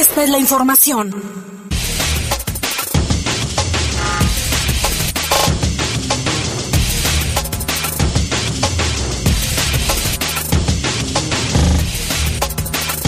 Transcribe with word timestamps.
esta 0.00 0.22
es 0.22 0.30
la 0.30 0.38
información. 0.38 1.12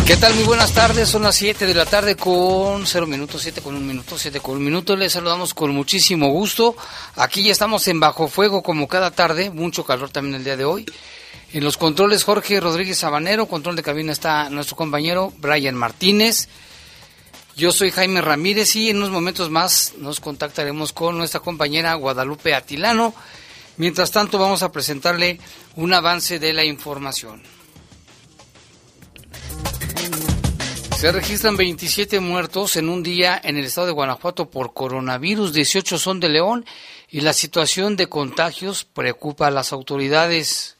¿Qué 0.06 0.16
tal? 0.18 0.34
Muy 0.34 0.44
buenas 0.44 0.72
tardes, 0.72 1.08
son 1.08 1.22
las 1.22 1.34
7 1.36 1.66
de 1.66 1.72
la 1.72 1.86
tarde 1.86 2.14
con 2.14 2.86
0 2.86 3.06
minutos, 3.06 3.40
7 3.40 3.62
con 3.62 3.74
1 3.74 3.86
minuto, 3.86 4.18
7 4.18 4.40
con 4.40 4.56
1 4.56 4.64
minuto. 4.64 4.96
Les 4.96 5.12
saludamos 5.12 5.54
con 5.54 5.74
muchísimo 5.74 6.28
gusto. 6.28 6.76
Aquí 7.16 7.42
ya 7.42 7.52
estamos 7.52 7.88
en 7.88 8.00
Bajo 8.00 8.28
Fuego 8.28 8.62
como 8.62 8.86
cada 8.86 9.10
tarde, 9.10 9.50
mucho 9.50 9.84
calor 9.84 10.10
también 10.10 10.36
el 10.36 10.44
día 10.44 10.58
de 10.58 10.66
hoy. 10.66 10.84
En 11.54 11.64
los 11.64 11.78
controles 11.78 12.24
Jorge 12.24 12.60
Rodríguez 12.60 12.98
Sabanero, 12.98 13.46
control 13.46 13.76
de 13.76 13.82
cabina 13.82 14.12
está 14.12 14.50
nuestro 14.50 14.76
compañero 14.76 15.32
Brian 15.38 15.74
Martínez. 15.74 16.48
Yo 17.56 17.70
soy 17.70 17.92
Jaime 17.92 18.20
Ramírez 18.20 18.74
y 18.74 18.90
en 18.90 18.96
unos 18.96 19.10
momentos 19.10 19.48
más 19.48 19.94
nos 19.98 20.18
contactaremos 20.18 20.92
con 20.92 21.16
nuestra 21.16 21.38
compañera 21.38 21.94
Guadalupe 21.94 22.52
Atilano. 22.52 23.14
Mientras 23.76 24.10
tanto 24.10 24.38
vamos 24.38 24.64
a 24.64 24.72
presentarle 24.72 25.38
un 25.76 25.94
avance 25.94 26.40
de 26.40 26.52
la 26.52 26.64
información. 26.64 27.42
Se 30.98 31.12
registran 31.12 31.56
27 31.56 32.18
muertos 32.18 32.74
en 32.76 32.88
un 32.88 33.04
día 33.04 33.40
en 33.44 33.56
el 33.56 33.66
estado 33.66 33.86
de 33.88 33.92
Guanajuato 33.92 34.50
por 34.50 34.74
coronavirus, 34.74 35.52
18 35.52 35.98
son 35.98 36.18
de 36.18 36.30
León 36.30 36.64
y 37.08 37.20
la 37.20 37.34
situación 37.34 37.94
de 37.94 38.08
contagios 38.08 38.84
preocupa 38.84 39.46
a 39.46 39.52
las 39.52 39.72
autoridades. 39.72 40.76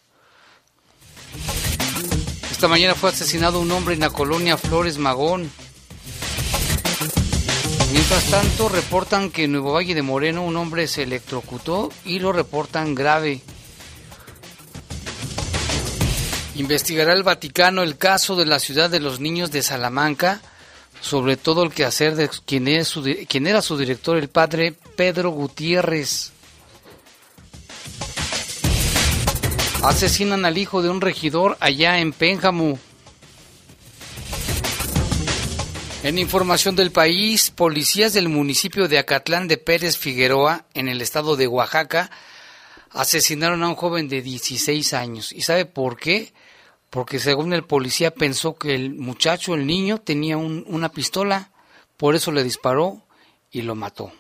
Esta 2.50 2.66
mañana 2.66 2.94
fue 2.96 3.10
asesinado 3.10 3.60
un 3.60 3.70
hombre 3.70 3.94
en 3.94 4.00
la 4.00 4.10
colonia 4.10 4.56
Flores 4.56 4.98
Magón. 4.98 5.50
Mientras 7.94 8.24
tanto, 8.24 8.68
reportan 8.68 9.30
que 9.30 9.44
en 9.44 9.52
Nuevo 9.52 9.72
Valle 9.72 9.94
de 9.94 10.02
Moreno 10.02 10.42
un 10.42 10.56
hombre 10.56 10.88
se 10.88 11.04
electrocutó 11.04 11.92
y 12.04 12.18
lo 12.18 12.32
reportan 12.32 12.92
grave. 12.92 13.40
Investigará 16.56 17.12
el 17.12 17.22
Vaticano 17.22 17.84
el 17.84 17.96
caso 17.96 18.34
de 18.34 18.46
la 18.46 18.58
ciudad 18.58 18.90
de 18.90 18.98
los 18.98 19.20
niños 19.20 19.52
de 19.52 19.62
Salamanca, 19.62 20.40
sobre 21.00 21.36
todo 21.36 21.62
el 21.62 21.72
quehacer 21.72 22.16
de 22.16 22.28
quien, 22.44 22.66
es 22.66 22.88
su, 22.88 23.04
quien 23.28 23.46
era 23.46 23.62
su 23.62 23.78
director, 23.78 24.16
el 24.16 24.28
padre 24.28 24.74
Pedro 24.96 25.30
Gutiérrez. 25.30 26.32
Asesinan 29.84 30.44
al 30.44 30.58
hijo 30.58 30.82
de 30.82 30.88
un 30.90 31.00
regidor 31.00 31.56
allá 31.60 32.00
en 32.00 32.12
Pénjamo. 32.12 32.76
En 36.04 36.18
información 36.18 36.76
del 36.76 36.92
país, 36.92 37.50
policías 37.50 38.12
del 38.12 38.28
municipio 38.28 38.88
de 38.88 38.98
Acatlán 38.98 39.48
de 39.48 39.56
Pérez 39.56 39.96
Figueroa, 39.96 40.66
en 40.74 40.90
el 40.90 41.00
estado 41.00 41.34
de 41.34 41.46
Oaxaca, 41.46 42.10
asesinaron 42.90 43.62
a 43.62 43.68
un 43.68 43.74
joven 43.74 44.10
de 44.10 44.20
16 44.20 44.92
años. 44.92 45.32
¿Y 45.32 45.40
sabe 45.40 45.64
por 45.64 45.96
qué? 45.96 46.34
Porque 46.90 47.18
según 47.18 47.54
el 47.54 47.64
policía 47.64 48.10
pensó 48.10 48.54
que 48.54 48.74
el 48.74 48.92
muchacho, 48.92 49.54
el 49.54 49.66
niño, 49.66 49.96
tenía 49.96 50.36
una 50.36 50.90
pistola, 50.90 51.52
por 51.96 52.14
eso 52.14 52.32
le 52.32 52.44
disparó 52.44 53.00
y 53.50 53.62
lo 53.62 53.74
mató. 53.74 54.12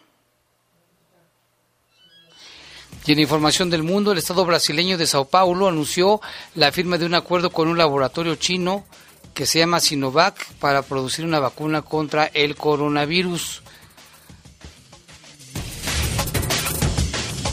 Y 3.04 3.12
en 3.12 3.18
información 3.18 3.68
del 3.68 3.82
mundo, 3.82 4.12
el 4.12 4.16
Estado 4.16 4.46
brasileño 4.46 4.96
de 4.96 5.06
Sao 5.06 5.26
Paulo 5.26 5.68
anunció 5.68 6.22
la 6.54 6.72
firma 6.72 6.96
de 6.96 7.04
un 7.04 7.14
acuerdo 7.14 7.50
con 7.50 7.68
un 7.68 7.76
laboratorio 7.76 8.36
chino 8.36 8.86
que 9.34 9.46
se 9.46 9.58
llama 9.58 9.80
Sinovac 9.80 10.52
para 10.54 10.82
producir 10.82 11.24
una 11.24 11.40
vacuna 11.40 11.82
contra 11.82 12.26
el 12.26 12.54
coronavirus. 12.56 13.62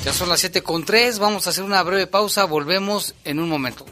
Ya 0.06 0.14
son 0.14 0.30
las 0.30 0.40
7 0.40 0.62
con 0.64 0.86
3, 0.86 1.20
vamos 1.20 1.46
a 1.46 1.50
hacer 1.52 1.64
una 1.64 1.84
breve 1.84 2.08
pausa, 2.08 2.46
volvemos 2.46 3.14
en 3.24 3.40
un 3.40 3.50
momento. 3.50 3.86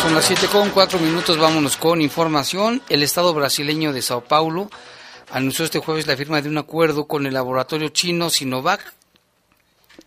Son 0.03 0.15
las 0.15 0.27
7 0.27 0.47
con 0.49 0.71
4 0.71 1.01
minutos, 1.01 1.39
vámonos 1.39 1.77
con 1.77 2.01
información. 2.01 2.83
El 2.89 3.03
Estado 3.03 3.35
brasileño 3.35 3.93
de 3.93 4.03
Sao 4.03 4.23
Paulo 4.23 4.71
anunció 5.33 5.65
este 5.65 5.81
jueves 5.81 6.07
la 6.07 6.17
firma 6.17 6.41
de 6.41 6.49
un 6.49 6.59
acuerdo 6.59 7.07
con 7.09 7.27
el 7.27 7.35
laboratorio 7.35 7.89
chino 7.89 8.31
Sinovac, 8.31 8.95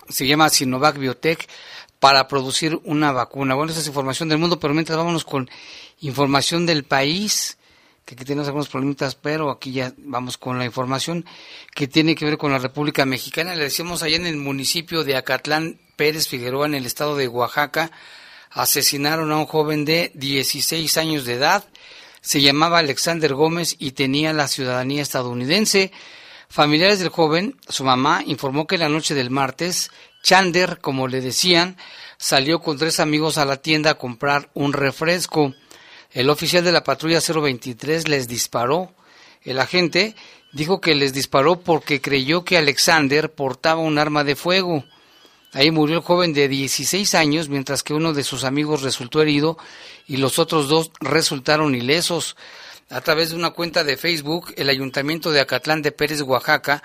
se 0.08 0.25
llama 0.25 0.50
Sinovac 0.50 0.98
Biotech, 0.98 1.50
para 2.00 2.28
producir 2.28 2.80
una 2.86 3.12
vacuna. 3.12 3.56
Bueno, 3.56 3.72
esa 3.72 3.81
es 3.81 3.88
información 3.88 4.30
del 4.30 4.38
mundo, 4.38 4.59
pero 4.59 4.74
mientras 4.74 4.98
vámonos 4.98 5.25
con 5.25 5.50
información 6.00 6.66
del 6.66 6.84
país, 6.84 7.58
que 8.07 8.16
aquí 8.16 8.23
tenemos 8.23 8.47
algunos 8.47 8.69
problemitas, 8.69 9.16
pero 9.16 9.51
aquí 9.51 9.73
ya 9.73 9.91
vamos 9.97 10.38
con 10.38 10.57
la 10.57 10.63
información 10.63 11.25
que 11.75 11.90
tiene 11.90 12.16
que 12.16 12.23
ver 12.23 12.38
con 12.38 12.53
la 12.53 12.57
República 12.57 13.06
Mexicana. 13.06 13.53
Le 13.53 13.66
decíamos 13.66 14.01
allá 14.01 14.16
en 14.16 14.25
el 14.25 14.38
municipio 14.38 15.03
de 15.03 15.18
Acatlán 15.18 15.78
Pérez 15.97 16.29
Figueroa, 16.29 16.68
en 16.68 16.75
el 16.75 16.85
estado 16.85 17.18
de 17.18 17.28
Oaxaca, 17.28 17.91
asesinaron 18.51 19.34
a 19.34 19.38
un 19.38 19.45
joven 19.45 19.84
de 19.84 20.13
16 20.16 20.95
años 20.95 21.25
de 21.25 21.34
edad. 21.34 21.66
Se 22.22 22.40
llamaba 22.40 22.79
Alexander 22.79 23.34
Gómez 23.34 23.75
y 23.78 23.91
tenía 23.91 24.31
la 24.31 24.47
ciudadanía 24.47 25.01
estadounidense. 25.01 25.91
Familiares 26.47 27.00
del 27.00 27.09
joven, 27.09 27.57
su 27.68 27.84
mamá, 27.84 28.24
informó 28.25 28.68
que 28.68 28.78
la 28.78 28.88
noche 28.88 29.16
del 29.16 29.31
martes, 29.31 29.92
Chander, 30.24 30.80
como 30.80 31.10
le 31.10 31.19
decían, 31.19 31.75
salió 32.18 32.62
con 32.62 32.77
tres 32.77 33.01
amigos 33.01 33.38
a 33.38 33.44
la 33.44 33.57
tienda 33.57 33.92
a 33.92 33.98
comprar 33.98 34.50
un 34.53 34.71
refresco. 34.71 35.53
El 36.12 36.30
oficial 36.30 36.63
de 36.63 36.71
la 36.71 36.83
patrulla 36.83 37.19
023 37.19 38.07
les 38.07 38.27
disparó. 38.27 38.94
El 39.44 39.59
agente 39.59 40.15
dijo 40.54 40.81
que 40.81 40.95
les 40.95 41.13
disparó 41.13 41.59
porque 41.59 42.01
creyó 42.01 42.44
que 42.44 42.57
Alexander 42.57 43.31
portaba 43.31 43.81
un 43.81 43.98
arma 43.98 44.24
de 44.24 44.36
fuego. 44.36 44.83
Ahí 45.54 45.71
murió 45.71 45.98
el 45.98 46.04
joven 46.04 46.33
de 46.33 46.48
16 46.48 47.15
años, 47.15 47.50
mientras 47.50 47.83
que 47.83 47.94
uno 47.94 48.13
de 48.13 48.24
sus 48.24 48.44
amigos 48.44 48.81
resultó 48.81 49.21
herido 49.21 49.57
y 50.06 50.18
los 50.18 50.39
otros 50.39 50.68
dos 50.68 50.92
resultaron 51.00 51.75
ilesos. 51.75 52.36
A 52.89 53.01
través 53.01 53.30
de 53.30 53.36
una 53.36 53.51
cuenta 53.51 53.83
de 53.83 53.98
Facebook, 53.98 54.53
el 54.56 54.69
Ayuntamiento 54.69 55.31
de 55.31 55.42
Acatlán 55.42 55.81
de 55.81 55.92
Pérez, 55.92 56.21
Oaxaca, 56.21 56.83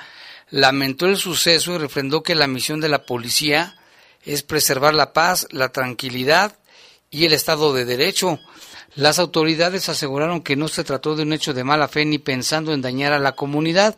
lamentó 0.51 1.07
el 1.07 1.17
suceso 1.17 1.75
y 1.75 1.79
refrendó 1.79 2.23
que 2.23 2.35
la 2.35 2.47
misión 2.47 2.81
de 2.81 2.89
la 2.89 3.05
policía 3.05 3.77
es 4.25 4.43
preservar 4.43 4.95
la 4.95 5.13
paz, 5.13 5.47
la 5.51 5.71
tranquilidad 5.71 6.59
y 7.11 7.25
el 7.27 7.33
Estado 7.33 7.73
de 7.73 7.85
Derecho. 7.85 8.41
Las 8.95 9.19
autoridades 9.19 9.89
aseguraron 9.89 10.43
que 10.43 10.57
no 10.57 10.69
se 10.69 10.85
trató 10.85 11.17
de 11.17 11.23
un 11.23 11.33
hecho 11.33 11.55
de 11.55 11.65
mala 11.65 11.89
fe 11.89 12.05
ni 12.05 12.19
pensando 12.19 12.75
en 12.75 12.83
dañar 12.83 13.15
a 13.15 13.19
la 13.19 13.33
comunidad, 13.33 13.97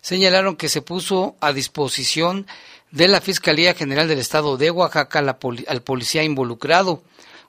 señalaron 0.00 0.56
que 0.56 0.68
se 0.68 0.82
puso 0.82 1.36
a 1.40 1.52
disposición 1.52 2.48
de 2.90 3.06
la 3.06 3.20
Fiscalía 3.20 3.74
General 3.74 4.08
del 4.08 4.18
Estado 4.18 4.56
de 4.56 4.70
Oaxaca 4.70 5.20
al 5.20 5.82
policía 5.82 6.24
involucrado. 6.24 7.02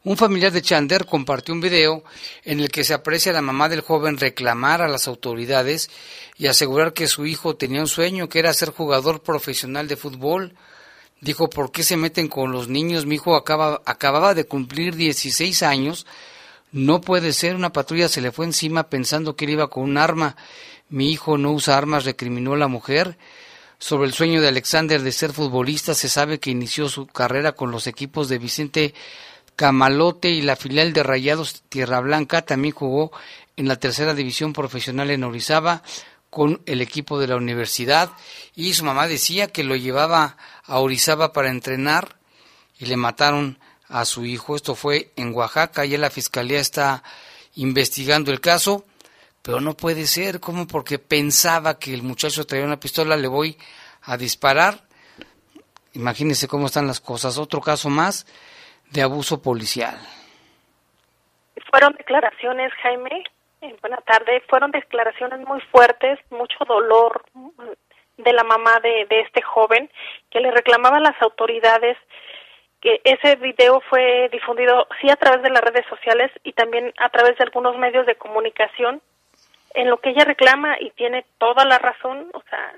Un 0.03 0.17
familiar 0.17 0.51
de 0.51 0.61
Chander 0.61 1.05
compartió 1.05 1.53
un 1.53 1.61
video 1.61 2.03
en 2.43 2.59
el 2.59 2.69
que 2.69 2.83
se 2.83 2.93
aprecia 2.93 3.31
a 3.31 3.35
la 3.35 3.41
mamá 3.41 3.69
del 3.69 3.81
joven 3.81 4.17
reclamar 4.17 4.81
a 4.81 4.87
las 4.87 5.07
autoridades 5.07 5.89
y 6.37 6.47
asegurar 6.47 6.93
que 6.93 7.07
su 7.07 7.25
hijo 7.25 7.55
tenía 7.55 7.79
un 7.79 7.87
sueño, 7.87 8.29
que 8.29 8.39
era 8.39 8.53
ser 8.53 8.69
jugador 8.69 9.23
profesional 9.23 9.87
de 9.87 9.95
fútbol. 9.95 10.55
Dijo, 11.21 11.49
¿por 11.49 11.71
qué 11.71 11.83
se 11.83 11.97
meten 11.97 12.27
con 12.27 12.51
los 12.51 12.67
niños? 12.67 13.05
Mi 13.05 13.15
hijo 13.15 13.35
acaba, 13.35 13.81
acababa 13.85 14.33
de 14.33 14.43
cumplir 14.43 14.95
16 14.95 15.63
años. 15.63 16.05
No 16.73 17.01
puede 17.01 17.33
ser, 17.33 17.55
una 17.55 17.71
patrulla 17.71 18.09
se 18.09 18.19
le 18.19 18.31
fue 18.31 18.45
encima 18.45 18.89
pensando 18.89 19.35
que 19.35 19.45
él 19.45 19.51
iba 19.51 19.69
con 19.69 19.83
un 19.83 19.97
arma. 19.97 20.35
Mi 20.89 21.11
hijo 21.11 21.37
no 21.37 21.51
usa 21.51 21.77
armas, 21.77 22.03
recriminó 22.03 22.55
la 22.55 22.67
mujer. 22.67 23.19
Sobre 23.77 24.07
el 24.07 24.13
sueño 24.13 24.41
de 24.41 24.47
Alexander 24.47 24.99
de 24.99 25.11
ser 25.11 25.33
futbolista, 25.33 25.93
se 25.93 26.09
sabe 26.09 26.39
que 26.39 26.49
inició 26.49 26.89
su 26.89 27.05
carrera 27.05 27.51
con 27.51 27.69
los 27.69 27.85
equipos 27.85 28.27
de 28.27 28.39
Vicente 28.39 28.95
Camalote 29.55 30.31
y 30.31 30.41
la 30.41 30.55
filial 30.55 30.93
de 30.93 31.03
Rayados 31.03 31.61
Tierra 31.69 31.99
Blanca. 31.99 32.41
También 32.41 32.73
jugó 32.73 33.11
en 33.55 33.67
la 33.67 33.75
tercera 33.75 34.15
división 34.15 34.51
profesional 34.51 35.11
en 35.11 35.23
Orizaba 35.23 35.83
con 36.31 36.63
el 36.65 36.81
equipo 36.81 37.19
de 37.19 37.27
la 37.27 37.35
universidad 37.35 38.09
y 38.55 38.73
su 38.73 38.83
mamá 38.83 39.07
decía 39.07 39.45
que 39.45 39.63
lo 39.63 39.75
llevaba 39.75 40.37
a 40.63 40.79
Orizaba 40.79 41.33
para 41.33 41.51
entrenar 41.51 42.17
y 42.79 42.87
le 42.87 42.97
mataron 42.97 43.59
a 43.93 44.05
su 44.05 44.25
hijo. 44.25 44.55
Esto 44.55 44.73
fue 44.73 45.11
en 45.15 45.33
Oaxaca, 45.35 45.85
y 45.85 45.95
la 45.97 46.09
fiscalía 46.09 46.59
está 46.59 47.03
investigando 47.55 48.31
el 48.31 48.41
caso, 48.41 48.85
pero 49.43 49.61
no 49.61 49.75
puede 49.75 50.07
ser, 50.07 50.39
como 50.39 50.67
porque 50.67 50.97
pensaba 50.97 51.77
que 51.77 51.93
el 51.93 52.01
muchacho 52.01 52.45
traía 52.45 52.65
una 52.65 52.79
pistola, 52.79 53.15
le 53.15 53.27
voy 53.27 53.55
a 54.01 54.17
disparar. 54.17 54.81
Imagínense 55.93 56.47
cómo 56.47 56.65
están 56.65 56.87
las 56.87 56.99
cosas. 56.99 57.37
Otro 57.37 57.61
caso 57.61 57.89
más 57.89 58.25
de 58.89 59.03
abuso 59.03 59.41
policial. 59.43 59.95
Fueron 61.69 61.93
declaraciones, 61.93 62.73
Jaime, 62.81 63.23
eh, 63.61 63.75
buena 63.79 63.97
tarde, 63.97 64.41
fueron 64.49 64.71
declaraciones 64.71 65.39
muy 65.47 65.61
fuertes, 65.71 66.19
mucho 66.31 66.57
dolor 66.67 67.23
de 68.17 68.33
la 68.33 68.43
mamá 68.43 68.79
de, 68.81 69.05
de 69.07 69.21
este 69.21 69.43
joven 69.43 69.89
que 70.31 70.39
le 70.39 70.49
reclamaba 70.49 70.97
a 70.97 71.01
las 71.11 71.21
autoridades 71.21 71.97
que 72.83 72.99
ese 73.05 73.37
video 73.37 73.79
fue 73.89 74.27
difundido 74.29 74.87
sí 74.99 75.09
a 75.09 75.15
través 75.15 75.41
de 75.41 75.49
las 75.49 75.63
redes 75.63 75.85
sociales 75.87 76.29
y 76.43 76.51
también 76.51 76.93
a 76.97 77.07
través 77.07 77.37
de 77.37 77.45
algunos 77.45 77.77
medios 77.77 78.05
de 78.05 78.15
comunicación 78.15 79.01
en 79.73 79.89
lo 79.89 79.97
que 80.01 80.09
ella 80.09 80.25
reclama 80.25 80.75
y 80.81 80.89
tiene 80.91 81.25
toda 81.37 81.63
la 81.63 81.79
razón, 81.79 82.29
o 82.33 82.43
sea, 82.49 82.73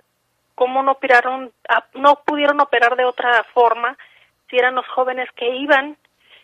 cómo 0.54 0.84
no 0.84 0.92
operaron, 0.92 1.52
no 1.96 2.22
pudieron 2.24 2.62
operar 2.62 2.96
de 2.96 3.04
otra 3.04 3.44
forma 3.46 3.98
si 4.48 4.57
eran 4.57 4.75
los 4.75 4.88
jóvenes 4.90 5.28
que 5.36 5.50
iban 5.56 5.98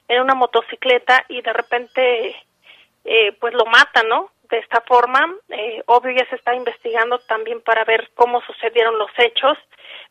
en 0.07 0.21
una 0.21 0.33
motocicleta 0.33 1.23
y 1.27 1.43
de 1.43 1.53
repente 1.53 2.35
eh, 3.05 3.31
pues 3.39 3.53
lo 3.53 3.65
matan, 3.65 4.09
¿no? 4.09 4.31
De 4.49 4.57
esta 4.57 4.81
forma, 4.81 5.35
eh, 5.49 5.83
obvio 5.85 6.17
ya 6.17 6.27
se 6.31 6.35
está 6.35 6.55
investigando 6.55 7.19
también 7.19 7.61
para 7.61 7.85
ver 7.85 8.09
cómo 8.15 8.41
sucedieron 8.41 8.97
los 8.97 9.11
hechos, 9.19 9.55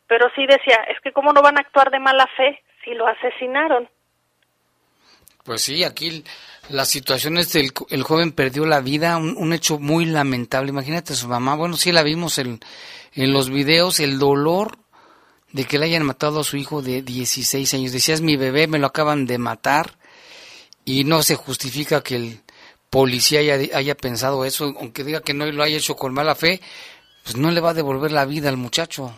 pero 0.06 0.31
sí 0.37 0.46
decía, 0.46 0.76
es 0.87 1.00
que 1.00 1.11
cómo 1.11 1.32
no 1.32 1.43
van 1.43 1.58
a 1.58 1.62
actuar 1.62 1.91
de 1.91 1.99
mala 1.99 2.29
fe 2.37 2.62
si 2.85 2.94
lo 2.94 3.06
asesinaron. 3.06 3.88
Pues 5.44 5.62
sí, 5.62 5.85
aquí 5.85 6.25
la 6.69 6.85
situación 6.85 7.38
es 7.38 7.53
del 7.53 7.73
el 7.88 8.03
joven 8.03 8.32
perdió 8.32 8.67
la 8.67 8.81
vida, 8.81 9.17
un, 9.17 9.53
hecho 9.53 9.79
muy 9.79 10.05
lamentable. 10.05 10.71
Imagínate 10.71 11.15
a 11.15 11.17
su 11.17 11.29
mamá, 11.29 11.56
bueno, 11.56 11.77
sí 11.77 11.93
la 11.93 12.03
vimos 12.03 12.38
en, 12.38 12.61
en 13.15 13.32
los 13.32 13.50
videos, 13.50 14.00
el 14.00 14.19
dolor 14.19 14.77
de 15.53 15.65
que 15.65 15.79
le 15.79 15.87
hayan 15.87 16.05
matado 16.05 16.41
a 16.41 16.44
su 16.44 16.56
hijo 16.56 16.82
de 16.82 17.03
16 17.03 17.75
años. 17.75 17.93
Decías, 17.93 18.21
mi 18.21 18.37
bebé 18.37 18.67
me 18.67 18.79
lo 18.79 18.87
acaban 18.87 19.27
de 19.27 19.38
matar 19.38 19.93
y 20.85 21.05
no 21.05 21.23
se 21.23 21.37
justifica 21.37 22.03
que 22.03 22.17
el 22.17 22.41
policía 22.91 23.41
haya, 23.41 23.77
haya 23.77 23.94
pensado 23.97 24.44
eso, 24.44 24.75
aunque 24.79 25.05
diga 25.05 25.21
que 25.21 25.35
no 25.35 25.47
lo 25.47 25.62
haya 25.62 25.79
hecho 25.79 25.97
con 25.97 26.12
mala 26.12 26.35
fe, 26.35 26.61
pues 27.25 27.37
no 27.37 27.50
le 27.50 27.61
va 27.61 27.71
a 27.71 27.75
devolver 27.75 28.12
la 28.12 28.27
vida 28.27 28.49
al 28.49 28.56
muchacho. 28.56 29.12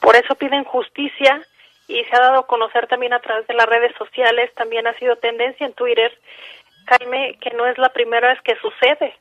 Por 0.00 0.16
eso 0.16 0.34
piden 0.34 0.64
justicia 0.64 1.42
y 1.86 2.02
se 2.04 2.16
ha 2.16 2.20
dado 2.20 2.40
a 2.40 2.46
conocer 2.46 2.86
también 2.86 3.12
a 3.12 3.20
través 3.20 3.46
de 3.46 3.54
las 3.54 3.66
redes 3.66 3.94
sociales, 3.96 4.52
también 4.54 4.86
ha 4.86 4.94
sido 4.94 5.16
tendencia 5.16 5.66
en 5.66 5.74
Twitter, 5.74 6.16
Jaime, 6.86 7.38
que 7.40 7.50
no 7.50 7.66
es 7.66 7.78
la 7.78 7.90
primera 7.90 8.28
vez 8.28 8.40
que 8.42 8.56
sucede, 8.56 9.16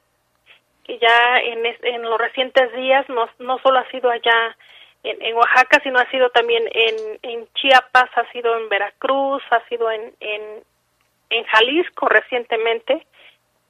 que 0.83 0.97
ya 0.99 1.39
en, 1.39 1.65
en 1.65 2.01
los 2.01 2.19
recientes 2.19 2.73
días 2.73 3.07
no, 3.09 3.29
no 3.39 3.59
solo 3.59 3.79
ha 3.79 3.89
sido 3.89 4.09
allá 4.09 4.55
en, 5.03 5.35
Oaxaca, 5.35 5.81
sino 5.83 5.99
ha 5.99 6.09
sido 6.09 6.29
también 6.29 6.63
en, 6.71 7.19
en 7.21 7.47
Chiapas, 7.53 8.09
ha 8.15 8.31
sido 8.31 8.57
en 8.57 8.69
Veracruz, 8.69 9.43
ha 9.49 9.59
sido 9.67 9.91
en, 9.91 10.13
en, 10.21 10.63
en 11.29 11.43
Jalisco 11.45 12.07
recientemente, 12.07 13.05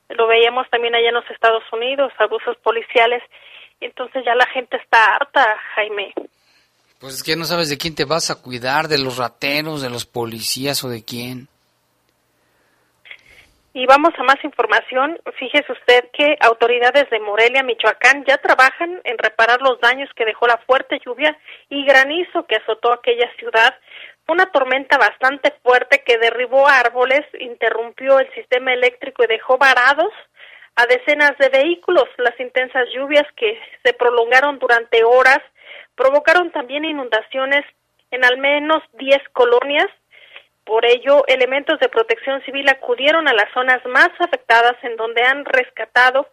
lo 0.10 0.28
veíamos 0.28 0.70
también 0.70 0.94
allá 0.94 1.10
en 1.10 1.16
los 1.16 1.30
Estados 1.32 1.64
Unidos, 1.72 2.14
abusos 2.20 2.56
policiales, 2.58 3.24
entonces 3.82 4.24
ya 4.24 4.36
la 4.36 4.46
gente 4.48 4.78
está 4.78 5.16
harta, 5.16 5.58
Jaime. 5.76 6.14
Pues 7.04 7.16
es 7.16 7.24
que 7.24 7.36
no 7.36 7.44
sabes 7.44 7.68
de 7.68 7.78
quién 7.78 7.96
te 7.96 8.06
vas 8.06 8.32
a 8.32 8.42
cuidar, 8.42 8.88
de 8.88 8.98
los 8.98 9.18
rateros, 9.18 9.82
de 9.82 9.90
los 9.90 10.06
policías 10.06 10.86
o 10.86 10.88
de 10.88 11.04
quién. 11.04 11.50
Y 13.74 13.86
vamos 13.86 14.14
a 14.18 14.24
más 14.24 14.42
información. 14.42 15.20
Fíjese 15.38 15.70
usted 15.70 16.06
que 16.14 16.38
autoridades 16.40 17.10
de 17.10 17.20
Morelia, 17.20 17.62
Michoacán, 17.62 18.24
ya 18.26 18.38
trabajan 18.38 19.02
en 19.04 19.18
reparar 19.18 19.62
los 19.62 19.82
daños 19.82 20.10
que 20.16 20.24
dejó 20.24 20.48
la 20.48 20.56
fuerte 20.60 20.98
lluvia 21.06 21.38
y 21.68 21.84
granizo 21.84 22.46
que 22.46 22.56
azotó 22.56 22.94
aquella 22.94 23.30
ciudad. 23.38 23.76
Una 24.30 24.46
tormenta 24.46 24.98
bastante 24.98 25.54
fuerte 25.62 26.04
que 26.06 26.18
derribó 26.18 26.70
árboles, 26.70 27.26
interrumpió 27.38 28.20
el 28.20 28.34
sistema 28.34 28.72
eléctrico 28.72 29.26
y 29.26 29.28
dejó 29.28 29.58
varados 29.58 30.14
a 30.78 30.86
decenas 30.86 31.38
de 31.38 31.50
vehículos. 31.50 32.06
Las 32.16 32.40
intensas 32.40 32.88
lluvias 32.96 33.28
que 33.36 33.60
se 33.84 33.92
prolongaron 33.92 34.58
durante 34.58 35.04
horas 35.04 35.42
provocaron 35.96 36.52
también 36.52 36.86
inundaciones 36.86 37.66
en 38.12 38.24
al 38.24 38.38
menos 38.38 38.84
10 38.94 39.18
colonias. 39.34 39.88
Por 40.66 40.86
ello, 40.86 41.26
elementos 41.28 41.80
de 41.80 41.90
protección 41.90 42.42
civil 42.44 42.70
acudieron 42.70 43.28
a 43.28 43.34
las 43.34 43.52
zonas 43.54 43.86
más 43.86 44.10
afectadas 44.20 44.76
en 44.84 44.96
donde 44.96 45.24
han 45.24 45.44
rescatado 45.46 46.28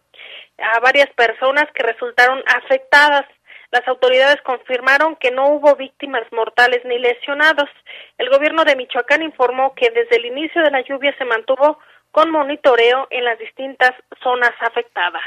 a 0.57 0.79
varias 0.79 1.09
personas 1.13 1.65
que 1.73 1.83
resultaron 1.83 2.41
afectadas. 2.47 3.25
Las 3.71 3.87
autoridades 3.87 4.41
confirmaron 4.41 5.15
que 5.15 5.31
no 5.31 5.47
hubo 5.47 5.75
víctimas 5.75 6.23
mortales 6.31 6.83
ni 6.85 6.99
lesionados. 6.99 7.69
El 8.17 8.29
gobierno 8.29 8.63
de 8.63 8.75
Michoacán 8.75 9.23
informó 9.23 9.73
que 9.75 9.89
desde 9.89 10.17
el 10.17 10.25
inicio 10.25 10.61
de 10.61 10.71
la 10.71 10.81
lluvia 10.81 11.15
se 11.17 11.25
mantuvo 11.25 11.79
con 12.11 12.29
monitoreo 12.29 13.07
en 13.09 13.23
las 13.23 13.39
distintas 13.39 13.91
zonas 14.21 14.51
afectadas. 14.59 15.23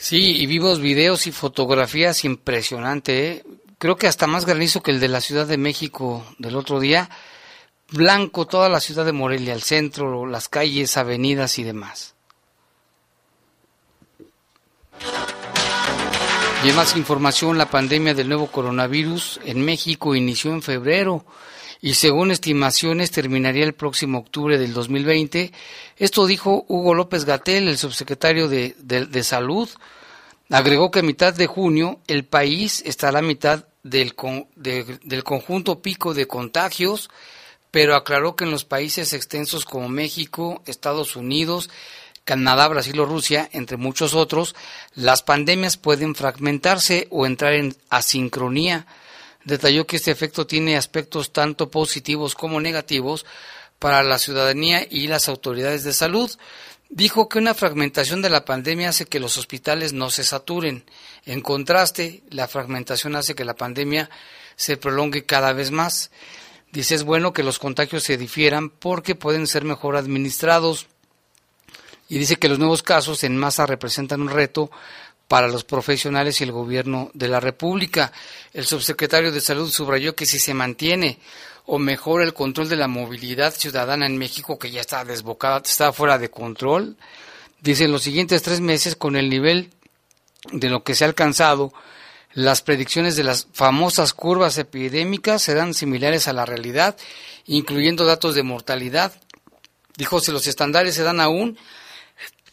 Sí, 0.00 0.36
y 0.36 0.46
vivos 0.46 0.78
videos 0.80 1.26
y 1.26 1.32
fotografías 1.32 2.24
impresionante. 2.24 3.30
¿eh? 3.32 3.44
Creo 3.78 3.96
que 3.96 4.06
hasta 4.06 4.28
más 4.28 4.46
granizo 4.46 4.80
que 4.80 4.92
el 4.92 5.00
de 5.00 5.08
la 5.08 5.20
Ciudad 5.20 5.44
de 5.44 5.58
México 5.58 6.24
del 6.38 6.54
otro 6.54 6.78
día. 6.78 7.10
Blanco 7.90 8.46
toda 8.46 8.68
la 8.68 8.78
ciudad 8.78 9.04
de 9.04 9.12
Morelia, 9.12 9.54
el 9.54 9.62
centro, 9.62 10.24
las 10.24 10.48
calles, 10.48 10.96
avenidas 10.96 11.58
y 11.58 11.64
demás. 11.64 12.14
Y 16.64 16.70
más 16.72 16.96
información, 16.96 17.58
la 17.58 17.70
pandemia 17.70 18.14
del 18.14 18.28
nuevo 18.28 18.46
coronavirus 18.46 19.40
en 19.44 19.64
México 19.64 20.14
inició 20.14 20.52
en 20.52 20.62
febrero 20.62 21.24
y 21.80 21.94
según 21.94 22.30
estimaciones 22.30 23.10
terminaría 23.10 23.64
el 23.64 23.74
próximo 23.74 24.18
octubre 24.18 24.58
del 24.58 24.72
2020. 24.72 25.52
Esto 25.96 26.26
dijo 26.26 26.64
Hugo 26.68 26.94
López 26.94 27.24
Gatel, 27.24 27.68
el 27.68 27.78
subsecretario 27.78 28.48
de, 28.48 28.74
de, 28.78 29.22
Salud. 29.22 29.68
Agregó 30.50 30.90
que 30.90 31.00
a 31.00 31.04
mitad 31.04 31.34
de 31.34 31.46
junio 31.46 32.00
el 32.06 32.24
país 32.24 32.82
estará 32.84 33.20
a 33.20 33.22
mitad 33.22 33.66
del, 33.82 34.14
del 34.56 35.24
conjunto 35.24 35.80
pico 35.80 36.14
de 36.14 36.26
contagios, 36.26 37.10
pero 37.70 37.94
aclaró 37.94 38.34
que 38.34 38.44
en 38.44 38.50
los 38.50 38.64
países 38.64 39.12
extensos 39.12 39.64
como 39.64 39.88
México, 39.88 40.62
Estados 40.66 41.14
Unidos, 41.16 41.70
Canadá, 42.24 42.66
Brasil 42.68 42.98
o 43.00 43.06
Rusia, 43.06 43.48
entre 43.52 43.76
muchos 43.76 44.14
otros, 44.14 44.56
las 44.94 45.22
pandemias 45.22 45.76
pueden 45.76 46.14
fragmentarse 46.14 47.06
o 47.10 47.24
entrar 47.24 47.52
en 47.52 47.76
asincronía 47.88 48.86
detalló 49.48 49.86
que 49.86 49.96
este 49.96 50.10
efecto 50.10 50.46
tiene 50.46 50.76
aspectos 50.76 51.32
tanto 51.32 51.70
positivos 51.70 52.34
como 52.34 52.60
negativos 52.60 53.24
para 53.78 54.02
la 54.02 54.18
ciudadanía 54.18 54.86
y 54.88 55.08
las 55.08 55.28
autoridades 55.28 55.84
de 55.84 55.94
salud. 55.94 56.30
Dijo 56.90 57.28
que 57.28 57.38
una 57.38 57.54
fragmentación 57.54 58.22
de 58.22 58.30
la 58.30 58.44
pandemia 58.44 58.90
hace 58.90 59.06
que 59.06 59.20
los 59.20 59.38
hospitales 59.38 59.92
no 59.92 60.10
se 60.10 60.22
saturen. 60.22 60.84
En 61.24 61.40
contraste, 61.40 62.22
la 62.30 62.46
fragmentación 62.46 63.16
hace 63.16 63.34
que 63.34 63.44
la 63.44 63.56
pandemia 63.56 64.10
se 64.56 64.76
prolongue 64.76 65.24
cada 65.24 65.52
vez 65.52 65.70
más. 65.70 66.10
Dice 66.70 66.94
es 66.94 67.04
bueno 67.04 67.32
que 67.32 67.42
los 67.42 67.58
contagios 67.58 68.04
se 68.04 68.18
difieran 68.18 68.68
porque 68.68 69.14
pueden 69.14 69.46
ser 69.46 69.64
mejor 69.64 69.96
administrados. 69.96 70.86
Y 72.10 72.18
dice 72.18 72.36
que 72.36 72.48
los 72.48 72.58
nuevos 72.58 72.82
casos 72.82 73.24
en 73.24 73.36
masa 73.36 73.66
representan 73.66 74.20
un 74.20 74.30
reto 74.30 74.70
para 75.28 75.46
los 75.46 75.64
profesionales 75.64 76.40
y 76.40 76.44
el 76.44 76.52
gobierno 76.52 77.10
de 77.12 77.28
la 77.28 77.38
República. 77.38 78.12
El 78.54 78.64
subsecretario 78.64 79.30
de 79.30 79.42
Salud 79.42 79.70
subrayó 79.70 80.16
que 80.16 80.26
si 80.26 80.38
se 80.38 80.54
mantiene 80.54 81.18
o 81.66 81.78
mejora 81.78 82.24
el 82.24 82.32
control 82.32 82.70
de 82.70 82.76
la 82.76 82.88
movilidad 82.88 83.54
ciudadana 83.54 84.06
en 84.06 84.16
México, 84.16 84.58
que 84.58 84.70
ya 84.70 84.80
está 84.80 85.04
desbocada, 85.04 85.62
está 85.64 85.92
fuera 85.92 86.18
de 86.18 86.30
control, 86.30 86.96
dice 87.60 87.84
en 87.84 87.92
los 87.92 88.02
siguientes 88.02 88.42
tres 88.42 88.60
meses 88.60 88.96
con 88.96 89.16
el 89.16 89.28
nivel 89.28 89.70
de 90.50 90.70
lo 90.70 90.82
que 90.82 90.94
se 90.94 91.04
ha 91.04 91.08
alcanzado, 91.08 91.74
las 92.32 92.62
predicciones 92.62 93.16
de 93.16 93.24
las 93.24 93.48
famosas 93.52 94.14
curvas 94.14 94.56
epidémicas 94.56 95.42
serán 95.42 95.74
similares 95.74 96.26
a 96.26 96.32
la 96.32 96.46
realidad, 96.46 96.96
incluyendo 97.46 98.06
datos 98.06 98.34
de 98.34 98.42
mortalidad. 98.42 99.12
Dijo, 99.96 100.20
si 100.20 100.32
los 100.32 100.46
estándares 100.46 100.94
se 100.94 101.02
dan 101.02 101.20
aún, 101.20 101.58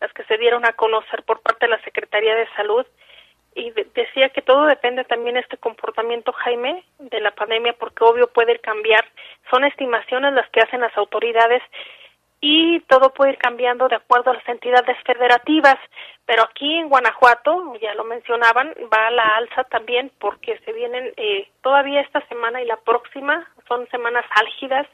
las 0.00 0.12
que 0.12 0.22
se 0.24 0.38
dieron 0.38 0.64
a 0.64 0.74
conocer 0.74 1.24
por 1.24 1.40
parte 1.40 1.66
de 1.66 1.70
la 1.70 1.82
Secretaría 1.82 2.36
de 2.36 2.46
Salud 2.54 2.86
y 3.58 3.72
decía 3.94 4.28
que 4.28 4.40
todo 4.40 4.66
depende 4.66 5.04
también 5.04 5.34
de 5.34 5.40
este 5.40 5.56
comportamiento, 5.56 6.32
Jaime, 6.32 6.84
de 6.98 7.20
la 7.20 7.32
pandemia, 7.32 7.72
porque 7.72 8.04
obvio 8.04 8.28
puede 8.28 8.58
cambiar. 8.60 9.04
Son 9.50 9.64
estimaciones 9.64 10.32
las 10.32 10.48
que 10.50 10.60
hacen 10.60 10.80
las 10.80 10.96
autoridades 10.96 11.62
y 12.40 12.78
todo 12.82 13.12
puede 13.12 13.32
ir 13.32 13.38
cambiando 13.38 13.88
de 13.88 13.96
acuerdo 13.96 14.30
a 14.30 14.34
las 14.34 14.48
entidades 14.48 14.96
federativas. 15.04 15.76
Pero 16.24 16.44
aquí 16.44 16.76
en 16.76 16.88
Guanajuato, 16.88 17.74
ya 17.82 17.94
lo 17.94 18.04
mencionaban, 18.04 18.72
va 18.92 19.08
a 19.08 19.10
la 19.10 19.24
alza 19.36 19.64
también 19.64 20.12
porque 20.20 20.58
se 20.64 20.72
vienen 20.72 21.12
eh, 21.16 21.48
todavía 21.60 22.00
esta 22.00 22.24
semana 22.28 22.62
y 22.62 22.66
la 22.66 22.76
próxima, 22.76 23.50
son 23.66 23.88
semanas 23.88 24.24
álgidas 24.36 24.86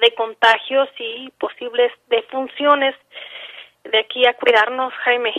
de 0.00 0.12
contagios 0.14 0.88
y 0.98 1.30
posibles 1.38 1.92
defunciones. 2.08 2.96
De 3.84 4.00
aquí 4.00 4.26
a 4.26 4.34
cuidarnos, 4.34 4.92
Jaime 5.04 5.32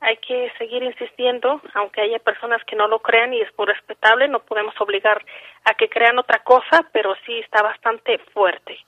hay 0.00 0.16
que 0.18 0.52
seguir 0.58 0.82
insistiendo, 0.82 1.60
aunque 1.74 2.02
haya 2.02 2.18
personas 2.18 2.62
que 2.66 2.76
no 2.76 2.86
lo 2.88 3.00
crean 3.00 3.32
y 3.32 3.40
es 3.40 3.48
muy 3.56 3.66
respetable, 3.66 4.28
no 4.28 4.40
podemos 4.40 4.74
obligar 4.80 5.24
a 5.64 5.74
que 5.74 5.88
crean 5.88 6.18
otra 6.18 6.42
cosa, 6.44 6.86
pero 6.92 7.14
sí 7.24 7.38
está 7.38 7.62
bastante 7.62 8.18
fuerte. 8.32 8.78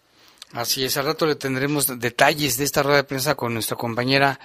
Así 0.55 0.85
es, 0.85 0.97
al 0.97 1.07
rato 1.07 1.27
le 1.27 1.37
tendremos 1.37 1.99
detalles 1.99 2.57
de 2.57 2.65
esta 2.65 2.83
rueda 2.83 2.99
de 2.99 3.05
prensa 3.05 3.35
con 3.35 3.53
nuestra 3.53 3.77
compañera 3.77 4.39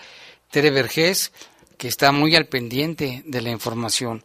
Tere 0.52 0.72
Vergés, 0.72 1.32
que 1.78 1.88
está 1.88 2.12
muy 2.12 2.36
al 2.36 2.48
pendiente 2.48 3.22
de 3.26 3.42
la 3.42 3.50
información. 3.50 4.24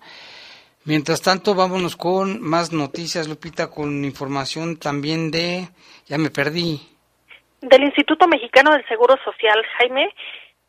Mientras 0.85 1.23
tanto, 1.23 1.55
vámonos 1.55 1.97
con 1.97 2.41
más 2.41 2.73
noticias, 2.73 3.29
Lupita, 3.29 3.69
con 3.69 4.05
información 4.05 4.79
también 4.79 5.31
de, 5.31 5.69
ya 6.07 6.19
me 6.19 6.31
perdí. 6.31 6.81
Del 7.61 7.83
Instituto 7.83 8.27
Mexicano 8.27 8.73
del 8.73 8.87
Seguro 8.87 9.17
Social, 9.25 9.63
Jaime, 9.79 10.15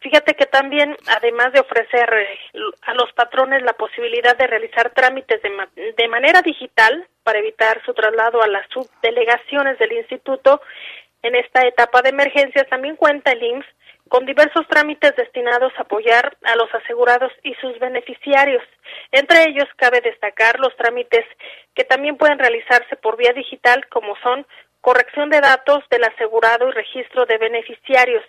Fíjate 0.01 0.33
que 0.35 0.45
también, 0.45 0.95
además 1.07 1.51
de 1.51 1.59
ofrecer 1.59 2.09
eh, 2.13 2.59
a 2.83 2.93
los 2.93 3.11
patrones 3.13 3.61
la 3.63 3.73
posibilidad 3.73 4.37
de 4.37 4.47
realizar 4.47 4.91
trámites 4.91 5.41
de, 5.41 5.51
de, 5.97 6.07
manera 6.07 6.41
digital 6.41 7.05
para 7.23 7.39
evitar 7.39 7.81
su 7.85 7.93
traslado 7.93 8.41
a 8.41 8.47
las 8.47 8.65
subdelegaciones 8.69 9.77
del 9.77 9.91
instituto, 9.93 10.61
en 11.21 11.35
esta 11.35 11.67
etapa 11.67 12.01
de 12.01 12.09
emergencias 12.09 12.67
también 12.69 12.95
cuenta 12.95 13.33
el 13.33 13.43
IMSS 13.43 13.67
con 14.07 14.25
diversos 14.25 14.67
trámites 14.67 15.15
destinados 15.15 15.71
a 15.77 15.83
apoyar 15.83 16.35
a 16.43 16.55
los 16.55 16.73
asegurados 16.73 17.31
y 17.43 17.53
sus 17.55 17.77
beneficiarios. 17.79 18.63
Entre 19.11 19.49
ellos 19.49 19.67
cabe 19.75 20.01
destacar 20.01 20.59
los 20.59 20.75
trámites 20.77 21.25
que 21.75 21.83
también 21.83 22.17
pueden 22.17 22.39
realizarse 22.39 22.95
por 22.95 23.17
vía 23.17 23.33
digital, 23.33 23.87
como 23.89 24.15
son 24.23 24.47
corrección 24.81 25.29
de 25.29 25.41
datos 25.41 25.83
del 25.89 26.03
asegurado 26.05 26.69
y 26.69 26.71
registro 26.71 27.25
de 27.25 27.37
beneficiarios, 27.37 28.23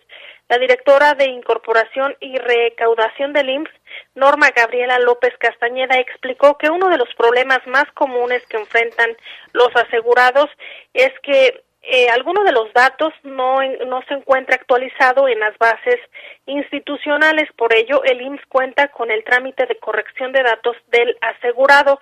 la 0.50 0.59
directora 0.59 1.14
de 1.14 1.26
Incorporación 1.26 2.16
y 2.19 2.37
Recaudación 2.37 3.33
del 3.33 3.50
IMSS, 3.50 3.71
Norma 4.16 4.50
Gabriela 4.50 4.99
López 4.99 5.33
Castañeda, 5.38 6.00
explicó 6.00 6.59
que 6.59 6.69
uno 6.69 6.88
de 6.88 6.99
los 6.99 7.09
problemas 7.14 7.64
más 7.69 7.85
comunes 7.95 8.45
que 8.49 8.57
enfrentan 8.57 9.16
los 9.52 9.69
asegurados 9.76 10.50
es 10.92 11.12
que 11.23 11.62
eh, 11.83 12.09
alguno 12.11 12.42
de 12.42 12.50
los 12.50 12.73
datos 12.73 13.12
no, 13.23 13.62
no 13.87 14.02
se 14.09 14.14
encuentra 14.14 14.57
actualizado 14.57 15.28
en 15.28 15.38
las 15.38 15.57
bases 15.57 16.00
institucionales. 16.47 17.49
Por 17.57 17.73
ello, 17.73 18.02
el 18.02 18.21
IMSS 18.21 18.45
cuenta 18.49 18.88
con 18.88 19.12
el 19.12 19.23
trámite 19.23 19.66
de 19.66 19.78
corrección 19.78 20.33
de 20.33 20.42
datos 20.42 20.76
del 20.88 21.16
asegurado. 21.21 22.00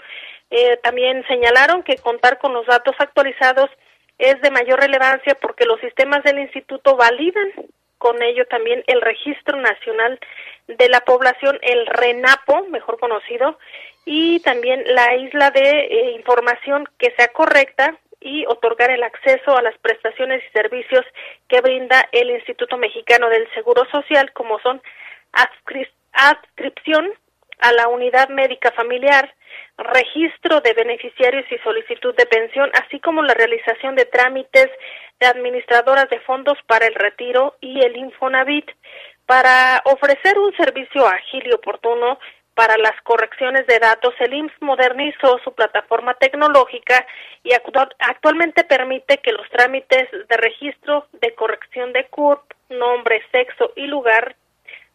Eh, 0.51 0.79
también 0.83 1.23
señalaron 1.29 1.83
que 1.83 1.99
contar 1.99 2.39
con 2.39 2.55
los 2.55 2.65
datos 2.65 2.97
actualizados 2.99 3.69
es 4.17 4.41
de 4.41 4.51
mayor 4.51 4.81
relevancia 4.81 5.37
porque 5.39 5.67
los 5.67 5.79
sistemas 5.81 6.25
del 6.25 6.39
instituto 6.39 6.97
validan 6.97 7.53
con 7.99 8.23
ello 8.23 8.47
también 8.47 8.83
el 8.87 9.01
Registro 9.01 9.61
Nacional 9.61 10.19
de 10.67 10.89
la 10.89 11.01
Población, 11.01 11.59
el 11.63 11.87
RENAPO, 11.87 12.67
mejor 12.69 12.99
conocido, 12.99 13.59
y 14.05 14.41
también 14.41 14.83
la 14.87 15.15
isla 15.17 15.51
de 15.51 15.61
eh, 15.61 16.13
información 16.13 16.89
que 16.99 17.11
sea 17.17 17.29
correcta 17.29 17.99
y 18.21 18.47
otorgar 18.47 18.91
el 18.91 19.03
acceso 19.03 19.57
a 19.57 19.63
las 19.63 19.77
prestaciones 19.79 20.43
y 20.45 20.53
servicios 20.53 21.05
que 21.49 21.61
brinda 21.61 22.09
el 22.13 22.31
Instituto 22.31 22.77
Mexicano 22.77 23.29
del 23.29 23.49
Seguro 23.55 23.85
Social, 23.91 24.33
como 24.33 24.59
son 24.61 24.83
adscripción 26.13 27.13
a 27.61 27.73
la 27.73 27.89
unidad 27.89 28.29
médica 28.29 28.73
familiar, 28.73 29.35
registro 29.77 30.61
de 30.61 30.73
beneficiarios 30.75 31.47
y 31.51 31.59
solicitud 31.59 32.15
de 32.17 32.27
pensión, 32.27 32.71
así 32.75 33.01
como 33.01 33.23
la 33.23 33.35
realización 33.35 33.95
de 33.95 34.07
trámites 34.07 34.69
de 35.21 35.27
administradoras 35.27 36.09
de 36.11 36.21
fondos 36.21 36.59
para 36.67 36.87
el 36.87 36.95
retiro 36.95 37.57
y 37.61 37.81
el 37.81 37.97
Infonavit. 37.97 38.71
Para 39.27 39.83
ofrecer 39.85 40.39
un 40.39 40.57
servicio 40.57 41.07
ágil 41.07 41.47
y 41.47 41.53
oportuno, 41.53 42.19
para 42.59 42.77
las 42.77 43.01
correcciones 43.03 43.69
de 43.69 43.79
datos, 43.79 44.15
el 44.19 44.35
IMSS 44.35 44.61
modernizó 44.61 45.39
su 45.45 45.55
plataforma 45.55 46.15
tecnológica 46.15 47.07
y 47.45 47.51
actualmente 47.53 48.65
permite 48.65 49.19
que 49.19 49.31
los 49.31 49.49
trámites 49.51 50.11
de 50.11 50.37
registro 50.37 51.07
de 51.13 51.37
corrección 51.37 51.93
de 51.93 52.07
CURP, 52.07 52.43
nombre, 52.71 53.23
sexo 53.31 53.73
y 53.77 53.87
lugar, 53.87 54.35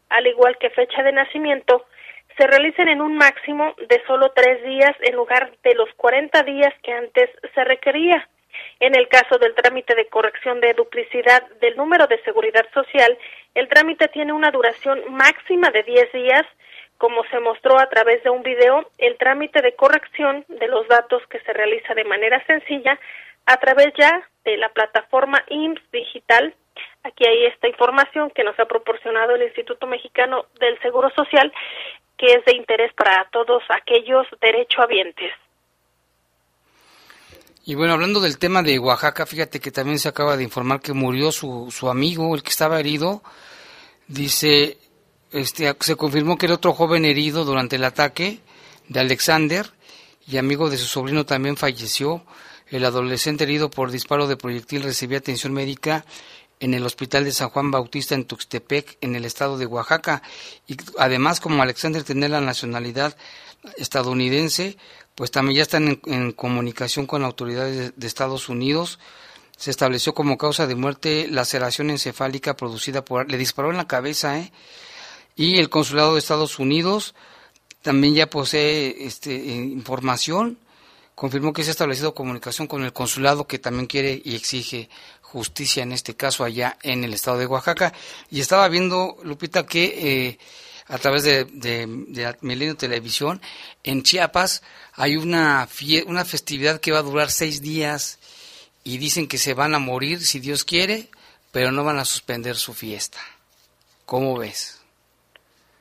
al 0.10 0.28
igual 0.28 0.58
que 0.58 0.72
fecha 0.72 1.04
de 1.04 1.14
nacimiento, 1.14 1.86
se 2.38 2.48
realicen 2.48 2.90
en 2.90 3.02
un 3.02 3.16
máximo 3.16 3.74
de 3.90 4.02
solo 4.06 4.32
tres 4.32 4.64
días 4.64 4.96
en 5.02 5.16
lugar 5.16 5.52
de 5.64 5.76
los 5.76 5.90
40 5.96 6.44
días 6.44 6.74
que 6.84 6.92
antes 6.94 7.30
se 7.54 7.64
requería. 7.64 8.28
En 8.80 8.96
el 8.96 9.08
caso 9.08 9.38
del 9.38 9.56
trámite 9.56 9.96
de 9.96 10.08
corrección 10.08 10.60
de 10.60 10.74
duplicidad 10.74 11.44
del 11.62 11.76
número 11.76 12.08
de 12.08 12.22
seguridad 12.24 12.66
social, 12.74 13.18
el 13.56 13.68
trámite 13.68 14.08
tiene 14.10 14.34
una 14.34 14.52
duración 14.52 15.02
máxima 15.10 15.70
de 15.72 15.84
10 15.84 16.12
días 16.12 16.46
como 16.98 17.24
se 17.26 17.40
mostró 17.40 17.80
a 17.80 17.90
través 17.90 18.24
de 18.24 18.30
un 18.30 18.44
video, 18.44 18.90
el 18.98 19.18
trámite 19.18 19.62
de 19.62 19.76
corrección 19.76 20.46
de 20.48 20.68
los 20.70 20.88
datos 20.88 21.22
que 21.28 21.40
se 21.42 21.52
realiza 21.52 21.94
de 21.94 22.06
manera 22.06 22.42
sencilla 22.46 22.98
a 23.46 23.58
través 23.58 23.94
ya 23.98 24.26
de 24.46 24.56
la 24.56 24.70
plataforma 24.70 25.44
IMSS 25.50 25.92
Digital. 25.92 26.56
Aquí 27.04 27.26
hay 27.26 27.46
esta 27.48 27.68
información 27.68 28.30
que 28.30 28.46
nos 28.46 28.58
ha 28.58 28.66
proporcionado 28.66 29.36
el 29.36 29.44
Instituto 29.44 29.86
Mexicano 29.86 30.46
del 30.62 30.80
Seguro 30.80 31.10
Social, 31.10 31.52
que 32.24 32.36
es 32.36 32.46
de 32.46 32.56
interés 32.56 32.94
para 32.94 33.28
todos 33.34 33.62
aquellos 33.68 34.26
derechohabientes. 34.40 35.30
Y 37.66 37.76
bueno, 37.76 37.94
hablando 37.94 38.22
del 38.22 38.38
tema 38.38 38.64
de 38.64 38.80
Oaxaca, 38.80 39.26
fíjate 39.26 39.60
que 39.60 39.72
también 39.72 40.00
se 40.00 40.08
acaba 40.08 40.38
de 40.38 40.44
informar 40.44 40.80
que 40.80 40.94
murió 40.94 41.34
su, 41.34 41.70
su 41.70 41.90
amigo, 41.90 42.34
el 42.34 42.42
que 42.42 42.52
estaba 42.52 42.80
herido. 42.80 43.22
Dice, 44.08 44.78
este, 45.34 45.76
se 45.82 45.96
confirmó 45.98 46.38
que 46.38 46.46
el 46.46 46.54
otro 46.54 46.72
joven 46.72 47.04
herido 47.04 47.44
durante 47.44 47.76
el 47.76 47.84
ataque 47.84 48.40
de 48.88 49.02
Alexander 49.02 49.66
y 50.26 50.38
amigo 50.38 50.70
de 50.70 50.78
su 50.78 50.86
sobrino 50.86 51.26
también 51.26 51.58
falleció. 51.58 52.24
El 52.70 52.86
adolescente 52.86 53.44
herido 53.44 53.70
por 53.70 53.92
disparo 53.92 54.28
de 54.28 54.38
proyectil 54.38 54.84
recibía 54.84 55.18
atención 55.18 55.52
médica 55.52 56.06
en 56.64 56.74
el 56.74 56.86
hospital 56.86 57.26
de 57.26 57.34
San 57.34 57.50
Juan 57.50 57.72
Bautista 57.72 58.16
en 58.16 58.24
Tuxtepec, 58.24 58.98
en 59.02 59.18
el 59.18 59.26
estado 59.26 59.58
de 59.58 59.66
Oaxaca. 59.66 60.24
Y 60.66 60.78
además, 60.98 61.42
como 61.42 61.62
Alexander 61.62 62.04
tenía 62.04 62.30
la 62.30 62.40
nacionalidad 62.40 63.18
estadounidense, 63.76 64.78
pues 65.14 65.30
también 65.30 65.58
ya 65.58 65.64
están 65.64 66.00
en, 66.06 66.32
comunicación 66.32 67.06
con 67.06 67.26
autoridades 67.26 67.92
de, 67.98 68.08
Estados 68.08 68.48
Unidos. 68.48 68.98
Se 69.58 69.72
estableció 69.72 70.14
como 70.14 70.38
causa 70.38 70.66
de 70.66 70.76
muerte 70.76 71.28
laceración 71.30 71.90
encefálica 71.90 72.56
producida 72.56 73.04
por... 73.04 73.30
Le 73.30 73.38
disparó 73.38 73.70
en 73.70 73.78
la 73.78 73.88
cabeza, 73.88 74.40
¿eh? 74.40 74.54
y 75.36 75.60
el 75.60 75.70
Consulado 75.70 76.14
de 76.14 76.20
Estados 76.20 76.60
Unidos 76.60 77.14
también 77.82 78.16
ya 78.16 78.30
posee 78.30 79.06
este, 79.06 79.36
información, 79.36 80.58
confirmó 81.14 81.52
que 81.52 81.64
se 81.64 81.72
ha 81.72 81.72
establecido 81.72 82.16
comunicación 82.16 82.68
con 82.68 82.84
el 82.84 82.94
consulado 82.94 83.48
que 83.48 83.60
también 83.60 83.88
quiere 83.88 84.22
y 84.24 84.36
exige 84.36 84.90
justicia 85.34 85.84
en 85.84 85.92
este 85.92 86.16
caso 86.16 86.44
allá 86.44 86.78
en 86.84 87.04
el 87.04 87.14
estado 87.14 87.40
de 87.40 87.48
Oaxaca. 87.48 87.92
Y 88.30 88.40
estaba 88.40 88.70
viendo, 88.70 89.18
Lupita, 89.24 89.66
que 89.66 90.30
eh, 90.30 90.38
a 90.88 90.98
través 91.00 91.24
de, 91.24 91.46
de, 91.46 91.88
Milenio 92.42 92.78
Televisión, 92.78 93.42
en 93.84 94.04
Chiapas 94.04 94.64
hay 94.94 95.18
una, 95.18 95.68
una 96.06 96.24
festividad 96.24 96.80
que 96.80 96.92
va 96.92 97.00
a 97.00 97.10
durar 97.10 97.32
seis 97.32 97.62
días 97.62 98.20
y 98.84 98.98
dicen 99.00 99.28
que 99.28 99.38
se 99.38 99.54
van 99.54 99.74
a 99.76 99.80
morir 99.80 100.22
si 100.22 100.40
Dios 100.40 100.64
quiere, 100.64 101.08
pero 101.52 101.72
no 101.72 101.84
van 101.84 102.00
a 102.00 102.06
suspender 102.06 102.56
su 102.56 102.74
fiesta. 102.74 103.20
¿Cómo 104.06 104.38
ves? 104.38 104.84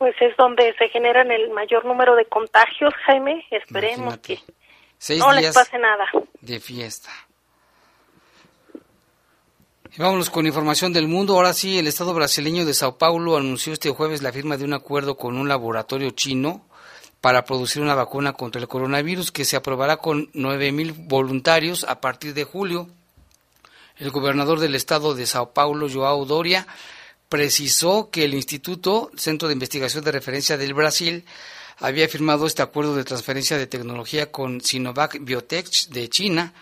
pues 0.03 0.17
es 0.21 0.37
donde 0.37 0.75
se 0.79 0.89
generan 0.89 1.31
el 1.31 1.51
mayor 1.51 1.85
número 1.85 2.17
de 2.17 2.25
contagios, 2.25 2.93
Jaime. 3.07 3.47
Esperemos 3.53 4.19
que 4.19 4.41
no 5.17 5.31
les 5.31 5.55
pase 5.55 5.79
nada. 5.79 6.05
De 6.41 6.59
fiesta. 6.59 7.13
Vámonos 9.99 10.31
con 10.31 10.47
información 10.47 10.95
del 10.95 11.07
mundo. 11.07 11.35
Ahora 11.35 11.53
sí, 11.53 11.77
el 11.77 11.87
Estado 11.87 12.15
brasileño 12.15 12.65
de 12.65 12.73
Sao 12.73 12.97
Paulo 12.97 13.37
anunció 13.37 13.75
este 13.75 13.91
jueves 13.91 14.23
la 14.23 14.33
firma 14.33 14.57
de 14.57 14.65
un 14.65 14.73
acuerdo 14.73 15.19
con 15.19 15.37
un 15.37 15.51
laboratorio 15.51 16.13
chino 16.13 16.65
para 17.21 17.45
producir 17.45 17.83
una 17.83 17.95
vacuna 17.95 18.33
contra 18.33 18.59
el 18.59 18.69
coronavirus 18.69 19.31
que 19.31 19.45
se 19.45 19.55
aprobará 19.55 19.99
con 19.99 20.33
9.000 20.33 20.95
voluntarios 21.09 21.85
a 21.85 22.01
partir 22.01 22.33
de 22.33 22.45
julio. 22.45 22.89
El 23.99 24.11
gobernador 24.11 24.61
del 24.61 24.75
estado 24.77 25.15
de 25.15 25.27
Sao 25.27 25.53
Paulo, 25.53 25.91
Joao 25.93 26.25
Doria, 26.25 26.67
precisó 27.29 28.09
que 28.11 28.25
el 28.25 28.33
Instituto 28.33 29.11
Centro 29.15 29.49
de 29.49 29.53
Investigación 29.53 30.03
de 30.05 30.13
Referencia 30.13 30.57
del 30.57 30.73
Brasil 30.73 31.27
había 31.77 32.09
firmado 32.09 32.47
este 32.47 32.63
acuerdo 32.63 32.97
de 32.97 33.05
transferencia 33.05 33.59
de 33.59 33.67
tecnología 33.67 34.33
con 34.33 34.63
Sinovac 34.63 35.19
Biotech 35.21 35.89
de 35.89 36.09
China. 36.09 36.55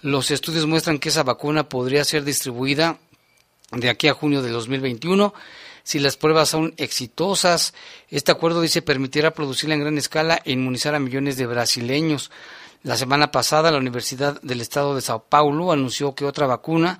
Los 0.00 0.30
estudios 0.30 0.66
muestran 0.66 0.98
que 0.98 1.08
esa 1.08 1.24
vacuna 1.24 1.68
podría 1.68 2.04
ser 2.04 2.24
distribuida 2.24 2.98
de 3.72 3.90
aquí 3.90 4.08
a 4.08 4.14
junio 4.14 4.42
de 4.42 4.50
2021 4.50 5.34
si 5.82 5.98
las 5.98 6.16
pruebas 6.16 6.50
son 6.50 6.74
exitosas. 6.76 7.74
Este 8.08 8.30
acuerdo 8.30 8.60
dice 8.60 8.82
permitirá 8.82 9.32
producirla 9.32 9.74
en 9.74 9.80
gran 9.80 9.98
escala 9.98 10.40
e 10.44 10.52
inmunizar 10.52 10.94
a 10.94 11.00
millones 11.00 11.36
de 11.36 11.46
brasileños. 11.46 12.30
La 12.82 12.96
semana 12.96 13.32
pasada 13.32 13.70
la 13.70 13.78
Universidad 13.78 14.40
del 14.42 14.60
Estado 14.60 14.94
de 14.94 15.00
Sao 15.00 15.24
Paulo 15.24 15.72
anunció 15.72 16.14
que 16.14 16.26
otra 16.26 16.46
vacuna 16.46 16.98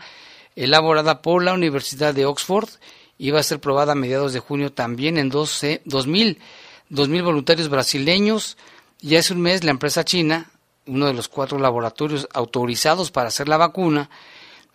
elaborada 0.56 1.22
por 1.22 1.44
la 1.44 1.52
Universidad 1.52 2.14
de 2.14 2.26
Oxford 2.26 2.68
iba 3.18 3.38
a 3.38 3.44
ser 3.44 3.60
probada 3.60 3.92
a 3.92 3.94
mediados 3.94 4.32
de 4.32 4.40
junio 4.40 4.72
también 4.72 5.18
en 5.18 5.28
12, 5.28 5.82
2000, 5.84 6.40
2000 6.88 7.22
voluntarios 7.22 7.68
brasileños. 7.68 8.56
Y 9.00 9.14
hace 9.14 9.34
un 9.34 9.40
mes 9.40 9.62
la 9.62 9.70
empresa 9.70 10.04
china, 10.04 10.50
uno 10.88 11.06
de 11.06 11.14
los 11.14 11.28
cuatro 11.28 11.58
laboratorios 11.58 12.28
autorizados 12.32 13.10
para 13.10 13.28
hacer 13.28 13.48
la 13.48 13.56
vacuna, 13.56 14.10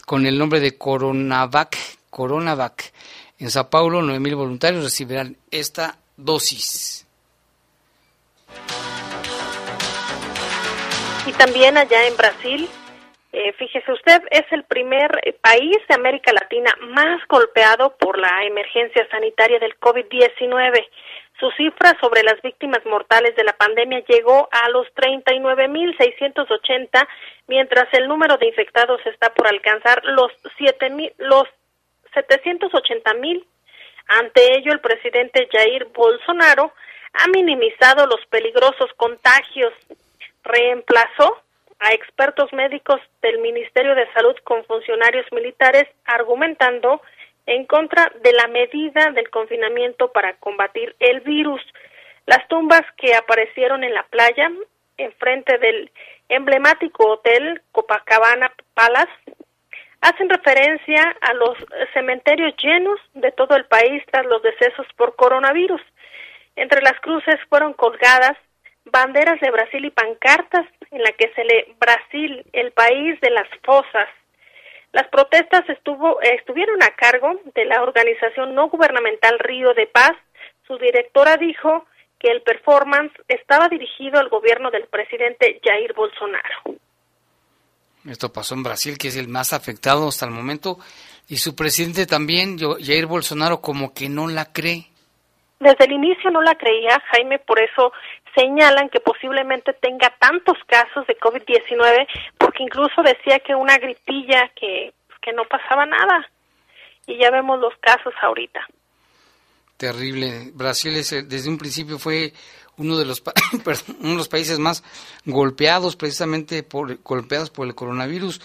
con 0.06 0.26
el 0.26 0.38
nombre 0.38 0.60
de 0.60 0.78
Coronavac, 0.78 1.78
Coronavac, 2.10 2.94
en 3.40 3.50
Sao 3.50 3.70
Paulo, 3.70 4.02
9.000 4.02 4.36
voluntarios 4.36 4.84
recibirán 4.84 5.36
esta 5.52 5.98
dosis. 6.16 7.06
Y 11.26 11.32
también 11.34 11.78
allá 11.78 12.06
en 12.08 12.16
Brasil, 12.16 12.70
eh, 13.32 13.54
fíjese 13.54 13.92
usted, 13.92 14.22
es 14.30 14.46
el 14.52 14.64
primer 14.66 15.10
país 15.42 15.78
de 15.88 15.96
América 15.96 16.32
Latina 16.34 16.72
más 16.90 17.20
golpeado 17.28 17.96
por 17.98 18.20
la 18.20 18.44
emergencia 18.46 19.08
sanitaria 19.10 19.58
del 19.60 19.80
COVID-19. 19.80 20.86
Su 21.44 21.52
cifra 21.58 21.92
sobre 22.00 22.24
las 22.24 22.42
víctimas 22.42 22.80
mortales 22.86 23.36
de 23.36 23.44
la 23.44 23.52
pandemia 23.52 24.02
llegó 24.08 24.48
a 24.50 24.70
los 24.70 24.88
39.680, 24.96 27.06
mientras 27.48 27.94
el 27.94 28.08
número 28.08 28.38
de 28.38 28.48
infectados 28.48 29.06
está 29.06 29.34
por 29.34 29.48
alcanzar 29.48 30.02
los, 30.06 30.32
7, 30.58 31.14
los 31.18 31.44
780.000. 32.16 33.44
Ante 34.08 34.58
ello, 34.58 34.72
el 34.72 34.80
presidente 34.80 35.50
Jair 35.52 35.84
Bolsonaro 35.94 36.72
ha 37.12 37.28
minimizado 37.28 38.08
los 38.08 38.26
peligrosos 38.28 38.94
contagios. 38.96 39.74
Reemplazó 40.46 41.42
a 41.80 41.92
expertos 41.92 42.54
médicos 42.54 43.02
del 43.22 43.40
Ministerio 43.40 43.96
de 43.96 44.10
Salud 44.14 44.38
con 44.46 44.64
funcionarios 44.64 45.26
militares 45.34 45.90
argumentando 46.06 47.02
en 47.46 47.66
contra 47.66 48.12
de 48.22 48.32
la 48.34 48.48
medida 48.48 49.12
del 49.12 49.30
confinamiento 49.30 50.12
para 50.12 50.34
combatir 50.38 50.96
el 51.00 51.22
virus. 51.22 51.62
Las 52.26 52.48
tumbas 52.48 52.84
que 52.98 53.16
aparecieron 53.16 53.84
en 53.84 53.94
la 53.94 54.04
playa, 54.04 54.52
enfrente 54.98 55.58
del 55.58 55.92
emblemático 56.30 57.06
hotel 57.14 57.62
Copacabana 57.72 58.54
Palace, 58.74 59.12
hacen 60.02 60.30
referencia 60.30 61.16
a 61.22 61.34
los 61.34 61.58
cementerios 61.94 62.54
llenos 62.62 63.00
de 63.14 63.32
todo 63.32 63.56
el 63.56 63.66
país 63.66 64.04
tras 64.12 64.26
los 64.26 64.42
decesos 64.42 64.86
por 64.96 65.16
coronavirus. 65.16 65.82
Entre 66.56 66.82
las 66.82 67.00
cruces 67.00 67.40
fueron 67.50 67.74
colgadas 67.74 68.38
banderas 68.86 69.40
de 69.40 69.50
Brasil 69.50 69.86
y 69.86 69.92
pancartas 69.92 70.66
en 70.92 71.02
la 71.04 71.12
que 71.14 71.32
se 71.34 71.44
lee 71.44 71.76
Brasil, 71.80 72.46
el 72.54 72.72
país 72.74 73.20
de 73.22 73.30
las 73.32 73.48
fosas. 73.64 74.10
Las 74.94 75.08
protestas 75.08 75.68
estuvo, 75.70 76.22
estuvieron 76.22 76.82
a 76.84 76.96
cargo 76.96 77.40
de 77.56 77.66
la 77.66 77.82
organización 77.82 78.54
no 78.54 78.70
gubernamental 78.70 79.40
Río 79.40 79.74
de 79.74 79.88
Paz. 79.88 80.14
Su 80.68 80.78
directora 80.78 81.36
dijo 81.36 81.86
que 82.20 82.30
el 82.30 82.44
performance 82.44 83.12
estaba 83.28 83.68
dirigido 83.70 84.20
al 84.20 84.30
gobierno 84.30 84.70
del 84.70 84.86
presidente 84.86 85.60
Jair 85.64 85.94
Bolsonaro. 85.94 86.78
Esto 88.08 88.32
pasó 88.32 88.54
en 88.54 88.64
Brasil, 88.64 88.98
que 89.00 89.08
es 89.08 89.18
el 89.18 89.28
más 89.28 89.52
afectado 89.52 90.08
hasta 90.08 90.26
el 90.26 90.32
momento, 90.32 90.78
y 91.28 91.38
su 91.38 91.56
presidente 91.56 92.06
también, 92.06 92.58
Jair 92.60 93.08
Bolsonaro, 93.08 93.62
como 93.62 93.94
que 93.94 94.10
no 94.10 94.28
la 94.28 94.54
cree. 94.54 94.86
Desde 95.60 95.86
el 95.86 95.94
inicio 95.94 96.30
no 96.30 96.42
la 96.42 96.54
creía, 96.56 97.02
Jaime, 97.12 97.40
por 97.40 97.60
eso 97.60 97.94
señalan 98.36 98.90
que 98.90 99.00
posiblemente 99.00 99.74
tenga 99.74 100.14
tantos 100.20 100.58
casos 100.68 101.06
de 101.08 101.18
COVID-19 101.20 102.08
porque 102.38 102.64
incluso 102.64 103.02
decía 103.02 103.40
que 103.40 103.56
una 103.56 103.78
gripilla 103.78 104.52
que, 104.56 104.94
que 105.22 105.34
no 105.34 105.44
pasaba 105.46 105.86
nada 105.86 106.30
y 107.06 107.18
ya 107.18 107.32
vemos 107.32 107.60
los 107.60 107.74
casos 107.80 108.14
ahorita. 108.22 108.62
Terrible. 109.78 110.52
Brasil 110.54 110.94
desde 110.94 111.50
un 111.50 111.58
principio 111.58 112.00
fue 112.00 112.34
uno 112.78 112.98
de 112.98 113.06
los 113.06 113.22
uno 114.00 114.12
de 114.12 114.18
los 114.18 114.30
países 114.30 114.60
más 114.60 114.84
golpeados 115.26 115.96
precisamente 115.96 116.64
por 116.64 117.02
golpeados 117.04 117.50
por 117.50 117.68
el 117.68 117.76
coronavirus 117.76 118.42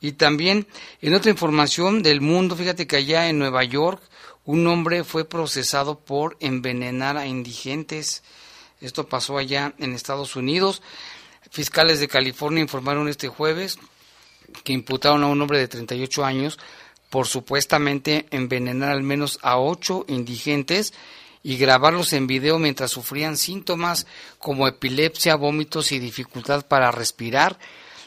y 0.00 0.12
también 0.12 0.66
en 1.00 1.14
otra 1.14 1.30
información 1.30 2.02
del 2.02 2.20
mundo, 2.20 2.54
fíjate 2.54 2.86
que 2.86 2.96
allá 2.96 3.28
en 3.28 3.38
Nueva 3.38 3.64
York 3.64 4.02
un 4.44 4.66
hombre 4.66 5.04
fue 5.04 5.24
procesado 5.24 5.98
por 5.98 6.36
envenenar 6.40 7.16
a 7.16 7.26
indigentes. 7.26 8.22
Esto 8.80 9.08
pasó 9.08 9.38
allá 9.38 9.74
en 9.78 9.94
Estados 9.94 10.36
Unidos. 10.36 10.82
Fiscales 11.50 12.00
de 12.00 12.08
California 12.08 12.60
informaron 12.60 13.08
este 13.08 13.28
jueves 13.28 13.78
que 14.64 14.72
imputaron 14.72 15.22
a 15.24 15.28
un 15.28 15.40
hombre 15.40 15.58
de 15.58 15.68
38 15.68 16.24
años 16.24 16.58
por 17.10 17.26
supuestamente 17.26 18.26
envenenar 18.30 18.90
al 18.90 19.02
menos 19.02 19.38
a 19.42 19.58
ocho 19.58 20.04
indigentes 20.08 20.92
y 21.42 21.56
grabarlos 21.56 22.12
en 22.12 22.26
video 22.26 22.58
mientras 22.58 22.90
sufrían 22.90 23.36
síntomas 23.36 24.06
como 24.38 24.66
epilepsia, 24.66 25.36
vómitos 25.36 25.92
y 25.92 25.98
dificultad 25.98 26.66
para 26.66 26.90
respirar. 26.90 27.58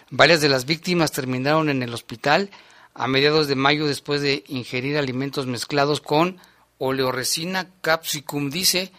Varias 0.09 0.41
de 0.41 0.49
las 0.49 0.65
víctimas 0.65 1.11
terminaron 1.11 1.69
en 1.69 1.81
el 1.81 1.93
hospital 1.93 2.51
a 2.93 3.07
mediados 3.07 3.47
de 3.47 3.55
mayo 3.55 3.87
después 3.87 4.21
de 4.21 4.43
ingerir 4.47 4.97
alimentos 4.97 5.45
mezclados 5.45 6.01
con 6.01 6.37
oleoresina 6.77 7.69
capsicum, 7.81 8.49
dice 8.49 8.91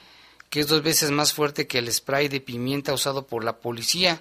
que 0.51 0.61
es 0.61 0.67
dos 0.67 0.83
veces 0.83 1.13
más 1.13 1.33
fuerte 1.33 1.69
que 1.69 1.79
el 1.79 1.91
spray 1.91 2.29
de 2.29 2.41
pimienta 2.41 2.93
usado 2.93 3.27
por 3.27 3.45
la 3.45 3.59
policía. 3.59 4.21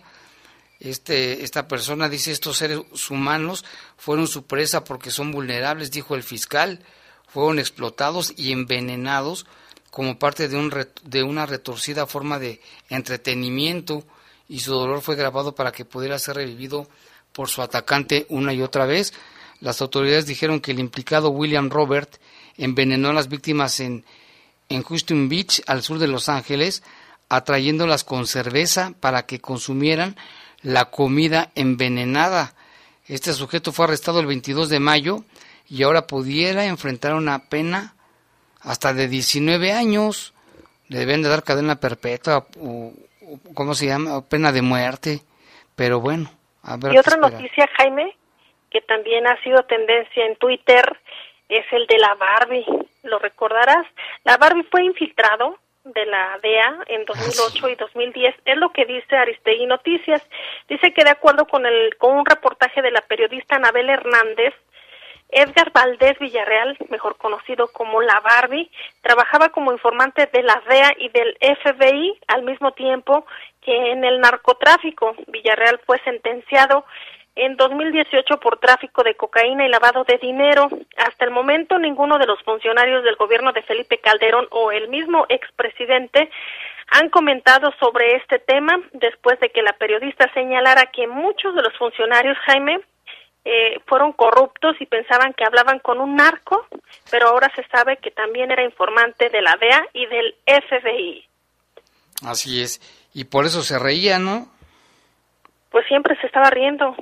Este, 0.80 1.44
esta 1.44 1.68
persona 1.68 2.08
dice 2.08 2.32
estos 2.32 2.58
seres 2.58 2.80
humanos 3.10 3.66
fueron 3.98 4.28
su 4.28 4.46
presa 4.46 4.84
porque 4.84 5.12
son 5.12 5.32
vulnerables, 5.32 5.92
dijo 5.92 6.16
el 6.16 6.24
fiscal, 6.24 6.82
fueron 7.28 7.60
explotados 7.60 8.32
y 8.38 8.52
envenenados 8.52 9.46
como 9.90 10.20
parte 10.20 10.48
de, 10.48 10.56
un, 10.56 10.72
de 11.04 11.24
una 11.24 11.48
retorcida 11.48 12.06
forma 12.06 12.38
de 12.38 12.62
entretenimiento 12.90 14.06
y 14.48 14.60
su 14.60 14.72
dolor 14.72 15.02
fue 15.02 15.16
grabado 15.16 15.56
para 15.56 15.72
que 15.72 15.84
pudiera 15.84 16.20
ser 16.20 16.36
revivido 16.36 16.88
por 17.34 17.50
su 17.50 17.64
atacante 17.64 18.28
una 18.30 18.54
y 18.54 18.62
otra 18.62 18.86
vez. 18.86 19.14
Las 19.62 19.82
autoridades 19.82 20.28
dijeron 20.28 20.60
que 20.60 20.72
el 20.72 20.80
implicado 20.80 21.30
William 21.30 21.70
Robert 21.70 22.18
envenenó 22.56 23.10
a 23.10 23.14
las 23.14 23.30
víctimas 23.30 23.80
en, 23.80 24.06
en 24.70 24.84
Houston 24.84 25.30
Beach, 25.30 25.62
al 25.68 25.82
sur 25.82 26.00
de 26.00 26.08
Los 26.08 26.30
Ángeles, 26.30 26.84
atrayéndolas 27.28 28.04
con 28.04 28.28
cerveza 28.28 28.94
para 29.00 29.26
que 29.26 29.40
consumieran 29.40 30.16
la 30.62 30.86
comida 30.86 31.50
envenenada. 31.56 32.54
Este 33.08 33.34
sujeto 33.34 33.72
fue 33.72 33.86
arrestado 33.86 34.20
el 34.20 34.28
22 34.28 34.70
de 34.70 34.80
mayo 34.80 35.24
y 35.68 35.84
ahora 35.84 36.08
pudiera 36.08 36.66
enfrentar 36.66 37.14
una 37.14 37.50
pena 37.50 37.96
hasta 38.62 38.94
de 38.94 39.08
19 39.08 39.72
años. 39.72 40.34
Le 40.88 41.00
deben 41.00 41.22
de 41.22 41.30
dar 41.30 41.44
cadena 41.44 41.80
perpetua 41.80 42.48
o, 42.60 42.94
¿cómo 43.54 43.74
se 43.74 43.88
llama? 43.88 44.28
pena 44.28 44.52
de 44.52 44.62
muerte. 44.62 45.22
Pero 45.76 46.00
bueno, 46.00 46.30
a 46.64 46.78
ver. 46.78 46.94
Y 46.94 46.98
otra 46.98 47.16
noticia, 47.18 47.70
Jaime, 47.78 48.16
que 48.70 48.82
también 48.82 49.26
ha 49.28 49.42
sido 49.44 49.64
tendencia 49.64 50.26
en 50.26 50.36
Twitter, 50.36 51.00
es 51.50 51.66
el 51.72 51.88
de 51.88 51.98
la 51.98 52.16
Barbie. 52.16 52.66
¿Lo 53.04 53.20
recordarás? 53.20 53.86
La 54.24 54.38
Barbie 54.38 54.64
fue 54.64 54.84
infiltrado 54.84 55.58
de 55.84 56.06
la 56.06 56.38
DEA 56.42 56.84
en 56.88 57.06
2008 57.06 57.66
ah, 57.66 57.70
y 57.72 57.76
2010. 57.76 58.36
Es 58.46 58.58
lo 58.58 58.72
que 58.72 58.86
dice 58.86 59.16
Aristegui 59.16 59.66
Noticias. 59.66 60.22
Dice 60.68 60.94
que 60.94 61.04
de 61.04 61.10
acuerdo 61.10 61.46
con, 61.46 61.66
el, 61.66 61.96
con 61.98 62.18
un 62.18 62.26
reportaje 62.26 62.82
de 62.82 62.92
la 62.92 63.02
periodista 63.02 63.56
Anabel 63.56 63.90
Hernández, 63.90 64.54
Edgar 65.32 65.72
Valdés 65.72 66.18
Villarreal, 66.20 66.76
mejor 66.90 67.18
conocido 67.18 67.68
como 67.68 68.02
la 68.02 68.20
Barbie, 68.20 68.70
trabajaba 69.02 69.50
como 69.50 69.72
informante 69.72 70.28
de 70.32 70.42
la 70.42 70.62
DEA 70.68 70.94
y 70.98 71.10
del 71.10 71.38
FBI 71.40 72.20
al 72.28 72.44
mismo 72.44 72.72
tiempo 72.72 73.26
que 73.62 73.92
en 73.92 74.04
el 74.04 74.20
narcotráfico. 74.20 75.16
Villarreal 75.28 75.80
fue 75.86 76.00
sentenciado 76.00 76.86
en 77.40 77.56
2018 77.56 78.40
por 78.40 78.60
tráfico 78.60 79.04
de 79.04 79.16
cocaína 79.16 79.66
y 79.66 79.70
lavado 79.70 80.04
de 80.04 80.18
dinero. 80.18 80.68
Hasta 80.98 81.26
el 81.26 81.32
momento 81.32 81.80
ninguno 81.80 82.18
de 82.18 82.26
los 82.26 82.42
funcionarios 82.44 83.04
del 83.04 83.16
gobierno 83.16 83.54
de 83.54 83.64
Felipe 83.64 83.98
Calderón 84.00 84.48
o 84.52 84.72
el 84.72 84.90
mismo 84.90 85.26
expresidente 85.30 86.30
han 86.92 87.10
comentado 87.10 87.72
sobre 87.80 88.16
este 88.16 88.40
tema 88.40 88.80
después 88.94 89.40
de 89.40 89.50
que 89.50 89.62
la 89.62 89.74
periodista 89.74 90.32
señalara 90.34 90.88
que 90.88 91.08
muchos 91.08 91.56
de 91.56 91.62
los 91.62 91.78
funcionarios, 91.78 92.38
Jaime, 92.46 92.82
eh, 93.46 93.80
fueron 93.86 94.12
corruptos 94.12 94.76
y 94.80 94.86
pensaban 94.86 95.34
que 95.34 95.46
hablaban 95.46 95.80
con 95.80 96.00
un 96.00 96.16
narco, 96.16 96.66
pero 97.10 97.30
ahora 97.30 97.52
se 97.56 97.64
sabe 97.68 97.98
que 97.98 98.12
también 98.12 98.52
era 98.52 98.64
informante 98.64 99.30
de 99.30 99.42
la 99.42 99.56
DEA 99.56 99.88
y 99.94 100.06
del 100.08 100.36
FBI. 100.46 101.26
Así 102.26 102.62
es, 102.62 102.82
y 103.14 103.24
por 103.26 103.46
eso 103.46 103.62
se 103.62 103.80
reía, 103.80 104.20
¿no? 104.20 104.48
Pues 105.72 105.88
siempre 105.88 106.18
se 106.20 106.28
estaba 106.28 106.50
riendo. 106.50 106.96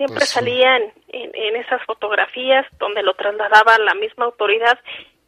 Siempre 0.00 0.20
pues 0.20 0.30
salían 0.30 0.80
en, 1.08 1.56
esas 1.56 1.84
fotografías 1.84 2.64
donde 2.78 3.02
lo 3.02 3.12
trasladaba 3.12 3.76
la 3.76 3.92
misma 3.92 4.24
autoridad 4.24 4.78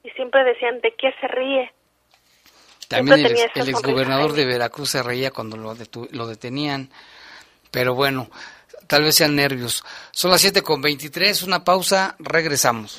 y 0.02 0.08
siempre 0.12 0.44
decían, 0.44 0.80
¿de 0.80 0.94
qué 0.96 1.12
se 1.20 1.28
ríe? 1.28 1.70
También 2.88 3.18
el, 3.18 3.36
el 3.54 3.68
exgobernador 3.68 4.32
de 4.32 4.46
Veracruz 4.46 4.88
se 4.88 5.02
reía 5.02 5.30
cuando 5.30 5.58
lo, 5.58 5.76
lo 6.12 6.26
detenían. 6.26 6.88
Pero 7.70 7.94
bueno, 7.94 8.30
tal 8.86 9.02
vez 9.02 9.16
sean 9.16 9.36
nervios. 9.36 9.84
Son 10.10 10.30
las 10.30 10.40
7 10.40 10.62
con 10.62 10.80
23, 10.80 11.42
una 11.42 11.62
pausa, 11.62 12.16
regresamos. 12.18 12.98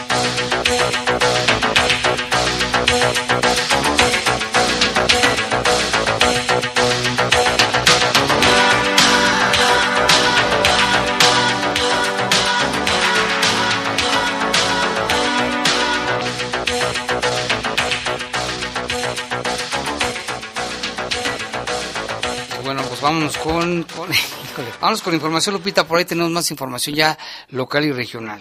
Vámonos 23.11 23.37
con, 23.37 23.85
vámonos 24.81 25.01
con 25.01 25.13
información, 25.13 25.55
Lupita, 25.55 25.85
por 25.85 25.97
ahí 25.97 26.05
tenemos 26.05 26.31
más 26.31 26.49
información 26.49 26.95
ya 26.95 27.17
local 27.49 27.83
y 27.83 27.91
regional. 27.91 28.39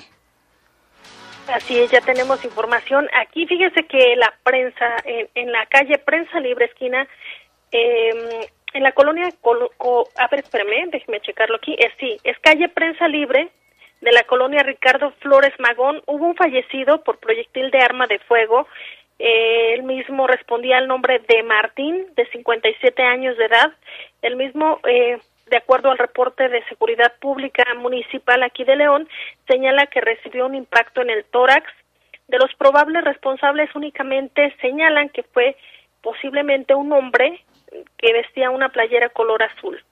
Así 1.49 1.77
es, 1.77 1.91
ya 1.91 2.01
tenemos 2.01 2.45
información. 2.45 3.09
Aquí 3.21 3.47
fíjese 3.47 3.85
que 3.87 4.15
la 4.17 4.33
prensa, 4.45 4.87
en, 5.05 5.51
la 5.51 5.67
calle 5.67 5.99
Prensa 5.99 6.39
Libre 6.39 6.67
Esquina, 6.67 7.09
em, 7.73 8.47
en 8.73 8.83
la 8.85 8.93
colonia, 8.93 9.25
a 9.27 10.29
ver, 10.29 10.41
espérame, 10.41 10.91
déjeme 10.93 11.21
checarlo 11.21 11.57
aquí, 11.57 11.75
es 11.77 11.93
sí, 11.99 12.17
es 12.23 12.39
calle 12.39 12.69
Prensa 12.69 13.09
Libre 13.09 13.51
de 14.01 14.13
la 14.13 14.23
colonia 14.23 14.63
Ricardo 14.63 15.11
Flores 15.21 15.53
Magón, 15.59 16.01
hubo 16.07 16.27
un 16.27 16.37
fallecido 16.37 17.03
por 17.03 17.19
proyectil 17.19 17.73
de 17.73 17.81
arma 17.81 18.07
de 18.07 18.21
fuego 18.21 18.69
eh, 19.23 19.75
él 19.75 19.83
mismo 19.83 20.27
respondía 20.27 20.79
al 20.79 20.89
nombre 20.89 21.19
de 21.29 21.43
Martín, 21.43 22.07
de 22.17 22.27
57 22.31 23.03
años 23.03 23.37
de 23.37 23.45
edad. 23.45 23.71
El 24.23 24.37
mismo, 24.37 24.81
eh, 24.89 25.19
de 25.51 25.57
acuerdo 25.59 25.91
al 25.91 25.99
reporte 25.99 26.49
de 26.49 26.65
Seguridad 26.65 27.13
Pública 27.21 27.65
Municipal 27.75 28.43
aquí 28.43 28.65
de 28.65 28.77
León, 28.77 29.07
señala 29.47 29.89
que 29.89 30.01
recibió 30.01 30.47
un 30.47 30.55
impacto 30.55 31.03
en 31.03 31.11
el 31.11 31.27
tórax. 31.27 31.71
De 32.29 32.39
los 32.39 32.55
probables 32.55 33.05
responsables 33.05 33.69
únicamente 33.75 34.57
señalan 34.63 35.11
que 35.11 35.23
fue 35.23 35.55
posiblemente 36.01 36.75
un 36.75 36.91
hombre 36.93 37.45
que 37.99 38.15
vestía 38.15 38.49
una 38.49 38.71
playera 38.71 39.11
color 39.11 39.43
azul. 39.43 39.85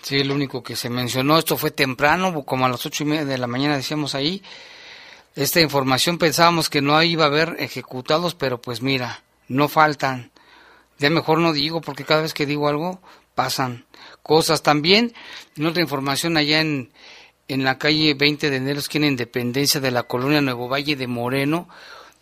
Sí, 0.00 0.24
lo 0.24 0.34
único 0.34 0.62
que 0.62 0.76
se 0.76 0.88
mencionó, 0.88 1.36
esto 1.36 1.58
fue 1.58 1.72
temprano, 1.72 2.42
como 2.46 2.64
a 2.64 2.70
las 2.70 2.86
ocho 2.86 3.02
y 3.02 3.06
media 3.06 3.26
de 3.26 3.36
la 3.36 3.48
mañana 3.48 3.76
decíamos 3.76 4.14
ahí, 4.14 4.40
esta 5.38 5.60
información 5.60 6.18
pensábamos 6.18 6.68
que 6.68 6.82
no 6.82 7.00
iba 7.00 7.22
a 7.22 7.28
haber 7.28 7.54
ejecutados, 7.60 8.34
pero 8.34 8.60
pues 8.60 8.82
mira, 8.82 9.22
no 9.46 9.68
faltan. 9.68 10.32
Ya 10.98 11.10
mejor 11.10 11.38
no 11.38 11.52
digo, 11.52 11.80
porque 11.80 12.04
cada 12.04 12.22
vez 12.22 12.34
que 12.34 12.44
digo 12.44 12.68
algo, 12.68 13.00
pasan 13.36 13.86
cosas. 14.24 14.64
También, 14.64 15.14
en 15.56 15.66
otra 15.66 15.80
información, 15.80 16.36
allá 16.36 16.60
en, 16.60 16.92
en 17.46 17.62
la 17.62 17.78
calle 17.78 18.14
20 18.14 18.50
de 18.50 18.56
enero, 18.56 18.80
esquina 18.80 19.06
Independencia 19.06 19.80
de 19.80 19.92
la 19.92 20.02
colonia 20.02 20.40
Nuevo 20.40 20.68
Valle 20.68 20.96
de 20.96 21.06
Moreno, 21.06 21.68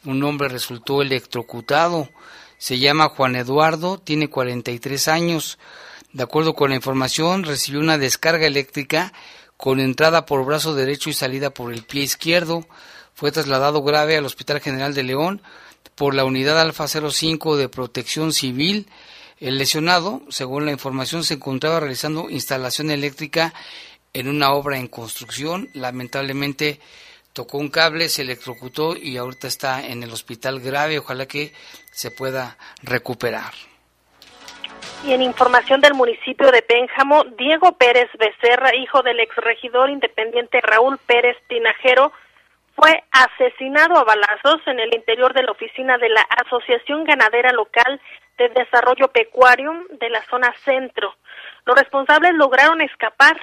un 0.04 0.22
hombre 0.22 0.48
resultó 0.48 1.00
electrocutado. 1.00 2.10
Se 2.58 2.78
llama 2.78 3.08
Juan 3.08 3.34
Eduardo, 3.34 3.96
tiene 3.96 4.28
43 4.28 5.08
años. 5.08 5.58
De 6.12 6.22
acuerdo 6.22 6.52
con 6.52 6.68
la 6.68 6.76
información, 6.76 7.44
recibió 7.44 7.80
una 7.80 7.96
descarga 7.96 8.46
eléctrica 8.46 9.14
con 9.56 9.80
entrada 9.80 10.26
por 10.26 10.44
brazo 10.44 10.74
derecho 10.74 11.08
y 11.08 11.14
salida 11.14 11.48
por 11.48 11.72
el 11.72 11.82
pie 11.82 12.02
izquierdo 12.02 12.66
fue 13.16 13.32
trasladado 13.32 13.82
grave 13.82 14.18
al 14.18 14.26
Hospital 14.26 14.60
General 14.60 14.92
de 14.92 15.02
León 15.02 15.40
por 15.94 16.14
la 16.14 16.26
unidad 16.26 16.60
Alfa 16.60 16.86
05 16.86 17.56
de 17.56 17.70
Protección 17.70 18.34
Civil. 18.34 18.88
El 19.40 19.56
lesionado, 19.56 20.20
según 20.28 20.66
la 20.66 20.72
información, 20.72 21.24
se 21.24 21.34
encontraba 21.34 21.80
realizando 21.80 22.28
instalación 22.28 22.90
eléctrica 22.90 23.54
en 24.12 24.28
una 24.28 24.52
obra 24.52 24.76
en 24.76 24.88
construcción. 24.88 25.70
Lamentablemente 25.72 26.78
tocó 27.32 27.56
un 27.56 27.70
cable, 27.70 28.10
se 28.10 28.20
electrocutó 28.20 28.94
y 28.94 29.16
ahorita 29.16 29.46
está 29.46 29.86
en 29.86 30.02
el 30.02 30.12
hospital 30.12 30.60
grave. 30.60 30.98
Ojalá 30.98 31.24
que 31.24 31.54
se 31.92 32.10
pueda 32.10 32.58
recuperar. 32.82 33.54
Y 35.06 35.12
en 35.12 35.22
información 35.22 35.80
del 35.80 35.94
municipio 35.94 36.50
de 36.50 36.60
Pénjamo, 36.60 37.24
Diego 37.38 37.72
Pérez 37.78 38.10
Becerra, 38.18 38.76
hijo 38.76 39.02
del 39.02 39.20
exregidor 39.20 39.88
independiente 39.88 40.60
Raúl 40.60 40.98
Pérez 40.98 41.38
Tinajero, 41.48 42.12
fue 42.76 43.02
asesinado 43.10 43.96
a 43.96 44.04
balazos 44.04 44.60
en 44.66 44.78
el 44.78 44.94
interior 44.94 45.32
de 45.32 45.42
la 45.42 45.52
oficina 45.52 45.96
de 45.96 46.10
la 46.10 46.20
Asociación 46.44 47.04
Ganadera 47.04 47.50
Local 47.52 48.00
de 48.36 48.50
Desarrollo 48.50 49.08
Pecuario 49.08 49.72
de 49.98 50.10
la 50.10 50.22
zona 50.26 50.54
centro. 50.64 51.16
Los 51.64 51.76
responsables 51.76 52.34
lograron 52.34 52.82
escapar. 52.82 53.40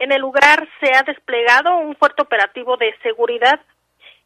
En 0.00 0.10
el 0.10 0.20
lugar 0.20 0.68
se 0.80 0.92
ha 0.92 1.02
desplegado 1.04 1.76
un 1.76 1.94
fuerte 1.94 2.22
operativo 2.22 2.76
de 2.76 2.94
seguridad. 3.02 3.60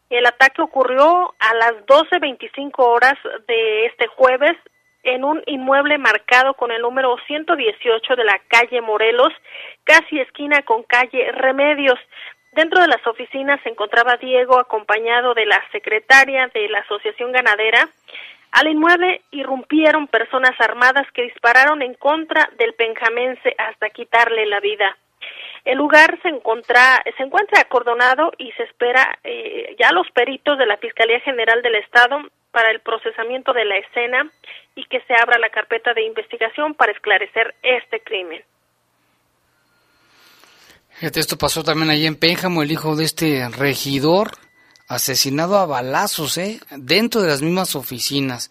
El 0.09 0.25
ataque 0.25 0.63
ocurrió 0.63 1.35
a 1.39 1.55
las 1.55 1.73
12.25 1.87 2.73
horas 2.79 3.19
de 3.47 3.87
este 3.87 4.07
jueves 4.07 4.57
en 5.03 5.25
un 5.25 5.43
inmueble 5.47 5.99
marcado 5.99 6.55
con 6.55 6.71
el 6.71 6.81
número 6.81 7.17
118 7.27 8.17
de 8.17 8.25
la 8.25 8.39
calle 8.49 8.81
Morelos, 8.81 9.33
casi 9.85 10.21
esquina 10.21 10.63
con 10.63 10.83
calle 10.85 11.33
Remedios. 11.33 11.99
Dentro 12.53 12.81
de 12.81 12.89
las 12.89 13.07
oficinas 13.07 13.61
se 13.63 13.69
encontraba 13.69 14.17
Diego 14.17 14.59
acompañado 14.59 15.35
de 15.35 15.47
la 15.47 15.63
secretaria 15.71 16.49
de 16.49 16.69
la 16.69 16.81
Asociación 16.81 17.33
Ganadera. 17.33 17.89
Al 18.53 18.69
inmueble 18.69 19.23
irrumpieron 19.31 20.09
personas 20.09 20.59
armadas 20.59 21.07
que 21.13 21.23
dispararon 21.23 21.83
en 21.83 21.95
contra 21.95 22.49
del 22.59 22.75
penjamense 22.75 23.55
hasta 23.59 23.91
quitarle 23.91 24.47
la 24.47 24.61
vida. 24.61 24.97
El 25.65 25.77
lugar 25.77 26.19
se 26.23 26.29
encuentra, 26.29 27.03
se 27.17 27.23
encuentra 27.23 27.61
acordonado 27.61 28.33
y 28.39 28.51
se 28.53 28.63
espera 28.63 29.19
eh, 29.23 29.77
ya 29.79 29.93
los 29.93 30.11
peritos 30.13 30.57
de 30.57 30.67
la 30.67 30.79
Fiscalía 30.79 31.21
General 31.21 31.61
del 31.61 31.75
Estado 31.75 32.23
para 32.51 32.71
el 32.71 32.81
procesamiento 32.81 33.53
de 33.53 33.67
la 33.67 33.77
escena 33.77 34.31
y 34.75 34.85
que 34.85 35.01
se 35.03 35.15
abra 35.15 35.39
la 35.39 35.51
carpeta 35.51 35.93
de 35.93 36.05
investigación 36.05 36.75
para 36.75 36.93
esclarecer 36.93 37.55
este 37.63 38.01
crimen. 38.01 38.43
Esto 41.01 41.39
pasó 41.39 41.63
también 41.63 41.91
allí 41.91 42.07
en 42.07 42.17
Pénjamo, 42.17 42.63
el 42.63 42.73
hijo 42.73 42.97
de 42.97 43.05
este 43.05 43.49
regidor, 43.49 44.33
asesinado 44.89 45.57
a 45.57 45.67
balazos, 45.67 46.37
¿eh? 46.39 46.61
dentro 46.77 47.23
de 47.23 47.29
las 47.29 47.41
mismas 47.41 47.77
oficinas. 47.77 48.51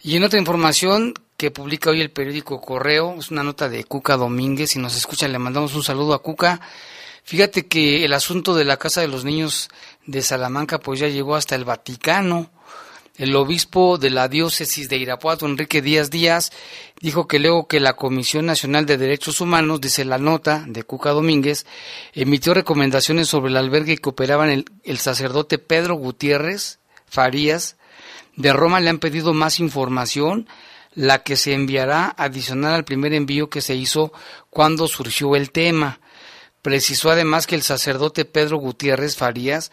Y 0.00 0.16
en 0.16 0.22
otra 0.22 0.38
información 0.38 1.14
que 1.36 1.50
publica 1.50 1.90
hoy 1.90 2.00
el 2.00 2.12
periódico 2.12 2.60
Correo, 2.60 3.16
es 3.18 3.32
una 3.32 3.42
nota 3.42 3.68
de 3.68 3.82
Cuca 3.82 4.16
Domínguez, 4.16 4.70
si 4.70 4.78
nos 4.78 4.96
escuchan 4.96 5.32
le 5.32 5.40
mandamos 5.40 5.74
un 5.74 5.82
saludo 5.82 6.14
a 6.14 6.22
Cuca. 6.22 6.60
Fíjate 7.24 7.66
que 7.66 8.04
el 8.04 8.12
asunto 8.12 8.54
de 8.54 8.64
la 8.64 8.76
Casa 8.76 9.00
de 9.00 9.08
los 9.08 9.24
Niños 9.24 9.68
de 10.06 10.22
Salamanca 10.22 10.78
pues 10.78 11.00
ya 11.00 11.08
llegó 11.08 11.34
hasta 11.34 11.56
el 11.56 11.64
Vaticano. 11.64 12.50
El 13.16 13.36
obispo 13.36 13.96
de 13.96 14.10
la 14.10 14.26
diócesis 14.26 14.88
de 14.88 14.96
Irapuato, 14.96 15.46
Enrique 15.46 15.80
Díaz 15.80 16.10
Díaz, 16.10 16.50
dijo 17.00 17.28
que 17.28 17.38
luego 17.38 17.68
que 17.68 17.78
la 17.78 17.94
Comisión 17.94 18.44
Nacional 18.44 18.86
de 18.86 18.98
Derechos 18.98 19.40
Humanos, 19.40 19.80
dice 19.80 20.04
la 20.04 20.18
nota 20.18 20.64
de 20.66 20.82
Cuca 20.82 21.10
Domínguez, 21.10 21.64
emitió 22.12 22.54
recomendaciones 22.54 23.28
sobre 23.28 23.50
el 23.50 23.56
albergue 23.56 23.98
que 23.98 24.08
operaban 24.08 24.50
el, 24.50 24.64
el 24.82 24.98
sacerdote 24.98 25.58
Pedro 25.58 25.94
Gutiérrez 25.94 26.80
Farías, 27.06 27.76
de 28.34 28.52
Roma 28.52 28.80
le 28.80 28.90
han 28.90 28.98
pedido 28.98 29.32
más 29.32 29.60
información, 29.60 30.48
la 30.94 31.22
que 31.22 31.36
se 31.36 31.52
enviará 31.52 32.12
adicional 32.16 32.74
al 32.74 32.84
primer 32.84 33.12
envío 33.14 33.48
que 33.48 33.60
se 33.60 33.76
hizo 33.76 34.12
cuando 34.50 34.88
surgió 34.88 35.36
el 35.36 35.52
tema. 35.52 36.00
Precisó 36.62 37.12
además 37.12 37.46
que 37.46 37.54
el 37.54 37.62
sacerdote 37.62 38.24
Pedro 38.24 38.56
Gutiérrez 38.56 39.16
Farías 39.16 39.70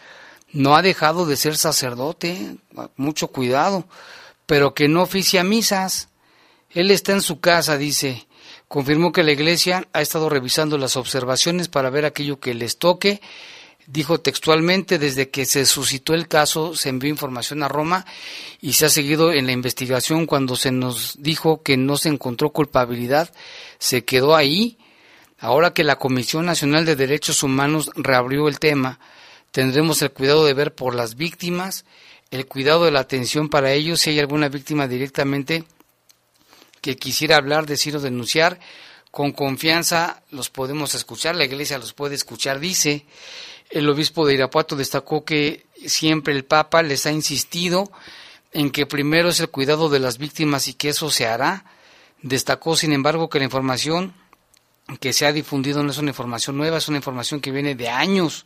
no 0.54 0.76
ha 0.76 0.82
dejado 0.82 1.26
de 1.26 1.38
ser 1.38 1.58
sacerdote, 1.58 2.56
mucho 2.96 3.28
cuidado, 3.28 3.86
pero 4.46 4.74
que 4.74 4.88
no 4.88 5.04
oficia 5.04 5.44
misas. 5.44 6.10
Él 6.70 6.92
está 6.92 7.14
en 7.14 7.22
su 7.22 7.40
casa, 7.40 7.78
dice. 7.78 8.28
Confirmó 8.68 9.12
que 9.12 9.24
la 9.24 9.34
iglesia 9.34 9.88
ha 9.92 10.02
estado 10.02 10.30
revisando 10.30 10.78
las 10.78 10.96
observaciones 10.96 11.68
para 11.68 11.90
ver 11.90 12.06
aquello 12.06 12.40
que 12.40 12.54
les 12.54 12.78
toque. 12.78 13.22
Dijo 13.88 14.22
textualmente, 14.22 14.98
desde 14.98 15.30
que 15.30 15.46
se 15.46 15.66
suscitó 15.66 16.14
el 16.14 16.30
caso 16.30 16.76
se 16.76 16.88
envió 16.88 17.10
información 17.10 17.64
a 17.64 17.68
Roma 17.68 18.06
y 18.62 18.74
se 18.74 18.86
ha 18.86 18.90
seguido 18.90 19.34
en 19.34 19.46
la 19.46 19.52
investigación 19.52 20.26
cuando 20.26 20.56
se 20.56 20.72
nos 20.72 21.22
dijo 21.22 21.62
que 21.64 21.76
no 21.76 21.98
se 21.98 22.08
encontró 22.08 22.52
culpabilidad, 22.52 23.34
se 23.80 24.06
quedó 24.06 24.36
ahí. 24.36 24.78
Ahora 25.38 25.74
que 25.74 25.84
la 25.84 25.98
Comisión 25.98 26.46
Nacional 26.46 26.86
de 26.86 26.96
Derechos 26.96 27.44
Humanos 27.44 27.92
reabrió 27.96 28.48
el 28.48 28.60
tema, 28.60 29.00
Tendremos 29.52 30.02
el 30.02 30.12
cuidado 30.12 30.46
de 30.46 30.54
ver 30.54 30.74
por 30.74 30.96
las 30.96 31.16
víctimas, 31.16 31.84
el 32.32 32.46
cuidado 32.46 32.86
de 32.86 32.92
la 32.92 33.02
atención 33.02 33.50
para 33.50 33.74
ellos 33.74 34.00
si 34.00 34.12
hay 34.12 34.20
alguna 34.20 34.48
víctima 34.48 34.88
directamente 34.88 35.66
que 36.80 36.96
quisiera 36.96 37.36
hablar, 37.36 37.66
decir 37.66 37.96
o 37.98 38.00
denunciar. 38.00 38.60
Con 39.12 39.34
confianza 39.34 40.24
los 40.32 40.50
podemos 40.50 40.96
escuchar, 40.96 41.36
la 41.36 41.44
iglesia 41.44 41.78
los 41.78 41.94
puede 41.94 42.16
escuchar, 42.16 42.62
dice. 42.62 43.06
El 43.70 43.90
obispo 43.90 44.26
de 44.26 44.34
Irapuato 44.36 44.78
destacó 44.78 45.26
que 45.26 45.66
siempre 45.86 46.34
el 46.34 46.46
Papa 46.46 46.82
les 46.82 47.06
ha 47.06 47.12
insistido 47.12 47.92
en 48.54 48.72
que 48.72 48.86
primero 48.86 49.30
es 49.30 49.40
el 49.42 49.50
cuidado 49.50 49.90
de 49.90 50.00
las 50.00 50.18
víctimas 50.18 50.70
y 50.70 50.74
que 50.74 50.90
eso 50.90 51.12
se 51.12 51.28
hará. 51.28 51.66
Destacó, 52.22 52.78
sin 52.78 52.94
embargo, 52.94 53.30
que 53.30 53.40
la 53.40 53.46
información 53.46 54.14
que 55.00 55.12
se 55.12 55.26
ha 55.26 55.34
difundido 55.34 55.84
no 55.84 55.92
es 55.92 55.98
una 55.98 56.12
información 56.12 56.58
nueva, 56.58 56.78
es 56.78 56.88
una 56.88 56.98
información 56.98 57.42
que 57.42 57.52
viene 57.52 57.76
de 57.76 57.90
años 57.90 58.46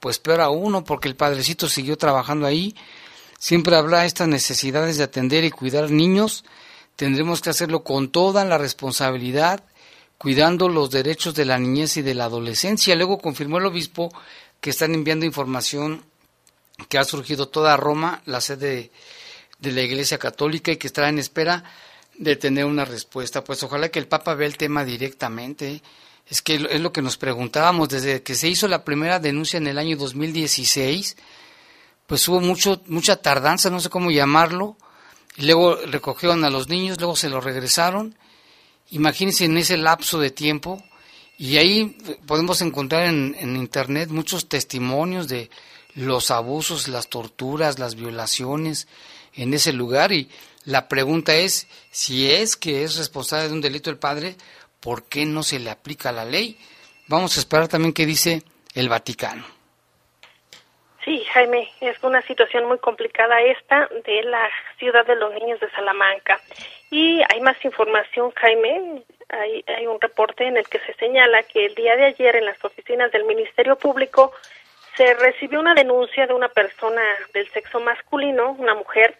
pues 0.00 0.18
peor 0.18 0.40
a 0.40 0.50
uno, 0.50 0.82
porque 0.82 1.08
el 1.08 1.16
padrecito 1.16 1.68
siguió 1.68 1.96
trabajando 1.96 2.46
ahí. 2.46 2.74
Siempre 3.38 3.76
habrá 3.76 4.06
estas 4.06 4.28
necesidades 4.28 4.96
de 4.96 5.04
atender 5.04 5.44
y 5.44 5.50
cuidar 5.50 5.90
niños. 5.90 6.44
Tendremos 6.96 7.40
que 7.40 7.50
hacerlo 7.50 7.84
con 7.84 8.10
toda 8.10 8.44
la 8.44 8.58
responsabilidad, 8.58 9.62
cuidando 10.18 10.68
los 10.68 10.90
derechos 10.90 11.34
de 11.34 11.44
la 11.44 11.58
niñez 11.58 11.96
y 11.96 12.02
de 12.02 12.14
la 12.14 12.24
adolescencia. 12.24 12.96
Luego 12.96 13.18
confirmó 13.18 13.58
el 13.58 13.66
obispo 13.66 14.12
que 14.60 14.70
están 14.70 14.94
enviando 14.94 15.24
información 15.24 16.04
que 16.88 16.98
ha 16.98 17.04
surgido 17.04 17.48
toda 17.48 17.76
Roma, 17.76 18.22
la 18.26 18.40
sede 18.40 18.90
de 19.58 19.72
la 19.72 19.82
Iglesia 19.82 20.18
Católica, 20.18 20.72
y 20.72 20.76
que 20.76 20.86
estará 20.86 21.08
en 21.08 21.18
espera 21.18 21.64
de 22.18 22.36
tener 22.36 22.64
una 22.64 22.84
respuesta. 22.84 23.44
Pues 23.44 23.62
ojalá 23.62 23.90
que 23.90 23.98
el 23.98 24.08
Papa 24.08 24.34
vea 24.34 24.46
el 24.46 24.56
tema 24.56 24.84
directamente 24.84 25.82
es 26.30 26.42
que 26.42 26.54
es 26.54 26.80
lo 26.80 26.92
que 26.92 27.02
nos 27.02 27.16
preguntábamos 27.16 27.88
desde 27.88 28.22
que 28.22 28.36
se 28.36 28.48
hizo 28.48 28.68
la 28.68 28.84
primera 28.84 29.18
denuncia 29.18 29.56
en 29.56 29.66
el 29.66 29.78
año 29.78 29.96
2016, 29.96 31.16
pues 32.06 32.26
hubo 32.28 32.40
mucho 32.40 32.80
mucha 32.86 33.16
tardanza, 33.16 33.68
no 33.68 33.80
sé 33.80 33.90
cómo 33.90 34.12
llamarlo, 34.12 34.76
y 35.36 35.46
luego 35.46 35.74
recogieron 35.74 36.44
a 36.44 36.50
los 36.50 36.68
niños, 36.68 36.98
luego 36.98 37.16
se 37.16 37.28
los 37.28 37.42
regresaron. 37.42 38.14
Imagínense 38.90 39.44
en 39.44 39.58
ese 39.58 39.76
lapso 39.76 40.20
de 40.20 40.30
tiempo 40.30 40.82
y 41.36 41.56
ahí 41.56 41.96
podemos 42.26 42.62
encontrar 42.62 43.06
en, 43.06 43.36
en 43.38 43.56
internet 43.56 44.10
muchos 44.10 44.48
testimonios 44.48 45.26
de 45.26 45.50
los 45.94 46.30
abusos, 46.30 46.86
las 46.86 47.08
torturas, 47.08 47.80
las 47.80 47.96
violaciones 47.96 48.86
en 49.34 49.52
ese 49.54 49.72
lugar 49.72 50.12
y 50.12 50.28
la 50.64 50.88
pregunta 50.88 51.34
es 51.34 51.66
si 51.90 52.30
es 52.30 52.56
que 52.56 52.84
es 52.84 52.96
responsable 52.96 53.48
de 53.48 53.54
un 53.54 53.60
delito 53.60 53.90
el 53.90 53.98
padre 53.98 54.36
¿por 54.80 55.08
qué 55.08 55.24
no 55.26 55.42
se 55.42 55.58
le 55.58 55.70
aplica 55.70 56.12
la 56.12 56.24
ley? 56.24 56.58
Vamos 57.06 57.36
a 57.36 57.40
esperar 57.40 57.68
también 57.68 57.92
qué 57.92 58.06
dice 58.06 58.42
el 58.74 58.88
Vaticano. 58.88 59.44
Sí, 61.04 61.24
Jaime, 61.32 61.70
es 61.80 62.02
una 62.02 62.20
situación 62.22 62.66
muy 62.66 62.78
complicada 62.78 63.40
esta 63.40 63.88
de 64.04 64.22
la 64.22 64.48
ciudad 64.78 65.06
de 65.06 65.16
los 65.16 65.32
niños 65.34 65.58
de 65.60 65.70
Salamanca. 65.70 66.38
Y 66.90 67.22
hay 67.32 67.40
más 67.40 67.56
información, 67.64 68.30
Jaime. 68.32 69.02
Hay, 69.30 69.64
hay 69.66 69.86
un 69.86 70.00
reporte 70.00 70.46
en 70.46 70.56
el 70.56 70.68
que 70.68 70.78
se 70.80 70.92
señala 70.94 71.42
que 71.44 71.66
el 71.66 71.74
día 71.74 71.96
de 71.96 72.06
ayer 72.06 72.36
en 72.36 72.44
las 72.44 72.62
oficinas 72.64 73.10
del 73.12 73.24
Ministerio 73.24 73.76
Público 73.76 74.32
se 74.96 75.14
recibió 75.14 75.60
una 75.60 75.74
denuncia 75.74 76.26
de 76.26 76.34
una 76.34 76.48
persona 76.48 77.02
del 77.32 77.48
sexo 77.50 77.80
masculino, 77.80 78.52
una 78.58 78.74
mujer, 78.74 79.16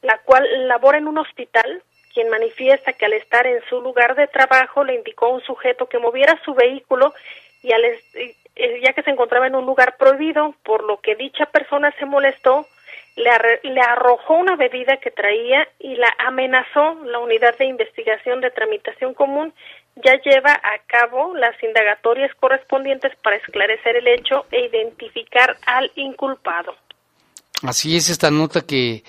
la 0.00 0.18
cual 0.18 0.46
labora 0.66 0.98
en 0.98 1.08
un 1.08 1.18
hospital 1.18 1.82
quien 2.18 2.30
manifiesta 2.30 2.94
que 2.94 3.06
al 3.06 3.12
estar 3.12 3.46
en 3.46 3.62
su 3.70 3.80
lugar 3.80 4.16
de 4.16 4.26
trabajo 4.26 4.82
le 4.82 4.96
indicó 4.96 5.26
a 5.26 5.34
un 5.34 5.40
sujeto 5.42 5.88
que 5.88 6.00
moviera 6.00 6.36
su 6.44 6.52
vehículo 6.52 7.14
y 7.62 7.70
al 7.70 7.84
eh, 7.84 8.34
ya 8.82 8.92
que 8.92 9.04
se 9.04 9.10
encontraba 9.10 9.46
en 9.46 9.54
un 9.54 9.64
lugar 9.64 9.96
prohibido, 9.96 10.52
por 10.64 10.82
lo 10.82 11.00
que 11.00 11.14
dicha 11.14 11.46
persona 11.46 11.94
se 11.96 12.06
molestó, 12.06 12.66
le, 13.14 13.30
le 13.62 13.80
arrojó 13.80 14.34
una 14.34 14.56
bebida 14.56 14.96
que 14.96 15.12
traía 15.12 15.68
y 15.78 15.94
la 15.94 16.12
amenazó. 16.26 16.96
La 17.04 17.20
unidad 17.20 17.56
de 17.56 17.66
investigación 17.66 18.40
de 18.40 18.50
tramitación 18.50 19.14
común 19.14 19.54
ya 19.94 20.20
lleva 20.20 20.54
a 20.54 20.78
cabo 20.88 21.36
las 21.36 21.54
indagatorias 21.62 22.34
correspondientes 22.34 23.12
para 23.22 23.36
esclarecer 23.36 23.94
el 23.94 24.08
hecho 24.08 24.44
e 24.50 24.66
identificar 24.66 25.56
al 25.66 25.92
inculpado. 25.94 26.74
Así 27.62 27.96
es 27.96 28.10
esta 28.10 28.30
nota 28.32 28.60
que 28.60 29.02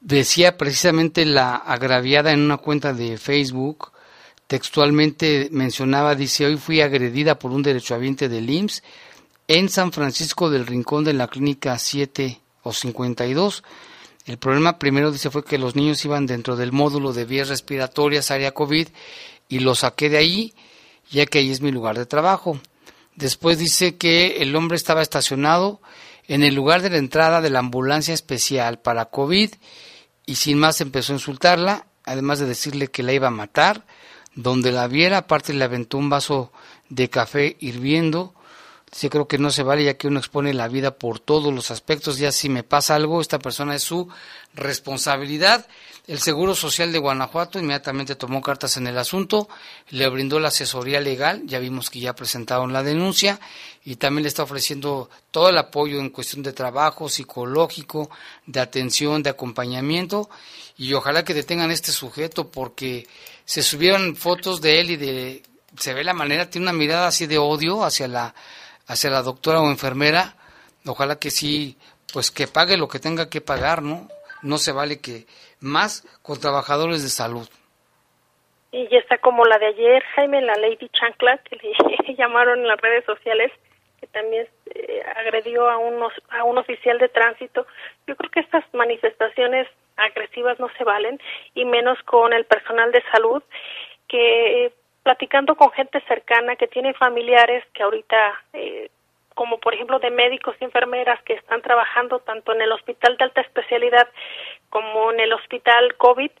decía 0.00 0.56
precisamente 0.56 1.24
la 1.24 1.56
agraviada 1.56 2.32
en 2.32 2.40
una 2.40 2.58
cuenta 2.58 2.92
de 2.92 3.18
Facebook, 3.18 3.92
textualmente 4.46 5.48
mencionaba, 5.52 6.14
dice, 6.14 6.46
hoy 6.46 6.56
fui 6.56 6.80
agredida 6.80 7.38
por 7.38 7.50
un 7.50 7.62
derechohabiente 7.62 8.28
del 8.28 8.48
IMSS 8.48 8.82
en 9.48 9.68
San 9.68 9.92
Francisco 9.92 10.50
del 10.50 10.66
Rincón 10.66 11.04
de 11.04 11.14
la 11.14 11.28
Clínica 11.28 11.78
7 11.78 12.40
o 12.62 12.72
52. 12.72 13.62
El 14.26 14.38
problema 14.38 14.78
primero, 14.78 15.10
dice, 15.10 15.30
fue 15.30 15.44
que 15.44 15.58
los 15.58 15.74
niños 15.74 16.04
iban 16.04 16.26
dentro 16.26 16.56
del 16.56 16.72
módulo 16.72 17.12
de 17.12 17.24
vías 17.24 17.48
respiratorias, 17.48 18.30
área 18.30 18.52
COVID, 18.52 18.88
y 19.48 19.60
los 19.60 19.80
saqué 19.80 20.10
de 20.10 20.18
ahí, 20.18 20.54
ya 21.10 21.24
que 21.24 21.38
ahí 21.38 21.50
es 21.50 21.62
mi 21.62 21.72
lugar 21.72 21.96
de 21.96 22.04
trabajo. 22.04 22.60
Después 23.16 23.58
dice 23.58 23.96
que 23.96 24.42
el 24.42 24.54
hombre 24.54 24.76
estaba 24.76 25.02
estacionado 25.02 25.80
en 26.28 26.44
el 26.44 26.54
lugar 26.54 26.82
de 26.82 26.90
la 26.90 26.98
entrada 26.98 27.40
de 27.40 27.50
la 27.50 27.58
ambulancia 27.58 28.14
especial 28.14 28.78
para 28.78 29.06
COVID 29.06 29.50
y 30.26 30.34
sin 30.36 30.58
más 30.58 30.80
empezó 30.82 31.12
a 31.12 31.16
insultarla, 31.16 31.86
además 32.04 32.38
de 32.38 32.46
decirle 32.46 32.88
que 32.88 33.02
la 33.02 33.14
iba 33.14 33.28
a 33.28 33.32
matar. 33.32 33.86
Donde 34.34 34.70
la 34.70 34.86
viera, 34.86 35.18
aparte 35.18 35.52
le 35.52 35.64
aventó 35.64 35.98
un 35.98 36.10
vaso 36.10 36.52
de 36.90 37.10
café 37.10 37.56
hirviendo. 37.58 38.34
Yo 39.00 39.10
creo 39.10 39.26
que 39.26 39.38
no 39.38 39.50
se 39.50 39.62
vale 39.62 39.84
ya 39.84 39.94
que 39.94 40.06
uno 40.06 40.20
expone 40.20 40.54
la 40.54 40.68
vida 40.68 40.96
por 40.96 41.18
todos 41.18 41.52
los 41.52 41.70
aspectos. 41.70 42.18
Ya 42.18 42.30
si 42.30 42.48
me 42.48 42.62
pasa 42.62 42.94
algo, 42.94 43.20
esta 43.20 43.38
persona 43.38 43.74
es 43.74 43.82
su 43.82 44.08
responsabilidad. 44.54 45.66
El 46.08 46.20
Seguro 46.20 46.54
Social 46.54 46.90
de 46.90 46.98
Guanajuato 46.98 47.58
inmediatamente 47.58 48.16
tomó 48.16 48.40
cartas 48.40 48.78
en 48.78 48.86
el 48.86 48.96
asunto, 48.96 49.46
le 49.90 50.08
brindó 50.08 50.40
la 50.40 50.48
asesoría 50.48 51.02
legal, 51.02 51.42
ya 51.44 51.58
vimos 51.58 51.90
que 51.90 52.00
ya 52.00 52.14
presentaron 52.14 52.72
la 52.72 52.82
denuncia 52.82 53.38
y 53.84 53.96
también 53.96 54.22
le 54.22 54.28
está 54.28 54.42
ofreciendo 54.42 55.10
todo 55.30 55.50
el 55.50 55.58
apoyo 55.58 56.00
en 56.00 56.08
cuestión 56.08 56.42
de 56.42 56.54
trabajo 56.54 57.10
psicológico, 57.10 58.08
de 58.46 58.58
atención, 58.58 59.22
de 59.22 59.28
acompañamiento 59.28 60.30
y 60.78 60.94
ojalá 60.94 61.26
que 61.26 61.34
detengan 61.34 61.68
a 61.68 61.74
este 61.74 61.92
sujeto 61.92 62.48
porque 62.48 63.06
se 63.44 63.62
subieron 63.62 64.16
fotos 64.16 64.62
de 64.62 64.80
él 64.80 64.90
y 64.92 64.96
de 64.96 65.42
se 65.76 65.92
ve 65.92 66.04
la 66.04 66.14
manera, 66.14 66.48
tiene 66.48 66.64
una 66.64 66.72
mirada 66.72 67.08
así 67.08 67.26
de 67.26 67.36
odio 67.36 67.84
hacia 67.84 68.08
la 68.08 68.34
hacia 68.86 69.10
la 69.10 69.22
doctora 69.22 69.60
o 69.60 69.70
enfermera. 69.70 70.36
Ojalá 70.86 71.18
que 71.18 71.30
sí, 71.30 71.76
pues 72.14 72.30
que 72.30 72.48
pague 72.48 72.78
lo 72.78 72.88
que 72.88 72.98
tenga 72.98 73.28
que 73.28 73.42
pagar, 73.42 73.82
¿no? 73.82 74.08
No 74.40 74.56
se 74.56 74.72
vale 74.72 75.00
que 75.00 75.26
más 75.60 76.06
con 76.22 76.40
trabajadores 76.40 77.02
de 77.02 77.08
salud. 77.08 77.48
Y 78.70 78.86
ya 78.88 78.98
está 78.98 79.18
como 79.18 79.44
la 79.44 79.58
de 79.58 79.66
ayer, 79.66 80.02
Jaime, 80.14 80.42
la 80.42 80.54
Lady 80.56 80.88
Chancla, 80.90 81.38
que 81.38 81.56
le 81.56 82.14
llamaron 82.16 82.60
en 82.60 82.68
las 82.68 82.80
redes 82.80 83.04
sociales, 83.04 83.50
que 84.00 84.06
también 84.08 84.46
eh, 84.74 85.02
agredió 85.16 85.68
a, 85.68 85.78
unos, 85.78 86.12
a 86.30 86.44
un 86.44 86.58
oficial 86.58 86.98
de 86.98 87.08
tránsito. 87.08 87.66
Yo 88.06 88.14
creo 88.16 88.30
que 88.30 88.40
estas 88.40 88.64
manifestaciones 88.74 89.66
agresivas 89.96 90.60
no 90.60 90.68
se 90.76 90.84
valen, 90.84 91.18
y 91.54 91.64
menos 91.64 91.98
con 92.04 92.32
el 92.32 92.44
personal 92.44 92.92
de 92.92 93.02
salud, 93.10 93.42
que 94.06 94.72
platicando 95.02 95.56
con 95.56 95.70
gente 95.70 96.02
cercana 96.06 96.56
que 96.56 96.68
tiene 96.68 96.92
familiares 96.92 97.64
que 97.72 97.82
ahorita 97.82 98.42
eh, 98.52 98.90
como 99.38 99.58
por 99.58 99.72
ejemplo 99.72 100.00
de 100.00 100.10
médicos 100.10 100.56
y 100.58 100.64
enfermeras 100.64 101.22
que 101.22 101.34
están 101.34 101.62
trabajando 101.62 102.18
tanto 102.18 102.52
en 102.52 102.60
el 102.60 102.72
hospital 102.72 103.16
de 103.16 103.22
alta 103.22 103.40
especialidad 103.42 104.08
como 104.68 105.12
en 105.12 105.20
el 105.20 105.32
hospital 105.32 105.94
COVID, 105.96 106.32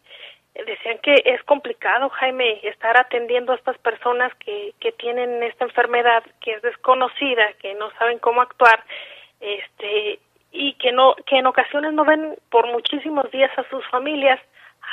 decían 0.66 0.98
que 0.98 1.14
es 1.24 1.40
complicado, 1.44 2.08
Jaime, 2.08 2.58
estar 2.64 2.96
atendiendo 2.96 3.52
a 3.52 3.54
estas 3.54 3.78
personas 3.78 4.34
que, 4.40 4.74
que 4.80 4.90
tienen 4.90 5.44
esta 5.44 5.66
enfermedad 5.66 6.24
que 6.40 6.54
es 6.54 6.62
desconocida, 6.62 7.52
que 7.60 7.72
no 7.74 7.88
saben 8.00 8.18
cómo 8.18 8.42
actuar, 8.42 8.82
este, 9.38 10.18
y 10.50 10.72
que 10.72 10.90
no, 10.90 11.14
que 11.24 11.36
en 11.36 11.46
ocasiones 11.46 11.92
no 11.92 12.04
ven 12.04 12.36
por 12.50 12.66
muchísimos 12.66 13.30
días 13.30 13.56
a 13.56 13.68
sus 13.70 13.86
familias, 13.90 14.40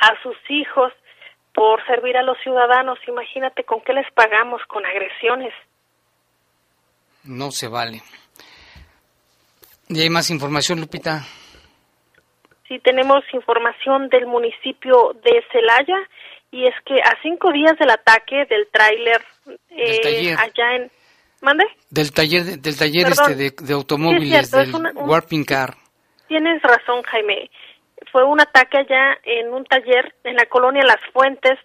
a 0.02 0.22
sus 0.22 0.38
hijos, 0.50 0.94
por 1.56 1.84
servir 1.88 2.18
a 2.18 2.22
los 2.22 2.38
ciudadanos. 2.42 3.00
Imagínate 3.08 3.64
con 3.64 3.82
qué 3.82 3.94
les 3.94 4.12
pagamos, 4.12 4.64
con 4.68 4.86
agresiones. 4.86 5.56
No 7.26 7.52
se 7.52 7.68
vale. 7.68 8.02
¿Y 9.90 10.02
hay 10.02 10.10
más 10.10 10.30
información, 10.30 10.80
Lupita? 10.80 11.26
Sí, 12.68 12.80
tenemos 12.80 13.24
información 13.34 14.10
del 14.10 14.26
municipio 14.26 15.16
de 15.24 15.44
Celaya 15.52 15.98
y 16.52 16.66
es 16.66 16.74
que 16.86 16.96
a 16.96 17.16
cinco 17.22 17.52
días 17.52 17.78
del 17.78 17.92
ataque 17.92 18.46
del 18.50 18.68
tráiler 18.72 19.22
eh, 19.70 20.36
allá 20.38 20.76
en... 20.76 20.92
¿Mande? 21.42 21.66
Del 21.92 22.12
taller, 22.12 22.44
del 22.60 22.78
taller 22.78 23.08
este 23.08 23.36
de, 23.36 23.74
automóviles, 23.74 24.50
del 24.50 24.74
Warping 24.96 25.44
Car. 25.44 25.76
Tienes 26.28 26.62
razón, 26.64 27.04
Jaime. 27.04 27.52
Fue 28.12 28.24
un 28.24 28.40
ataque 28.40 28.80
allá 28.80 29.18
en 29.24 29.54
un 29.54 29.64
taller 29.66 30.16
en 30.24 30.38
la 30.38 30.46
colonia 30.46 30.84
Las 30.84 31.02
Fuentes, 31.14 31.60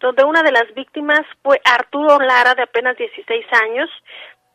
donde 0.00 0.24
una 0.24 0.42
de 0.42 0.50
las 0.50 0.74
víctimas 0.74 1.20
fue 1.42 1.60
Arturo 1.64 2.18
Lara, 2.18 2.54
de 2.54 2.62
apenas 2.62 2.96
16 2.96 3.46
años. 3.62 3.88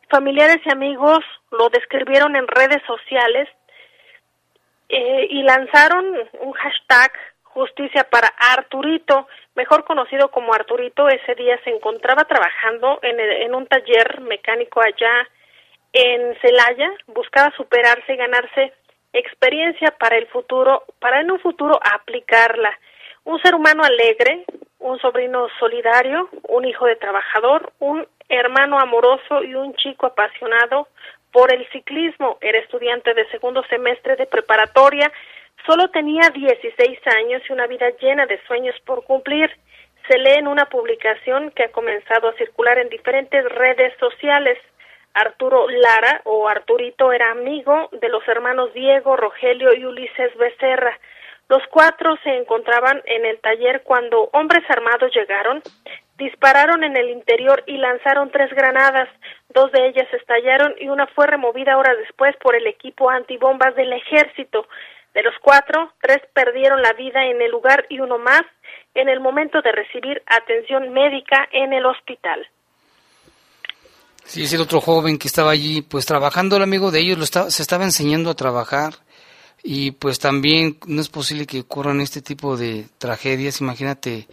Familiares 0.08 0.58
y 0.64 0.70
amigos 0.70 1.20
lo 1.50 1.68
describieron 1.68 2.36
en 2.36 2.46
redes 2.46 2.82
sociales 2.86 3.48
eh, 4.88 5.26
y 5.30 5.42
lanzaron 5.42 6.04
un 6.40 6.52
hashtag 6.52 7.12
justicia 7.42 8.04
para 8.04 8.28
Arturito, 8.38 9.26
mejor 9.54 9.84
conocido 9.84 10.30
como 10.30 10.54
Arturito. 10.54 11.08
Ese 11.08 11.34
día 11.34 11.58
se 11.64 11.70
encontraba 11.70 12.24
trabajando 12.24 13.00
en, 13.02 13.18
en 13.18 13.54
un 13.54 13.66
taller 13.66 14.20
mecánico 14.20 14.80
allá 14.80 15.28
en 15.92 16.36
Celaya, 16.40 16.92
buscaba 17.06 17.50
superarse 17.56 18.12
y 18.12 18.16
ganarse 18.16 18.72
experiencia 19.12 19.90
para 19.98 20.18
el 20.18 20.26
futuro, 20.28 20.84
para 21.00 21.20
en 21.20 21.30
un 21.30 21.40
futuro 21.40 21.80
aplicarla. 21.82 22.78
Un 23.24 23.40
ser 23.40 23.54
humano 23.54 23.82
alegre, 23.82 24.44
un 24.78 24.98
sobrino 25.00 25.48
solidario, 25.58 26.28
un 26.48 26.64
hijo 26.64 26.84
de 26.86 26.96
trabajador, 26.96 27.72
un 27.78 28.06
hermano 28.28 28.78
amoroso 28.78 29.42
y 29.42 29.54
un 29.54 29.74
chico 29.74 30.06
apasionado 30.06 30.88
por 31.32 31.52
el 31.52 31.66
ciclismo. 31.70 32.38
Era 32.40 32.58
estudiante 32.58 33.14
de 33.14 33.28
segundo 33.28 33.62
semestre 33.68 34.16
de 34.16 34.26
preparatoria, 34.26 35.12
solo 35.66 35.88
tenía 35.90 36.30
16 36.30 36.98
años 37.18 37.42
y 37.48 37.52
una 37.52 37.66
vida 37.66 37.90
llena 38.00 38.26
de 38.26 38.40
sueños 38.46 38.74
por 38.84 39.04
cumplir. 39.04 39.50
Se 40.08 40.18
lee 40.18 40.38
en 40.38 40.46
una 40.46 40.66
publicación 40.66 41.50
que 41.50 41.64
ha 41.64 41.72
comenzado 41.72 42.28
a 42.28 42.34
circular 42.34 42.78
en 42.78 42.88
diferentes 42.88 43.44
redes 43.44 43.92
sociales. 43.98 44.58
Arturo 45.14 45.68
Lara 45.68 46.20
o 46.24 46.48
Arturito 46.48 47.12
era 47.12 47.30
amigo 47.30 47.88
de 47.92 48.08
los 48.08 48.26
hermanos 48.28 48.72
Diego, 48.74 49.16
Rogelio 49.16 49.74
y 49.74 49.84
Ulises 49.84 50.36
Becerra. 50.36 50.98
Los 51.48 51.62
cuatro 51.68 52.16
se 52.22 52.36
encontraban 52.36 53.02
en 53.06 53.24
el 53.24 53.38
taller 53.40 53.82
cuando 53.82 54.28
hombres 54.32 54.64
armados 54.68 55.14
llegaron, 55.14 55.62
dispararon 56.18 56.84
en 56.84 56.96
el 56.96 57.10
interior 57.10 57.62
y 57.66 57.76
lanzaron 57.76 58.30
tres 58.30 58.50
granadas. 58.50 59.08
Dos 59.54 59.70
de 59.72 59.88
ellas 59.88 60.08
estallaron 60.12 60.74
y 60.80 60.88
una 60.88 61.06
fue 61.08 61.26
removida 61.26 61.76
horas 61.76 61.96
después 61.98 62.34
por 62.42 62.56
el 62.56 62.66
equipo 62.66 63.10
antibombas 63.10 63.74
del 63.76 63.92
ejército. 63.92 64.66
De 65.14 65.22
los 65.22 65.34
cuatro, 65.40 65.92
tres 66.02 66.20
perdieron 66.34 66.82
la 66.82 66.92
vida 66.92 67.24
en 67.24 67.40
el 67.40 67.50
lugar 67.50 67.86
y 67.88 68.00
uno 68.00 68.18
más 68.18 68.42
en 68.94 69.08
el 69.08 69.20
momento 69.20 69.62
de 69.62 69.72
recibir 69.72 70.22
atención 70.26 70.92
médica 70.92 71.48
en 71.52 71.72
el 71.72 71.86
hospital. 71.86 72.46
Sí, 74.24 74.44
es 74.44 74.52
el 74.52 74.60
otro 74.60 74.80
joven 74.80 75.18
que 75.18 75.28
estaba 75.28 75.52
allí, 75.52 75.82
pues 75.82 76.04
trabajando, 76.04 76.56
el 76.56 76.64
amigo 76.64 76.90
de 76.90 77.00
ellos 77.00 77.18
lo 77.18 77.50
se 77.50 77.62
estaba 77.62 77.84
enseñando 77.84 78.30
a 78.30 78.34
trabajar 78.34 78.94
y 79.62 79.92
pues 79.92 80.18
también 80.18 80.78
no 80.86 81.00
es 81.00 81.08
posible 81.08 81.46
que 81.46 81.60
ocurran 81.60 82.00
este 82.00 82.22
tipo 82.22 82.56
de 82.56 82.86
tragedias, 82.98 83.60
imagínate, 83.60 84.26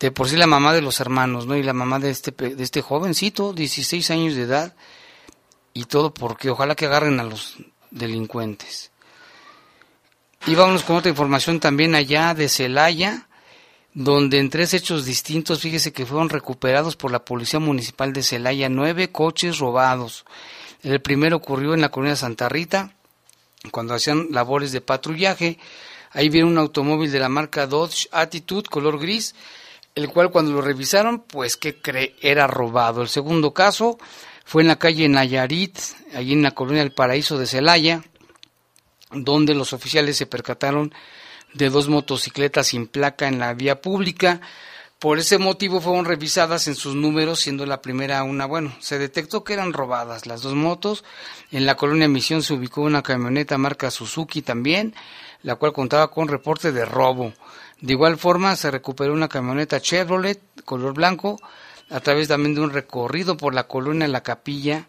de 0.00 0.10
por 0.10 0.28
sí 0.28 0.36
la 0.36 0.46
mamá 0.46 0.72
de 0.72 0.82
los 0.82 1.00
hermanos, 1.00 1.46
¿no? 1.46 1.56
Y 1.56 1.62
la 1.62 1.72
mamá 1.72 1.98
de 1.98 2.10
este, 2.10 2.30
de 2.32 2.62
este 2.62 2.82
jovencito, 2.82 3.52
16 3.52 4.10
años 4.10 4.34
de 4.34 4.42
edad, 4.42 4.74
y 5.72 5.84
todo 5.84 6.12
porque 6.12 6.50
ojalá 6.50 6.74
que 6.74 6.86
agarren 6.86 7.20
a 7.20 7.24
los 7.24 7.56
delincuentes. 7.90 8.90
Y 10.46 10.54
vámonos 10.54 10.82
con 10.82 10.96
otra 10.96 11.10
información 11.10 11.58
también 11.58 11.94
allá 11.94 12.34
de 12.34 12.48
Celaya, 12.48 13.28
donde 13.94 14.38
en 14.38 14.50
tres 14.50 14.74
hechos 14.74 15.04
distintos, 15.04 15.60
fíjese 15.60 15.92
que 15.92 16.04
fueron 16.04 16.28
recuperados 16.28 16.96
por 16.96 17.10
la 17.10 17.24
Policía 17.24 17.60
Municipal 17.60 18.12
de 18.12 18.22
Celaya 18.22 18.68
nueve 18.68 19.10
coches 19.10 19.58
robados. 19.58 20.24
El 20.82 21.00
primero 21.00 21.36
ocurrió 21.36 21.72
en 21.72 21.80
la 21.80 21.90
colonia 21.90 22.16
Santa 22.16 22.48
Rita, 22.48 22.94
cuando 23.70 23.94
hacían 23.94 24.28
labores 24.30 24.72
de 24.72 24.80
patrullaje. 24.80 25.58
Ahí 26.10 26.28
viene 26.28 26.48
un 26.48 26.58
automóvil 26.58 27.10
de 27.10 27.20
la 27.20 27.28
marca 27.28 27.66
Dodge 27.66 28.08
Attitude, 28.12 28.68
color 28.68 28.98
gris, 28.98 29.34
el 29.94 30.08
cual 30.08 30.30
cuando 30.30 30.52
lo 30.52 30.60
revisaron, 30.60 31.20
pues 31.20 31.56
que 31.56 31.80
cree 31.80 32.16
era 32.20 32.46
robado. 32.46 33.02
El 33.02 33.08
segundo 33.08 33.54
caso 33.54 33.98
fue 34.44 34.62
en 34.62 34.68
la 34.68 34.78
calle 34.78 35.08
Nayarit, 35.08 35.78
allí 36.14 36.32
en 36.32 36.42
la 36.42 36.50
colonia 36.50 36.82
del 36.82 36.92
Paraíso 36.92 37.38
de 37.38 37.46
Celaya, 37.46 38.02
donde 39.12 39.54
los 39.54 39.72
oficiales 39.72 40.16
se 40.16 40.26
percataron 40.26 40.92
de 41.52 41.70
dos 41.70 41.88
motocicletas 41.88 42.66
sin 42.68 42.88
placa 42.88 43.28
en 43.28 43.38
la 43.38 43.54
vía 43.54 43.80
pública, 43.80 44.40
Por 45.04 45.18
ese 45.18 45.36
motivo 45.36 45.82
fueron 45.82 46.06
revisadas 46.06 46.66
en 46.66 46.74
sus 46.74 46.94
números, 46.94 47.40
siendo 47.40 47.66
la 47.66 47.82
primera 47.82 48.22
una, 48.22 48.46
bueno, 48.46 48.74
se 48.80 48.98
detectó 48.98 49.44
que 49.44 49.52
eran 49.52 49.74
robadas 49.74 50.24
las 50.24 50.40
dos 50.40 50.54
motos. 50.54 51.04
En 51.50 51.66
la 51.66 51.74
colonia 51.74 52.08
Misión 52.08 52.42
se 52.42 52.54
ubicó 52.54 52.80
una 52.80 53.02
camioneta 53.02 53.58
marca 53.58 53.90
Suzuki 53.90 54.40
también, 54.40 54.94
la 55.42 55.56
cual 55.56 55.74
contaba 55.74 56.10
con 56.10 56.28
reporte 56.28 56.72
de 56.72 56.86
robo. 56.86 57.34
De 57.84 57.92
igual 57.92 58.16
forma 58.16 58.56
se 58.56 58.70
recuperó 58.70 59.12
una 59.12 59.28
camioneta 59.28 59.78
Chevrolet 59.78 60.40
color 60.64 60.94
blanco 60.94 61.38
a 61.90 62.00
través 62.00 62.28
también 62.28 62.54
de 62.54 62.62
un 62.62 62.70
recorrido 62.70 63.36
por 63.36 63.52
la 63.52 63.64
colonia 63.64 64.08
La 64.08 64.22
Capilla. 64.22 64.88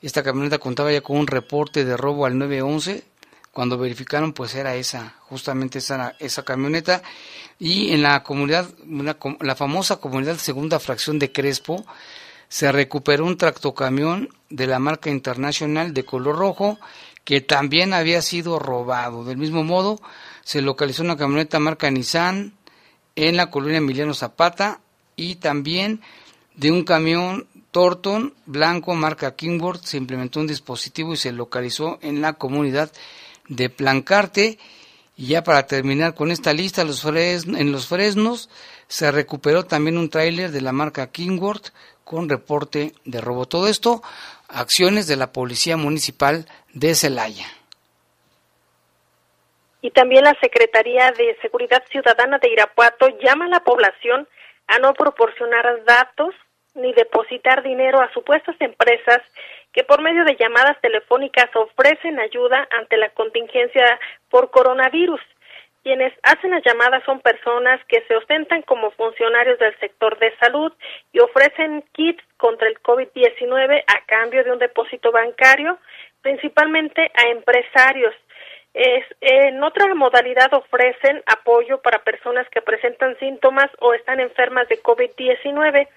Esta 0.00 0.22
camioneta 0.22 0.58
contaba 0.58 0.92
ya 0.92 1.00
con 1.00 1.16
un 1.16 1.26
reporte 1.26 1.84
de 1.84 1.96
robo 1.96 2.26
al 2.26 2.38
911 2.38 3.02
cuando 3.50 3.78
verificaron 3.78 4.32
pues 4.32 4.54
era 4.54 4.76
esa, 4.76 5.16
justamente 5.22 5.80
esa, 5.80 6.14
esa 6.20 6.44
camioneta 6.44 7.02
y 7.58 7.90
en 7.90 8.02
la 8.02 8.22
comunidad, 8.22 8.68
la 9.40 9.56
famosa 9.56 9.96
comunidad 9.96 10.36
segunda 10.36 10.78
fracción 10.78 11.18
de 11.18 11.32
Crespo 11.32 11.84
se 12.48 12.70
recuperó 12.70 13.26
un 13.26 13.38
tractocamión 13.38 14.28
de 14.50 14.68
la 14.68 14.78
marca 14.78 15.10
internacional 15.10 15.92
de 15.92 16.04
color 16.04 16.36
rojo 16.36 16.78
que 17.24 17.40
también 17.40 17.92
había 17.92 18.22
sido 18.22 18.60
robado. 18.60 19.24
Del 19.24 19.36
mismo 19.36 19.64
modo, 19.64 20.00
se 20.50 20.62
localizó 20.62 21.04
una 21.04 21.16
camioneta 21.16 21.60
marca 21.60 21.88
Nissan 21.92 22.54
en 23.14 23.36
la 23.36 23.52
colonia 23.52 23.78
Emiliano 23.78 24.14
Zapata 24.14 24.80
y 25.14 25.36
también 25.36 26.00
de 26.56 26.72
un 26.72 26.82
camión 26.82 27.46
Torton 27.70 28.34
blanco 28.46 28.96
marca 28.96 29.36
Kingworth 29.36 29.84
se 29.84 29.96
implementó 29.96 30.40
un 30.40 30.48
dispositivo 30.48 31.12
y 31.12 31.18
se 31.18 31.30
localizó 31.30 32.00
en 32.02 32.20
la 32.20 32.32
comunidad 32.32 32.90
de 33.46 33.70
Plancarte. 33.70 34.58
Y 35.16 35.26
ya 35.28 35.44
para 35.44 35.68
terminar 35.68 36.16
con 36.16 36.32
esta 36.32 36.52
lista, 36.52 36.82
los 36.82 37.04
en 37.04 37.70
los 37.70 37.86
fresnos 37.86 38.50
se 38.88 39.12
recuperó 39.12 39.66
también 39.66 39.98
un 39.98 40.10
tráiler 40.10 40.50
de 40.50 40.62
la 40.62 40.72
marca 40.72 41.12
Kingworth 41.12 41.68
con 42.02 42.28
reporte 42.28 42.92
de 43.04 43.20
robo. 43.20 43.46
Todo 43.46 43.68
esto, 43.68 44.02
acciones 44.48 45.06
de 45.06 45.14
la 45.14 45.30
Policía 45.30 45.76
Municipal 45.76 46.48
de 46.72 46.96
Celaya. 46.96 47.59
Y 49.82 49.90
también 49.90 50.24
la 50.24 50.36
Secretaría 50.40 51.12
de 51.12 51.36
Seguridad 51.40 51.82
Ciudadana 51.90 52.38
de 52.38 52.50
Irapuato 52.50 53.08
llama 53.20 53.46
a 53.46 53.48
la 53.48 53.60
población 53.60 54.28
a 54.66 54.78
no 54.78 54.94
proporcionar 54.94 55.84
datos 55.84 56.34
ni 56.74 56.92
depositar 56.92 57.62
dinero 57.62 58.00
a 58.00 58.12
supuestas 58.12 58.56
empresas 58.60 59.20
que 59.72 59.84
por 59.84 60.02
medio 60.02 60.24
de 60.24 60.36
llamadas 60.36 60.80
telefónicas 60.80 61.48
ofrecen 61.54 62.18
ayuda 62.18 62.68
ante 62.78 62.96
la 62.96 63.10
contingencia 63.10 63.98
por 64.28 64.50
coronavirus. 64.50 65.20
Quienes 65.82 66.12
hacen 66.22 66.50
las 66.50 66.62
llamadas 66.62 67.02
son 67.04 67.20
personas 67.20 67.80
que 67.86 68.02
se 68.06 68.14
ostentan 68.14 68.62
como 68.62 68.90
funcionarios 68.90 69.58
del 69.58 69.78
sector 69.78 70.18
de 70.18 70.36
salud 70.36 70.72
y 71.12 71.20
ofrecen 71.20 71.82
kits 71.92 72.22
contra 72.36 72.68
el 72.68 72.78
COVID-19 72.82 73.82
a 73.86 74.04
cambio 74.04 74.44
de 74.44 74.52
un 74.52 74.58
depósito 74.58 75.10
bancario, 75.10 75.78
principalmente 76.20 77.10
a 77.14 77.28
empresarios. 77.28 78.14
Es, 78.72 79.04
en 79.20 79.62
otra 79.62 79.92
modalidad 79.94 80.54
ofrecen 80.54 81.22
apoyo 81.26 81.82
para 81.82 82.04
personas 82.04 82.48
que 82.50 82.62
presentan 82.62 83.18
síntomas 83.18 83.68
o 83.80 83.94
están 83.94 84.20
enfermas 84.20 84.68
de 84.68 84.80
COVID-19. 84.80 85.88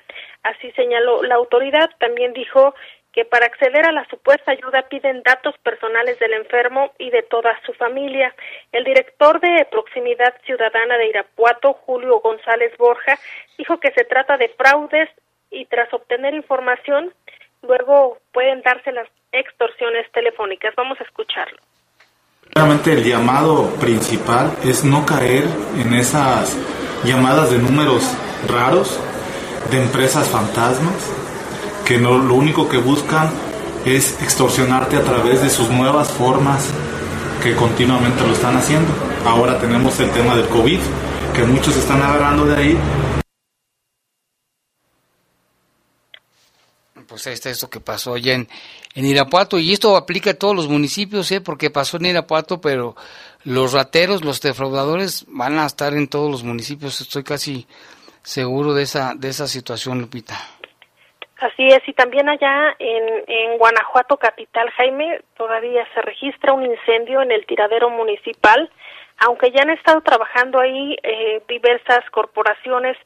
Así 0.41 0.71
señaló 0.71 1.21
la 1.23 1.35
autoridad. 1.35 1.89
También 1.99 2.33
dijo 2.33 2.73
que 3.13 3.25
para 3.25 3.45
acceder 3.45 3.85
a 3.85 3.91
la 3.91 4.05
supuesta 4.09 4.51
ayuda 4.51 4.89
piden 4.89 5.21
datos 5.21 5.55
personales 5.59 6.17
del 6.17 6.33
enfermo 6.33 6.91
y 6.97 7.11
de 7.11 7.21
toda 7.21 7.57
su 7.63 7.73
familia. 7.73 8.33
El 8.71 8.83
director 8.83 9.39
de 9.39 9.65
Proximidad 9.69 10.33
Ciudadana 10.43 10.97
de 10.97 11.09
Irapuato, 11.09 11.73
Julio 11.73 12.19
González 12.21 12.75
Borja, 12.77 13.19
dijo 13.57 13.79
que 13.79 13.91
se 13.91 14.03
trata 14.03 14.37
de 14.37 14.49
fraudes 14.49 15.09
y 15.51 15.65
tras 15.65 15.93
obtener 15.93 16.33
información, 16.33 17.13
luego 17.61 18.17
pueden 18.31 18.63
darse 18.63 18.91
las 18.91 19.07
extorsiones 19.31 20.11
telefónicas. 20.11 20.73
Vamos 20.75 20.99
a 20.99 21.03
escucharlo. 21.03 21.59
Realmente 22.55 22.93
el 22.93 23.03
llamado 23.03 23.69
principal 23.79 24.51
es 24.63 24.83
no 24.83 25.05
caer 25.05 25.47
en 25.77 25.93
esas 25.93 26.55
llamadas 27.03 27.49
de 27.49 27.57
números 27.57 28.03
raros, 28.47 28.99
de 29.71 29.81
empresas 29.81 30.27
fantasmas, 30.27 30.93
que 31.85 31.97
lo 31.97 32.33
único 32.33 32.69
que 32.69 32.77
buscan 32.77 33.29
es 33.85 34.21
extorsionarte 34.21 34.97
a 34.97 35.01
través 35.01 35.41
de 35.41 35.49
sus 35.49 35.69
nuevas 35.69 36.09
formas 36.09 36.65
que 37.41 37.55
continuamente 37.55 38.25
lo 38.25 38.33
están 38.33 38.55
haciendo. 38.55 38.89
Ahora 39.25 39.59
tenemos 39.59 39.99
el 39.99 40.09
tema 40.11 40.35
del 40.35 40.47
COVID, 40.47 40.79
que 41.33 41.43
muchos 41.43 41.75
están 41.75 42.01
agarrando 42.01 42.45
de 42.45 42.55
ahí. 42.55 42.77
Pues 47.07 47.27
está 47.27 47.49
esto 47.49 47.69
que 47.69 47.79
pasó 47.79 48.13
allá 48.15 48.33
en, 48.33 48.47
en 48.95 49.05
Irapuato, 49.05 49.59
y 49.59 49.73
esto 49.73 49.95
aplica 49.95 50.31
a 50.31 50.33
todos 50.35 50.55
los 50.55 50.67
municipios, 50.67 51.31
¿eh? 51.31 51.41
porque 51.41 51.69
pasó 51.69 51.97
en 51.97 52.05
Irapuato, 52.05 52.61
pero 52.61 52.95
los 53.43 53.73
rateros, 53.73 54.23
los 54.23 54.41
defraudadores 54.41 55.25
van 55.27 55.59
a 55.59 55.65
estar 55.65 55.93
en 55.93 56.07
todos 56.07 56.31
los 56.31 56.43
municipios, 56.43 57.01
estoy 57.01 57.23
casi 57.23 57.67
seguro 58.21 58.73
de 58.73 58.83
esa, 58.83 59.13
de 59.15 59.29
esa 59.29 59.47
situación, 59.47 59.99
Lupita. 59.99 60.35
Así 61.39 61.67
es, 61.67 61.81
y 61.87 61.93
también 61.93 62.29
allá 62.29 62.73
en, 62.79 63.23
en 63.27 63.57
Guanajuato 63.57 64.15
capital, 64.15 64.69
Jaime, 64.77 65.19
todavía 65.35 65.85
se 65.93 66.01
registra 66.01 66.53
un 66.53 66.65
incendio 66.65 67.21
en 67.21 67.31
el 67.33 67.45
tiradero 67.45 67.89
municipal, 67.89 68.71
aunque 69.17 69.51
ya 69.51 69.63
han 69.63 69.69
estado 69.69 69.99
trabajando 70.01 70.59
ahí 70.59 70.95
eh, 71.03 71.41
diversas 71.49 72.09
corporaciones, 72.11 72.97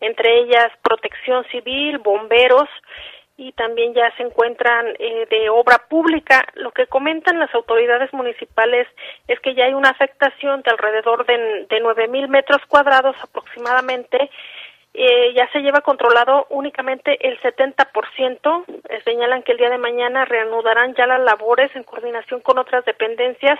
entre 0.00 0.40
ellas 0.40 0.70
Protección 0.82 1.44
Civil, 1.50 1.98
bomberos, 1.98 2.68
y 3.40 3.52
también 3.52 3.94
ya 3.94 4.14
se 4.18 4.22
encuentran 4.22 4.86
eh, 4.98 5.26
de 5.30 5.48
obra 5.48 5.78
pública. 5.88 6.46
Lo 6.56 6.72
que 6.72 6.86
comentan 6.86 7.38
las 7.38 7.54
autoridades 7.54 8.12
municipales 8.12 8.86
es 9.28 9.40
que 9.40 9.54
ya 9.54 9.64
hay 9.64 9.72
una 9.72 9.88
afectación 9.88 10.60
de 10.60 10.70
alrededor 10.70 11.24
de, 11.24 11.66
de 11.70 11.80
9 11.80 12.08
mil 12.08 12.28
metros 12.28 12.60
cuadrados 12.68 13.16
aproximadamente 13.22 14.30
eh, 14.92 15.32
ya 15.36 15.48
se 15.52 15.60
lleva 15.60 15.82
controlado 15.82 16.46
únicamente 16.50 17.16
el 17.26 17.38
70%. 17.40 18.64
Eh, 18.88 19.00
señalan 19.04 19.42
que 19.42 19.52
el 19.52 19.58
día 19.58 19.70
de 19.70 19.78
mañana 19.78 20.24
reanudarán 20.24 20.94
ya 20.94 21.06
las 21.06 21.20
labores 21.20 21.74
en 21.76 21.84
coordinación 21.84 22.40
con 22.40 22.58
otras 22.58 22.84
dependencias 22.84 23.58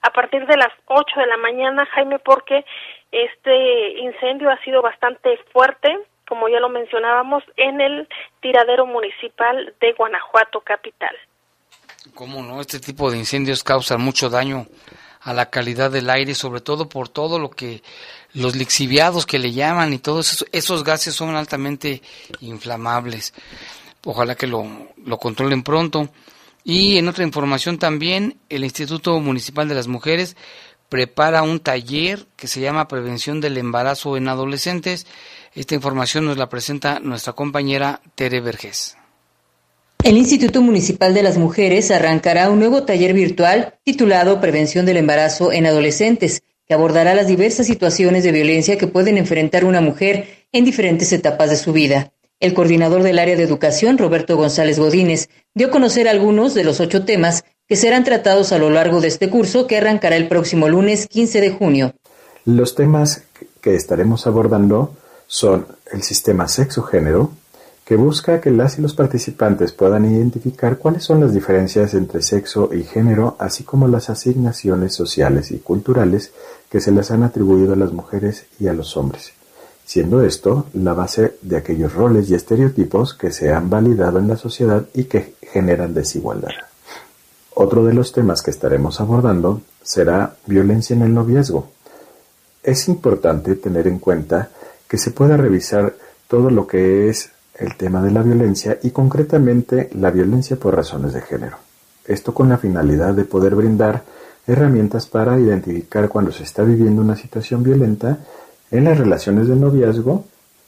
a 0.00 0.10
partir 0.10 0.46
de 0.46 0.56
las 0.56 0.72
8 0.86 1.20
de 1.20 1.26
la 1.26 1.36
mañana, 1.36 1.84
Jaime, 1.86 2.18
porque 2.18 2.64
este 3.12 3.98
incendio 3.98 4.48
ha 4.48 4.56
sido 4.64 4.80
bastante 4.80 5.36
fuerte, 5.52 5.98
como 6.30 6.48
ya 6.48 6.60
lo 6.60 6.68
mencionábamos, 6.68 7.42
en 7.56 7.80
el 7.80 8.08
tiradero 8.40 8.86
municipal 8.86 9.74
de 9.80 9.92
Guanajuato 9.94 10.60
capital. 10.60 11.10
¿Cómo 12.14 12.40
no? 12.40 12.60
Este 12.60 12.78
tipo 12.78 13.10
de 13.10 13.18
incendios 13.18 13.64
causan 13.64 14.00
mucho 14.00 14.30
daño 14.30 14.68
a 15.22 15.34
la 15.34 15.50
calidad 15.50 15.90
del 15.90 16.08
aire, 16.08 16.36
sobre 16.36 16.60
todo 16.60 16.88
por 16.88 17.08
todo 17.08 17.40
lo 17.40 17.50
que 17.50 17.82
los 18.32 18.54
lixiviados 18.54 19.26
que 19.26 19.40
le 19.40 19.50
llaman 19.50 19.92
y 19.92 19.98
todos 19.98 20.32
esos, 20.32 20.48
esos 20.52 20.84
gases 20.84 21.16
son 21.16 21.34
altamente 21.34 22.00
inflamables. 22.38 23.34
Ojalá 24.04 24.36
que 24.36 24.46
lo, 24.46 24.64
lo 25.04 25.18
controlen 25.18 25.64
pronto. 25.64 26.10
Y 26.62 26.96
en 26.98 27.08
otra 27.08 27.24
información 27.24 27.76
también, 27.76 28.38
el 28.48 28.62
Instituto 28.62 29.18
Municipal 29.18 29.68
de 29.68 29.74
las 29.74 29.88
Mujeres 29.88 30.36
prepara 30.88 31.42
un 31.42 31.58
taller 31.58 32.24
que 32.36 32.46
se 32.46 32.60
llama 32.60 32.86
Prevención 32.86 33.40
del 33.40 33.58
Embarazo 33.58 34.16
en 34.16 34.28
Adolescentes. 34.28 35.08
Esta 35.60 35.74
información 35.74 36.24
nos 36.24 36.38
la 36.38 36.48
presenta 36.48 37.00
nuestra 37.00 37.34
compañera 37.34 38.00
Tere 38.14 38.40
Vergés. 38.40 38.96
El 40.02 40.16
Instituto 40.16 40.62
Municipal 40.62 41.12
de 41.12 41.22
las 41.22 41.36
Mujeres 41.36 41.90
arrancará 41.90 42.48
un 42.48 42.60
nuevo 42.60 42.84
taller 42.84 43.12
virtual 43.12 43.74
titulado 43.84 44.40
Prevención 44.40 44.86
del 44.86 44.96
Embarazo 44.96 45.52
en 45.52 45.66
Adolescentes, 45.66 46.40
que 46.66 46.72
abordará 46.72 47.12
las 47.12 47.26
diversas 47.26 47.66
situaciones 47.66 48.24
de 48.24 48.32
violencia 48.32 48.78
que 48.78 48.86
pueden 48.86 49.18
enfrentar 49.18 49.66
una 49.66 49.82
mujer 49.82 50.46
en 50.50 50.64
diferentes 50.64 51.12
etapas 51.12 51.50
de 51.50 51.58
su 51.58 51.74
vida. 51.74 52.10
El 52.40 52.54
coordinador 52.54 53.02
del 53.02 53.18
área 53.18 53.36
de 53.36 53.42
educación, 53.42 53.98
Roberto 53.98 54.38
González 54.38 54.78
Godínez, 54.78 55.28
dio 55.52 55.66
a 55.66 55.70
conocer 55.70 56.08
algunos 56.08 56.54
de 56.54 56.64
los 56.64 56.80
ocho 56.80 57.04
temas 57.04 57.44
que 57.68 57.76
serán 57.76 58.04
tratados 58.04 58.52
a 58.52 58.58
lo 58.58 58.70
largo 58.70 59.02
de 59.02 59.08
este 59.08 59.28
curso 59.28 59.66
que 59.66 59.76
arrancará 59.76 60.16
el 60.16 60.26
próximo 60.26 60.70
lunes 60.70 61.06
15 61.06 61.42
de 61.42 61.50
junio. 61.50 61.92
Los 62.46 62.74
temas 62.74 63.24
que 63.60 63.74
estaremos 63.74 64.26
abordando 64.26 64.96
son 65.32 65.64
el 65.92 66.02
sistema 66.02 66.48
sexo-género, 66.48 67.30
que 67.84 67.94
busca 67.94 68.40
que 68.40 68.50
las 68.50 68.80
y 68.80 68.82
los 68.82 68.94
participantes 68.94 69.70
puedan 69.70 70.04
identificar 70.04 70.78
cuáles 70.78 71.04
son 71.04 71.20
las 71.20 71.32
diferencias 71.32 71.94
entre 71.94 72.20
sexo 72.20 72.70
y 72.74 72.82
género, 72.82 73.36
así 73.38 73.62
como 73.62 73.86
las 73.86 74.10
asignaciones 74.10 74.92
sociales 74.92 75.52
y 75.52 75.58
culturales 75.58 76.32
que 76.68 76.80
se 76.80 76.90
les 76.90 77.12
han 77.12 77.22
atribuido 77.22 77.74
a 77.74 77.76
las 77.76 77.92
mujeres 77.92 78.46
y 78.58 78.66
a 78.66 78.72
los 78.72 78.96
hombres, 78.96 79.30
siendo 79.84 80.20
esto 80.22 80.66
la 80.74 80.94
base 80.94 81.36
de 81.42 81.56
aquellos 81.56 81.94
roles 81.94 82.28
y 82.28 82.34
estereotipos 82.34 83.14
que 83.14 83.30
se 83.30 83.52
han 83.52 83.70
validado 83.70 84.18
en 84.18 84.26
la 84.26 84.36
sociedad 84.36 84.84
y 84.94 85.04
que 85.04 85.34
generan 85.42 85.94
desigualdad. 85.94 86.50
Otro 87.54 87.84
de 87.84 87.94
los 87.94 88.12
temas 88.12 88.42
que 88.42 88.50
estaremos 88.50 89.00
abordando 89.00 89.62
será 89.80 90.34
violencia 90.46 90.96
en 90.96 91.02
el 91.02 91.14
noviazgo. 91.14 91.68
Es 92.64 92.88
importante 92.88 93.54
tener 93.54 93.86
en 93.86 94.00
cuenta 94.00 94.50
que 94.90 94.98
se 94.98 95.12
pueda 95.12 95.36
revisar 95.36 95.94
todo 96.26 96.50
lo 96.50 96.66
que 96.66 97.08
es 97.08 97.30
el 97.54 97.76
tema 97.76 98.02
de 98.02 98.10
la 98.10 98.22
violencia 98.22 98.76
y 98.82 98.90
concretamente 98.90 99.88
la 99.94 100.10
violencia 100.10 100.56
por 100.56 100.74
razones 100.74 101.12
de 101.12 101.20
género. 101.20 101.58
Esto 102.04 102.34
con 102.34 102.48
la 102.48 102.58
finalidad 102.58 103.14
de 103.14 103.24
poder 103.24 103.54
brindar 103.54 104.02
herramientas 104.48 105.06
para 105.06 105.38
identificar 105.38 106.08
cuando 106.08 106.32
se 106.32 106.42
está 106.42 106.64
viviendo 106.64 107.02
una 107.02 107.14
situación 107.14 107.62
violenta 107.62 108.18
en 108.72 108.82
las 108.82 108.98
relaciones 108.98 109.46
de 109.46 109.54
noviazgo 109.54 110.24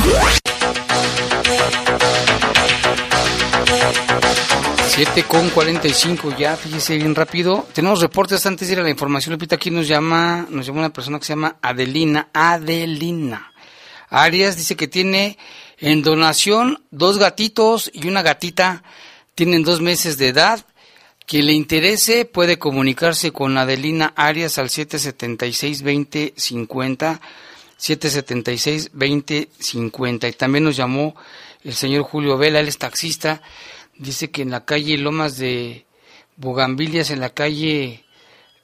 7 4.90 5.24
con 5.24 5.50
45 5.50 6.38
ya, 6.38 6.56
fíjese 6.56 6.98
bien 6.98 7.16
rápido. 7.16 7.66
Tenemos 7.74 8.00
reportes 8.00 8.46
antes 8.46 8.68
de 8.68 8.76
ir 8.76 8.80
a 8.80 8.84
la 8.84 8.92
información. 8.92 9.34
Lupita, 9.34 9.56
aquí 9.56 9.72
nos 9.72 9.88
llama, 9.88 10.46
nos 10.52 10.68
llama 10.68 10.82
una 10.82 10.94
persona 10.94 11.18
que 11.18 11.26
se 11.26 11.34
llama 11.34 11.56
Adelina. 11.64 12.30
Adelina. 12.32 13.52
Arias 14.12 14.56
dice 14.56 14.76
que 14.76 14.88
tiene 14.88 15.40
en 15.84 16.02
donación 16.02 16.84
dos 16.92 17.20
gatitos 17.20 17.92
y 17.94 18.08
una 18.08 18.24
gatita. 18.24 18.84
Tienen 19.36 19.64
dos 19.64 19.82
meses 19.82 20.18
de 20.18 20.30
edad. 20.30 20.66
Quien 21.26 21.46
le 21.46 21.54
interese 21.54 22.26
puede 22.26 22.58
comunicarse 22.58 23.32
con 23.32 23.56
Adelina 23.58 24.14
Arias 24.16 24.58
al 24.58 24.70
776-2050. 24.70 27.20
776-2050. 27.80 30.30
Y 30.30 30.34
también 30.34 30.64
nos 30.64 30.76
llamó 30.76 31.16
el 31.64 31.74
señor 31.74 32.04
Julio 32.04 32.38
Vela, 32.38 32.60
él 32.60 32.68
es 32.68 32.78
taxista 32.78 33.42
dice 33.98 34.32
que 34.32 34.42
en 34.42 34.52
la 34.52 34.66
calle 34.66 34.98
Lomas 34.98 35.38
de 35.38 35.86
Bugambilias, 36.38 37.12
en 37.12 37.20
la 37.20 37.30
calle 37.30 38.04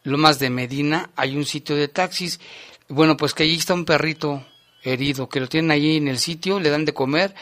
Lomas 0.04 0.40
de 0.40 0.50
Medina, 0.50 1.10
hay 1.16 1.36
un 1.36 1.46
sitio 1.46 1.76
de 1.76 1.88
taxis. 1.88 2.40
Bueno, 2.88 3.18
pues 3.18 3.34
que 3.34 3.44
allí 3.44 3.56
está 3.56 3.74
un 3.74 3.86
perrito 3.86 4.44
herido, 4.84 5.30
que 5.30 5.40
lo 5.40 5.48
tienen 5.48 5.72
allí 5.72 5.98
en 5.98 6.08
el 6.08 6.20
sitio, 6.20 6.60
le 6.60 6.70
dan 6.70 6.86
de 6.86 6.94
comer, 6.94 7.36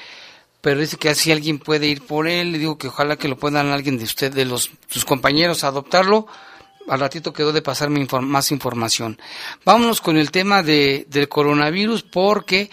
pero 0.62 0.80
dice 0.80 0.98
que 0.98 1.10
así 1.10 1.32
alguien 1.32 1.60
puede 1.60 1.88
ir 1.88 2.02
por 2.02 2.28
él, 2.28 2.52
le 2.52 2.58
digo 2.58 2.78
que 2.78 2.88
ojalá 2.88 3.16
que 3.16 3.28
lo 3.28 3.38
puedan 3.38 3.68
alguien 3.68 3.98
de 3.98 4.06
usted, 4.06 4.34
de 4.34 4.46
los 4.46 4.72
sus 4.88 5.06
compañeros, 5.06 5.64
adoptarlo. 5.64 6.28
Al 6.88 7.02
ratito 7.02 7.34
quedó 7.34 7.52
de 7.52 7.62
pasarme 7.62 8.08
más 8.22 8.52
información. 8.52 9.20
Vámonos 9.66 10.00
con 10.00 10.18
el 10.18 10.32
tema 10.32 10.64
de, 10.64 11.06
del 11.10 11.28
coronavirus 11.28 12.04
porque 12.04 12.70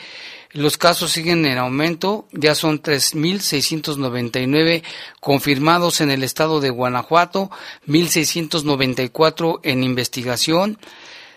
los 0.55 0.79
casos 0.79 1.11
siguen 1.11 1.45
en 1.47 1.59
aumento, 1.59 2.29
ya 2.31 2.55
son 2.55 2.81
3.699 2.81 4.85
confirmados 5.21 6.01
en 6.01 6.13
el 6.13 6.23
estado 6.23 6.61
de 6.61 6.71
Guanajuato, 6.71 7.51
1.694 7.89 9.59
en 9.65 9.83
investigación, 9.83 10.79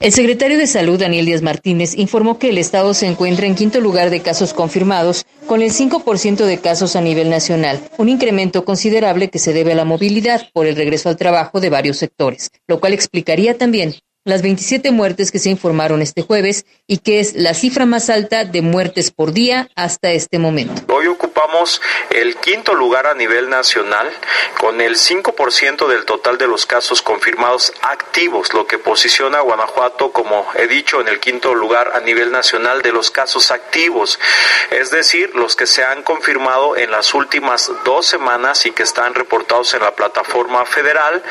El 0.01 0.13
secretario 0.13 0.57
de 0.57 0.67
Salud, 0.67 0.99
Daniel 0.99 1.27
Díaz 1.27 1.43
Martínez, 1.43 1.95
informó 1.99 2.39
que 2.39 2.49
el 2.49 2.57
Estado 2.57 2.95
se 2.95 3.07
encuentra 3.07 3.47
en 3.47 3.57
quinto 3.57 3.81
lugar 3.81 4.09
de 4.09 4.23
casos 4.23 4.55
confirmados, 4.55 5.27
con 5.47 5.61
el 5.61 5.71
5% 5.71 6.47
de 6.47 6.61
casos 6.61 6.97
a 6.97 7.03
nivel 7.03 7.29
nacional, 7.29 7.91
un 7.99 8.09
incremento 8.09 8.65
considerable 8.65 9.29
que 9.29 9.39
se 9.39 9.53
debe 9.53 9.73
a 9.73 9.75
la 9.75 9.85
movilidad 9.85 10.49
por 10.55 10.67
el 10.67 10.77
regreso 10.77 11.11
al 11.11 11.17
trabajo 11.17 11.61
de 11.61 11.69
varios 11.69 11.99
sectores, 11.99 12.51
lo 12.69 12.81
cual 12.81 12.95
explicaría 12.95 13.59
también 13.59 13.97
las 14.29 14.43
27 14.43 14.91
muertes 14.93 15.33
que 15.33 15.39
se 15.39 15.49
informaron 15.49 16.03
este 16.03 16.21
jueves 16.23 16.67
y 16.87 16.99
que 16.99 17.19
es 17.19 17.35
la 17.35 17.55
cifra 17.55 17.87
más 17.87 18.11
alta 18.11 18.45
de 18.45 18.61
muertes 18.61 19.11
por 19.11 19.33
día 19.33 19.71
hasta 19.75 20.13
este 20.13 20.39
momento. 20.39 20.83
Ocupamos 21.39 21.81
el 22.11 22.37
quinto 22.37 22.75
lugar 22.75 23.07
a 23.07 23.15
nivel 23.15 23.49
nacional 23.49 24.11
con 24.59 24.81
el 24.81 24.97
5% 24.97 25.87
del 25.87 26.05
total 26.05 26.37
de 26.37 26.49
los 26.49 26.67
casos 26.67 27.01
confirmados 27.01 27.73
activos, 27.83 28.53
lo 28.55 28.67
que 28.67 28.79
posiciona 28.79 29.39
a 29.39 29.43
Guanajuato, 29.43 30.11
como 30.11 30.47
he 30.57 30.67
dicho, 30.67 31.01
en 31.01 31.07
el 31.07 31.21
quinto 31.21 31.55
lugar 31.55 31.93
a 31.95 32.01
nivel 32.01 32.33
nacional 32.33 32.83
de 32.83 32.93
los 32.93 33.13
casos 33.13 33.53
activos, 33.53 34.19
es 34.71 34.91
decir, 34.91 35.35
los 35.37 35.55
que 35.55 35.67
se 35.67 35.85
han 35.85 36.03
confirmado 36.03 36.77
en 36.77 36.91
las 36.91 37.15
últimas 37.15 37.71
dos 37.85 38.07
semanas 38.07 38.67
y 38.67 38.73
que 38.73 38.83
están 38.83 39.15
reportados 39.15 39.75
en 39.75 39.83
la 39.83 39.95
plataforma 39.95 40.65
federal, 40.65 41.23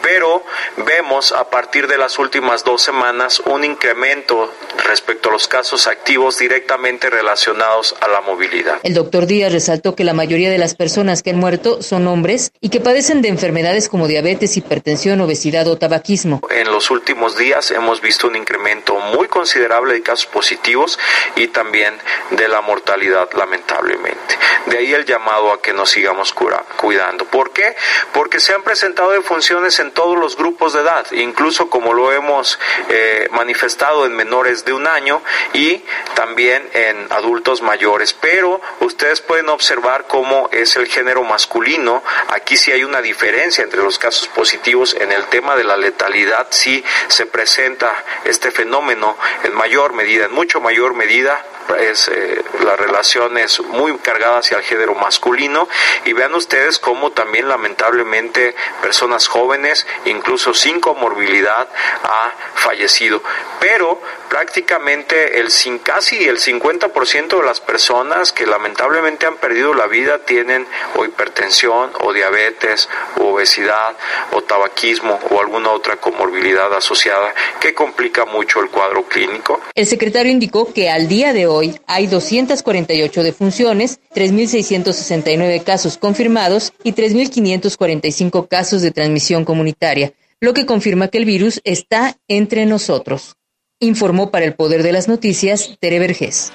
pero 0.00 0.42
vemos 0.78 1.32
a 1.32 1.50
partir 1.50 1.86
de 1.86 1.98
las 1.98 2.18
últimas 2.18 2.64
dos 2.64 2.82
semanas 2.82 3.40
un 3.40 3.64
incremento 3.64 4.50
respecto 4.84 5.28
a 5.28 5.32
los 5.32 5.48
casos 5.48 5.86
activos 5.86 6.38
directamente 6.38 7.10
relacionados 7.10 7.94
a 8.00 8.08
la 8.08 8.22
movilidad. 8.22 8.78
El 8.82 8.94
doctor 8.94 9.26
Díaz 9.26 9.49
resaltó 9.50 9.94
que 9.94 10.04
la 10.04 10.14
mayoría 10.14 10.50
de 10.50 10.58
las 10.58 10.74
personas 10.74 11.22
que 11.22 11.30
han 11.30 11.38
muerto 11.38 11.82
son 11.82 12.06
hombres 12.06 12.52
y 12.60 12.70
que 12.70 12.80
padecen 12.80 13.22
de 13.22 13.28
enfermedades 13.28 13.88
como 13.88 14.08
diabetes, 14.08 14.56
hipertensión, 14.56 15.20
obesidad 15.20 15.66
o 15.68 15.76
tabaquismo. 15.76 16.40
En 16.50 16.70
los 16.70 16.90
últimos 16.90 17.36
días 17.36 17.70
hemos 17.70 18.00
visto 18.00 18.28
un 18.28 18.36
incremento 18.36 18.98
muy 19.16 19.28
considerable 19.28 19.94
de 19.94 20.02
casos 20.02 20.26
positivos 20.26 20.98
y 21.36 21.48
también 21.48 21.94
de 22.30 22.48
la 22.48 22.60
mortalidad, 22.60 23.28
lamentablemente. 23.36 24.36
De 24.66 24.78
ahí 24.78 24.92
el 24.92 25.04
llamado 25.04 25.52
a 25.52 25.60
que 25.60 25.72
nos 25.72 25.90
sigamos 25.90 26.34
cuidando. 26.76 27.24
¿Por 27.26 27.52
qué? 27.52 27.74
Porque 28.12 28.40
se 28.40 28.54
han 28.54 28.62
presentado 28.62 29.10
defunciones 29.10 29.78
en 29.78 29.90
todos 29.92 30.18
los 30.18 30.36
grupos 30.36 30.72
de 30.72 30.80
edad, 30.80 31.06
incluso 31.12 31.70
como 31.70 31.92
lo 31.92 32.12
hemos 32.12 32.58
eh, 32.88 33.28
manifestado 33.32 34.06
en 34.06 34.14
menores 34.14 34.64
de 34.64 34.72
un 34.72 34.86
año 34.86 35.22
y 35.52 35.82
también 36.14 36.68
en 36.72 37.06
adultos 37.10 37.62
mayores. 37.62 38.12
Pero 38.12 38.60
ustedes 38.80 39.20
pueden 39.20 39.39
observar 39.48 40.06
cómo 40.06 40.48
es 40.52 40.76
el 40.76 40.86
género 40.86 41.22
masculino. 41.22 42.02
Aquí 42.28 42.56
sí 42.56 42.72
hay 42.72 42.84
una 42.84 43.00
diferencia 43.00 43.64
entre 43.64 43.82
los 43.82 43.98
casos 43.98 44.28
positivos. 44.28 44.94
En 44.94 45.12
el 45.12 45.24
tema 45.26 45.56
de 45.56 45.64
la 45.64 45.76
letalidad 45.76 46.48
sí 46.50 46.84
se 47.08 47.26
presenta 47.26 47.92
este 48.24 48.50
fenómeno 48.50 49.16
en 49.44 49.54
mayor 49.54 49.92
medida, 49.92 50.26
en 50.26 50.32
mucho 50.32 50.60
mayor 50.60 50.94
medida 50.94 51.44
es, 51.78 52.08
eh, 52.08 52.42
la 52.64 52.76
relación 52.76 53.38
es 53.38 53.60
muy 53.60 53.96
cargada 53.98 54.38
hacia 54.38 54.58
el 54.58 54.64
género 54.64 54.94
masculino 54.94 55.68
y 56.04 56.12
vean 56.12 56.34
ustedes 56.34 56.78
cómo 56.78 57.12
también 57.12 57.48
lamentablemente 57.48 58.54
personas 58.82 59.28
jóvenes, 59.28 59.86
incluso 60.04 60.54
sin 60.54 60.80
comorbilidad, 60.80 61.68
ha 62.04 62.32
fallecido. 62.54 63.22
Pero 63.60 64.00
prácticamente 64.28 65.40
el 65.40 65.48
casi 65.82 66.24
el 66.28 66.38
50% 66.38 67.40
de 67.40 67.44
las 67.44 67.60
personas 67.60 68.32
que 68.32 68.46
lamentablemente 68.46 69.26
han 69.26 69.36
perdido 69.36 69.74
la 69.74 69.86
vida 69.86 70.18
tienen 70.20 70.66
o 70.96 71.04
hipertensión 71.04 71.90
o 72.00 72.12
diabetes 72.12 72.88
o 73.18 73.34
obesidad 73.34 73.96
o 74.32 74.42
tabaquismo 74.42 75.18
o 75.30 75.40
alguna 75.40 75.70
otra 75.70 75.96
comorbilidad 75.96 76.72
asociada 76.72 77.34
que 77.60 77.74
complica 77.74 78.24
mucho 78.24 78.60
el 78.60 78.70
cuadro 78.70 79.04
clínico. 79.04 79.60
El 79.74 79.86
secretario 79.86 80.30
indicó 80.30 80.72
que 80.72 80.90
al 80.90 81.08
día 81.08 81.32
de 81.32 81.46
hoy 81.46 81.49
hay 81.86 82.06
248 82.06 83.22
defunciones, 83.22 84.00
3.669 84.14 85.62
casos 85.64 85.98
confirmados 85.98 86.72
y 86.84 86.92
3.545 86.92 88.48
casos 88.48 88.82
de 88.82 88.90
transmisión 88.90 89.44
comunitaria, 89.44 90.12
lo 90.40 90.54
que 90.54 90.66
confirma 90.66 91.08
que 91.08 91.18
el 91.18 91.24
virus 91.24 91.60
está 91.64 92.16
entre 92.28 92.66
nosotros. 92.66 93.36
Informó 93.80 94.30
para 94.30 94.44
el 94.44 94.54
Poder 94.54 94.82
de 94.82 94.92
las 94.92 95.08
Noticias 95.08 95.76
Tere 95.80 95.98
Vergés. 95.98 96.52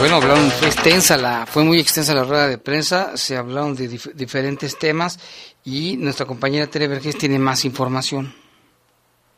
Bueno, 0.00 0.16
hablaron, 0.16 0.50
fue 0.50 0.66
extensa 0.66 1.16
la, 1.16 1.46
fue 1.46 1.62
muy 1.62 1.78
extensa 1.78 2.12
la 2.12 2.24
rueda 2.24 2.48
de 2.48 2.58
prensa, 2.58 3.16
se 3.16 3.36
hablaron 3.36 3.76
de 3.76 3.86
diferentes 4.14 4.76
temas 4.76 5.18
y 5.64 5.96
nuestra 5.96 6.26
compañera 6.26 6.66
Tere 6.66 6.88
Vergés 6.88 7.16
tiene 7.16 7.38
más 7.38 7.64
información. 7.64 8.34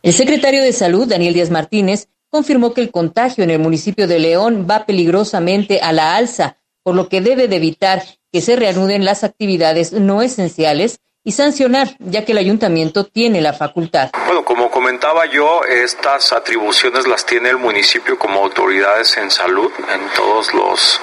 El 0.02 0.12
secretario 0.12 0.62
de 0.62 0.72
Salud, 0.72 1.06
Daniel 1.06 1.34
Díaz 1.34 1.50
Martínez, 1.50 2.08
confirmó 2.34 2.74
que 2.74 2.80
el 2.80 2.90
contagio 2.90 3.44
en 3.44 3.50
el 3.50 3.60
municipio 3.60 4.08
de 4.08 4.18
León 4.18 4.66
va 4.68 4.86
peligrosamente 4.86 5.78
a 5.80 5.92
la 5.92 6.16
alza, 6.16 6.58
por 6.82 6.96
lo 6.96 7.08
que 7.08 7.20
debe 7.20 7.46
de 7.46 7.54
evitar 7.54 8.02
que 8.32 8.40
se 8.40 8.56
reanuden 8.56 9.04
las 9.04 9.22
actividades 9.22 9.92
no 9.92 10.20
esenciales 10.20 10.98
y 11.26 11.32
sancionar, 11.32 11.96
ya 12.00 12.22
que 12.26 12.32
el 12.32 12.38
ayuntamiento 12.38 13.04
tiene 13.04 13.40
la 13.40 13.54
facultad. 13.54 14.10
Bueno, 14.26 14.44
como 14.44 14.70
comentaba 14.70 15.24
yo, 15.24 15.64
estas 15.64 16.32
atribuciones 16.32 17.06
las 17.06 17.24
tiene 17.24 17.48
el 17.48 17.56
municipio 17.56 18.18
como 18.18 18.42
autoridades 18.42 19.16
en 19.16 19.30
salud 19.30 19.72
en 19.78 20.00
todos 20.14 20.52
los 20.52 21.00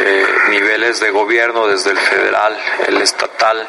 eh, 0.00 0.24
niveles 0.50 0.98
de 0.98 1.10
gobierno, 1.10 1.68
desde 1.68 1.92
el 1.92 1.98
federal, 1.98 2.56
el 2.88 3.00
estatal, 3.00 3.68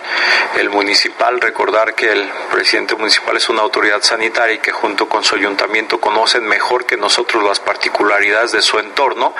el 0.57 0.71
municipal. 0.71 1.39
Recordar 1.39 1.93
que 1.93 2.11
el 2.11 2.27
presidente 2.51 2.95
municipal 2.95 3.37
es 3.37 3.47
una 3.49 3.61
autoridad 3.61 4.01
sanitaria 4.01 4.55
y 4.55 4.59
que 4.59 4.71
junto 4.71 5.07
con 5.07 5.23
su 5.23 5.35
ayuntamiento 5.35 5.99
conocen 5.99 6.43
mejor 6.45 6.85
que 6.85 6.97
nosotros 6.97 7.43
las 7.43 7.59
particularidades 7.59 8.51
de 8.53 8.63
su 8.63 8.79
entorno 8.79 9.35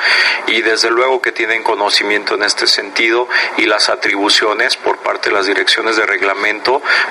y 0.45 0.61
desde 0.61 0.91
luego 0.91 1.23
que 1.23 1.31
tienen 1.31 1.63
conocimiento 1.63 2.35
en 2.35 2.43
este 2.43 2.67
sentido 2.67 3.27
y 3.57 3.65
las 3.65 3.89
atribuciones 3.89 4.77
por 4.77 4.99
parte 4.99 5.29
de 5.29 5.35
las 5.35 5.47
direcciones 5.47 5.95
de 5.95 6.05
reglamento 6.05 6.50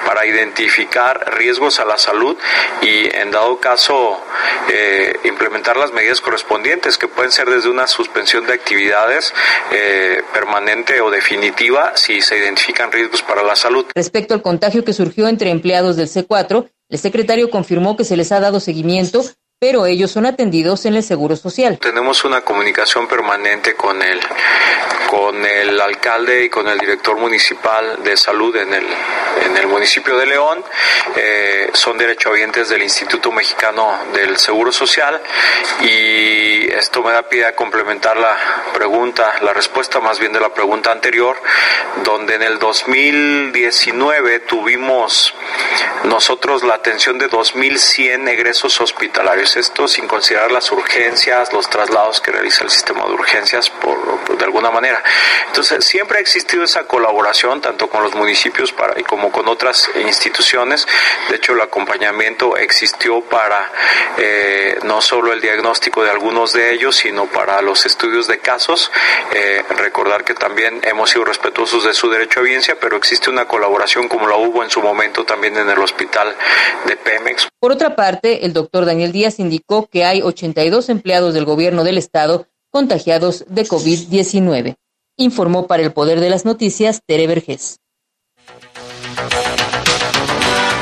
para 0.07 0.27
identificar 0.27 1.35
riesgos 1.37 1.81
a 1.81 1.85
la 1.85 1.99
salud 1.99 2.37
y 2.83 3.15
en 3.17 3.31
dado 3.31 3.59
caso 3.59 4.19
eh, 4.71 5.19
implementar 5.25 5.77
las 5.77 5.93
medidas 5.93 6.21
correspondientes 6.21 6.99
que 6.99 7.09
pueden 7.09 7.33
ser 7.33 7.49
desde 7.49 7.69
una 7.69 7.87
suspensión 7.87 8.47
de 8.47 8.53
actividades 8.53 9.33
eh, 9.73 10.23
permanente 10.33 11.01
o 11.01 11.11
definitiva 11.11 11.93
si 11.97 12.21
se 12.21 12.39
identifican 12.39 12.93
riesgos 12.93 13.23
para 13.23 13.43
la 13.43 13.57
salud. 13.57 13.87
Respecto 13.95 14.35
al 14.35 14.43
contagio 14.43 14.85
que 14.85 14.93
surgió 14.93 15.29
entre 15.29 15.51
empleados 15.51 15.97
del 15.97 16.09
C4, 16.09 16.69
el 16.89 16.99
secretario 16.99 17.51
confirmó 17.51 17.97
que 17.97 18.05
se 18.05 18.17
les 18.17 18.33
ha 18.33 18.41
dado 18.41 18.61
seguimiento 18.61 19.23
pero 19.61 19.85
ellos 19.85 20.11
son 20.11 20.25
atendidos 20.25 20.87
en 20.87 20.95
el 20.95 21.03
Seguro 21.03 21.37
Social. 21.37 21.79
Tenemos 21.79 22.25
una 22.25 22.41
comunicación 22.41 23.07
permanente 23.07 23.75
con 23.75 24.01
el, 24.01 24.19
con 25.07 25.45
el 25.45 25.79
alcalde 25.79 26.45
y 26.45 26.49
con 26.49 26.67
el 26.67 26.79
director 26.79 27.19
municipal 27.19 28.03
de 28.03 28.17
salud 28.17 28.57
en 28.57 28.73
el, 28.73 28.87
en 29.45 29.57
el 29.59 29.67
municipio 29.67 30.17
de 30.17 30.25
León. 30.25 30.65
Eh, 31.15 31.69
son 31.75 31.99
derechohabientes 31.99 32.71
del 32.71 32.83
Instituto 32.83 33.31
Mexicano 33.33 33.99
del 34.15 34.39
Seguro 34.39 34.73
Social 34.73 35.21
y 35.83 36.71
esto 36.71 37.03
me 37.03 37.13
da 37.13 37.29
pie 37.29 37.45
a 37.45 37.55
complementar 37.55 38.17
la 38.17 38.39
pregunta, 38.73 39.35
la 39.43 39.53
respuesta 39.53 40.01
más 40.01 40.19
bien 40.19 40.33
de 40.33 40.41
la 40.41 40.55
pregunta 40.55 40.91
anterior, 40.91 41.37
donde 42.03 42.37
en 42.37 42.43
el 42.45 42.59
2019 42.59 44.41
tuvimos 44.41 45.35
nosotros 46.05 46.63
la 46.63 46.77
atención 46.77 47.19
de 47.19 47.29
2.100 47.29 48.27
egresos 48.27 48.81
hospitalarios 48.81 49.50
esto 49.57 49.89
sin 49.89 50.07
considerar 50.07 50.51
las 50.51 50.71
urgencias, 50.71 51.53
los 51.53 51.69
traslados 51.69 52.21
que 52.21 52.31
realiza 52.31 52.65
el 52.65 52.71
sistema 52.71 53.05
de 53.07 53.13
urgencias 53.13 53.71
por, 53.71 54.39
de 54.39 54.45
alguna 54.45 54.71
manera. 54.71 55.03
Entonces, 55.47 55.85
siempre 55.85 56.19
ha 56.19 56.21
existido 56.21 56.65
esa 56.65 56.85
colaboración 56.87 57.61
tanto 57.61 57.89
con 57.89 58.03
los 58.03 58.15
municipios 58.15 58.73
para, 58.73 58.99
y 58.99 59.03
como 59.03 59.31
con 59.31 59.49
otras 59.49 59.91
instituciones. 60.05 60.87
De 61.29 61.37
hecho, 61.37 61.53
el 61.53 61.61
acompañamiento 61.61 62.57
existió 62.57 63.21
para 63.23 63.71
eh, 64.19 64.79
no 64.85 65.01
solo 65.01 65.33
el 65.33 65.41
diagnóstico 65.41 66.03
de 66.03 66.11
algunos 66.11 66.53
de 66.53 66.73
ellos, 66.73 66.97
sino 66.97 67.27
para 67.27 67.61
los 67.63 67.87
estudios 67.87 68.27
de 68.27 68.39
casos. 68.39 68.91
Eh, 69.33 69.65
recordar 69.77 70.25
que 70.25 70.35
también 70.35 70.81
hemos 70.85 71.11
sido 71.11 71.25
respetuosos 71.25 71.85
de 71.85 71.95
su 71.95 72.11
derecho 72.11 72.41
a 72.41 72.43
audiencia, 72.43 72.77
pero 72.81 72.97
existe 72.97 73.31
una 73.31 73.47
colaboración 73.47 74.09
como 74.09 74.27
la 74.27 74.37
hubo 74.37 74.63
en 74.63 74.71
su 74.71 74.81
momento 74.81 75.25
también 75.25 75.57
en 75.57 75.69
el 75.69 75.79
hospital 75.79 76.35
de 76.87 76.97
Pemex. 76.97 77.49
Por 77.59 77.73
otra 77.73 77.95
parte, 77.95 78.47
el 78.47 78.53
doctor 78.53 78.87
Daniel 78.87 79.13
Díaz 79.13 79.39
indicó 79.43 79.87
que 79.87 80.05
hay 80.05 80.23
82 80.23 80.89
empleados 80.89 81.35
del 81.35 81.45
gobierno 81.45 81.85
del 81.85 81.99
estado 81.99 82.47
contagiados 82.71 83.45
de 83.49 83.67
COVID-19. 83.67 84.77
Informó 85.17 85.67
para 85.67 85.83
el 85.83 85.93
Poder 85.93 86.21
de 86.21 86.31
las 86.31 86.45
Noticias 86.45 87.03
Tere 87.05 87.27
Vergés. 87.27 87.81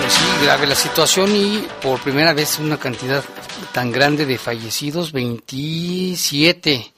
Pues 0.00 0.12
sí, 0.12 0.44
grave 0.44 0.66
la 0.66 0.74
situación 0.74 1.34
y 1.34 1.66
por 1.82 2.00
primera 2.00 2.32
vez 2.32 2.58
una 2.58 2.78
cantidad 2.78 3.24
tan 3.72 3.90
grande 3.90 4.26
de 4.26 4.38
fallecidos, 4.38 5.12
27. 5.12 6.92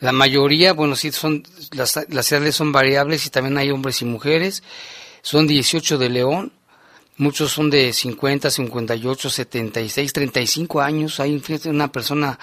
La 0.00 0.12
mayoría, 0.12 0.72
bueno, 0.72 0.94
sí, 0.94 1.10
son, 1.10 1.42
las, 1.72 1.98
las 2.08 2.30
edades 2.30 2.54
son 2.54 2.70
variables 2.70 3.26
y 3.26 3.30
también 3.30 3.58
hay 3.58 3.70
hombres 3.70 4.00
y 4.02 4.04
mujeres. 4.04 4.62
Son 5.22 5.46
18 5.46 5.98
de 5.98 6.08
León, 6.08 6.52
Muchos 7.18 7.50
son 7.50 7.68
de 7.68 7.92
50, 7.92 8.48
58, 8.48 9.28
76, 9.28 10.12
35 10.12 10.80
años. 10.80 11.18
Hay 11.18 11.42
una 11.64 11.90
persona, 11.90 12.38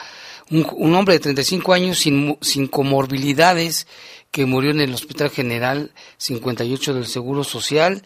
un, 0.50 0.94
hombre 0.94 1.14
de 1.14 1.22
35 1.22 1.74
años 1.74 2.00
sin, 2.00 2.38
sin 2.42 2.68
comorbilidades 2.68 3.88
que 4.32 4.46
murió 4.46 4.72
en 4.72 4.82
el 4.82 4.94
Hospital 4.94 5.30
General 5.30 5.94
58 6.18 6.94
del 6.94 7.08
Seguro 7.08 7.46
Social. 7.46 8.04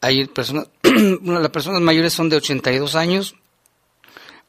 Hay 0.00 0.26
personas, 0.28 0.68
las 0.82 1.50
personas 1.50 1.82
mayores 1.82 2.14
son 2.14 2.30
de 2.30 2.36
82 2.36 2.94
años. 2.94 3.34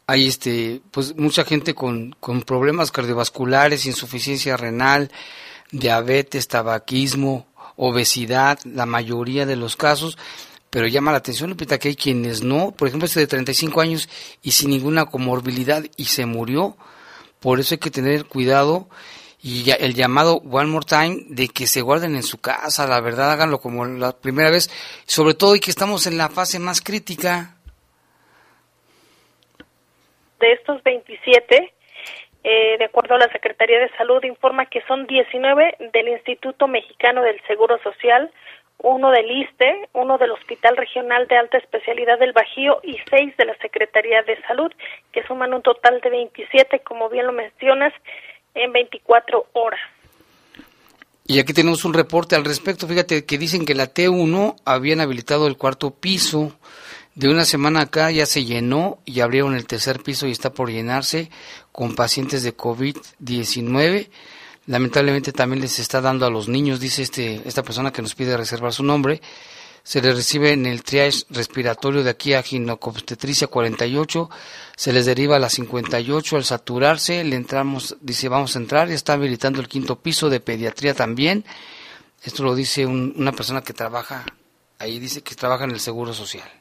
Hay 0.07 0.27
este, 0.27 0.81
pues 0.91 1.17
mucha 1.17 1.43
gente 1.43 1.75
con, 1.75 2.15
con 2.21 2.43
problemas 2.43 2.89
cardiovasculares, 2.89 3.85
insuficiencia 3.85 4.55
renal, 4.55 5.11
diabetes, 5.71 6.47
tabaquismo, 6.47 7.47
obesidad, 7.75 8.59
la 8.63 8.85
mayoría 8.85 9.45
de 9.45 9.57
los 9.57 9.75
casos 9.75 10.17
pero 10.69 10.87
llama 10.87 11.11
la 11.11 11.17
atención, 11.17 11.49
Lupita, 11.49 11.79
que 11.79 11.89
hay 11.89 11.95
quienes 11.95 12.43
no, 12.43 12.71
por 12.71 12.87
ejemplo, 12.87 13.05
este 13.05 13.21
de 13.21 13.27
35 13.27 13.81
años 13.81 14.09
y 14.41 14.51
sin 14.51 14.69
ninguna 14.69 15.05
comorbilidad 15.05 15.83
y 15.97 16.05
se 16.05 16.25
murió, 16.25 16.77
por 17.39 17.59
eso 17.59 17.75
hay 17.75 17.79
que 17.79 17.91
tener 17.91 18.25
cuidado 18.25 18.87
y 19.41 19.71
el 19.71 19.93
llamado 19.93 20.41
one 20.51 20.67
more 20.67 20.85
time 20.85 21.23
de 21.29 21.47
que 21.47 21.65
se 21.65 21.81
guarden 21.81 22.15
en 22.15 22.23
su 22.23 22.41
casa, 22.41 22.87
la 22.87 22.99
verdad, 22.99 23.31
háganlo 23.31 23.59
como 23.59 23.85
la 23.85 24.11
primera 24.11 24.51
vez, 24.51 24.69
sobre 25.05 25.33
todo 25.33 25.55
y 25.55 25.59
que 25.59 25.71
estamos 25.71 26.05
en 26.07 26.17
la 26.17 26.29
fase 26.29 26.59
más 26.59 26.81
crítica. 26.81 27.55
De 30.39 30.51
estos 30.51 30.83
27, 30.83 31.73
eh, 32.43 32.77
de 32.77 32.85
acuerdo 32.85 33.15
a 33.15 33.19
la 33.19 33.31
Secretaría 33.31 33.79
de 33.79 33.89
Salud, 33.97 34.23
informa 34.23 34.65
que 34.65 34.81
son 34.87 35.07
19 35.07 35.77
del 35.93 36.09
Instituto 36.09 36.67
Mexicano 36.67 37.21
del 37.21 37.41
Seguro 37.47 37.77
Social, 37.81 38.31
uno 38.81 39.11
del 39.11 39.29
ISTE, 39.29 39.89
uno 39.93 40.17
del 40.17 40.31
Hospital 40.31 40.77
Regional 40.77 41.27
de 41.27 41.37
Alta 41.37 41.57
Especialidad 41.57 42.17
del 42.17 42.33
Bajío 42.33 42.79
y 42.83 42.97
seis 43.09 43.35
de 43.37 43.45
la 43.45 43.57
Secretaría 43.57 44.23
de 44.23 44.41
Salud, 44.43 44.71
que 45.11 45.23
suman 45.23 45.53
un 45.53 45.61
total 45.61 45.99
de 46.01 46.09
27, 46.09 46.79
como 46.79 47.09
bien 47.09 47.27
lo 47.27 47.33
mencionas, 47.33 47.93
en 48.55 48.71
24 48.71 49.47
horas. 49.53 49.79
Y 51.25 51.39
aquí 51.39 51.53
tenemos 51.53 51.85
un 51.85 51.93
reporte 51.93 52.35
al 52.35 52.45
respecto. 52.45 52.87
Fíjate 52.87 53.25
que 53.25 53.37
dicen 53.37 53.65
que 53.65 53.75
la 53.75 53.93
T1 53.93 54.55
habían 54.65 55.01
habilitado 55.01 55.45
el 55.45 55.57
cuarto 55.57 55.91
piso. 55.91 56.57
De 57.13 57.29
una 57.29 57.43
semana 57.43 57.81
acá 57.81 58.09
ya 58.11 58.25
se 58.25 58.45
llenó 58.45 58.99
y 59.05 59.19
abrieron 59.19 59.55
el 59.55 59.67
tercer 59.67 60.01
piso 60.01 60.25
y 60.25 60.31
está 60.31 60.53
por 60.53 60.71
llenarse 60.71 61.29
con 61.71 61.95
pacientes 61.95 62.43
de 62.43 62.55
COVID-19 62.55 64.09
lamentablemente 64.69 65.33
también 65.33 65.61
les 65.61 65.79
está 65.79 65.99
dando 65.99 66.27
a 66.27 66.29
los 66.29 66.47
niños, 66.47 66.79
dice 66.79 67.01
este, 67.01 67.41
esta 67.45 67.63
persona 67.63 67.91
que 67.91 68.03
nos 68.03 68.13
pide 68.13 68.37
reservar 68.37 68.71
su 68.71 68.83
nombre, 68.83 69.19
se 69.81 69.99
les 69.99 70.15
recibe 70.15 70.51
en 70.51 70.67
el 70.67 70.83
triage 70.83 71.25
respiratorio 71.31 72.03
de 72.03 72.11
aquí 72.11 72.33
a 72.33 72.43
ginecobstetricia 72.43 73.47
48, 73.47 74.29
se 74.75 74.93
les 74.93 75.07
deriva 75.07 75.37
a 75.37 75.39
la 75.39 75.49
58, 75.49 76.35
al 76.35 76.43
saturarse. 76.43 77.23
Le 77.23 77.35
entramos, 77.35 77.97
dice 77.99 78.29
vamos 78.29 78.55
a 78.55 78.59
entrar, 78.59 78.91
está 78.91 79.13
habilitando 79.13 79.59
el 79.59 79.67
quinto 79.67 79.99
piso 79.99 80.29
de 80.29 80.39
pediatría 80.39 80.93
también, 80.93 81.45
esto 82.21 82.43
lo 82.43 82.53
dice 82.53 82.85
una 82.85 83.31
persona 83.31 83.61
que 83.61 83.73
trabaja 83.73 84.23
ahí, 84.77 84.99
dice 84.99 85.23
que 85.23 85.33
trabaja 85.33 85.63
en 85.63 85.71
el 85.71 85.79
Seguro 85.79 86.13
Social. 86.13 86.58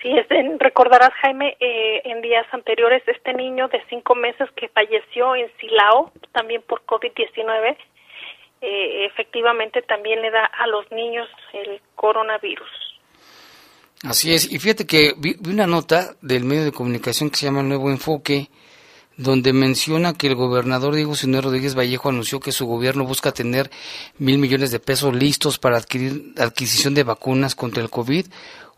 Sí, 0.00 0.14
recordarás, 0.60 1.12
Jaime, 1.22 1.56
eh, 1.58 2.02
en 2.04 2.22
días 2.22 2.46
anteriores, 2.52 3.02
este 3.08 3.34
niño 3.34 3.66
de 3.68 3.82
cinco 3.88 4.14
meses 4.14 4.48
que 4.54 4.68
falleció 4.68 5.34
en 5.34 5.50
Silao, 5.58 6.12
también 6.32 6.62
por 6.62 6.84
COVID-19, 6.86 7.76
eh, 8.60 9.06
efectivamente 9.06 9.82
también 9.82 10.22
le 10.22 10.30
da 10.30 10.44
a 10.44 10.66
los 10.68 10.90
niños 10.92 11.28
el 11.52 11.80
coronavirus. 11.96 12.68
Así 14.04 14.32
es, 14.32 14.52
y 14.52 14.58
fíjate 14.60 14.86
que 14.86 15.14
vi, 15.18 15.34
una 15.50 15.66
nota 15.66 16.14
del 16.22 16.44
medio 16.44 16.64
de 16.64 16.72
comunicación 16.72 17.30
que 17.30 17.36
se 17.36 17.46
llama 17.46 17.64
Nuevo 17.64 17.90
Enfoque, 17.90 18.48
donde 19.16 19.52
menciona 19.52 20.14
que 20.14 20.28
el 20.28 20.36
gobernador 20.36 20.94
Diego 20.94 21.16
Sinue 21.16 21.40
Rodríguez 21.40 21.76
Vallejo 21.76 22.08
anunció 22.08 22.38
que 22.38 22.52
su 22.52 22.66
gobierno 22.66 23.04
busca 23.04 23.32
tener 23.32 23.68
mil 24.16 24.38
millones 24.38 24.70
de 24.70 24.78
pesos 24.78 25.12
listos 25.12 25.58
para 25.58 25.76
adquirir 25.76 26.34
adquisición 26.38 26.94
de 26.94 27.02
vacunas 27.02 27.56
contra 27.56 27.82
el 27.82 27.90
COVID, 27.90 28.26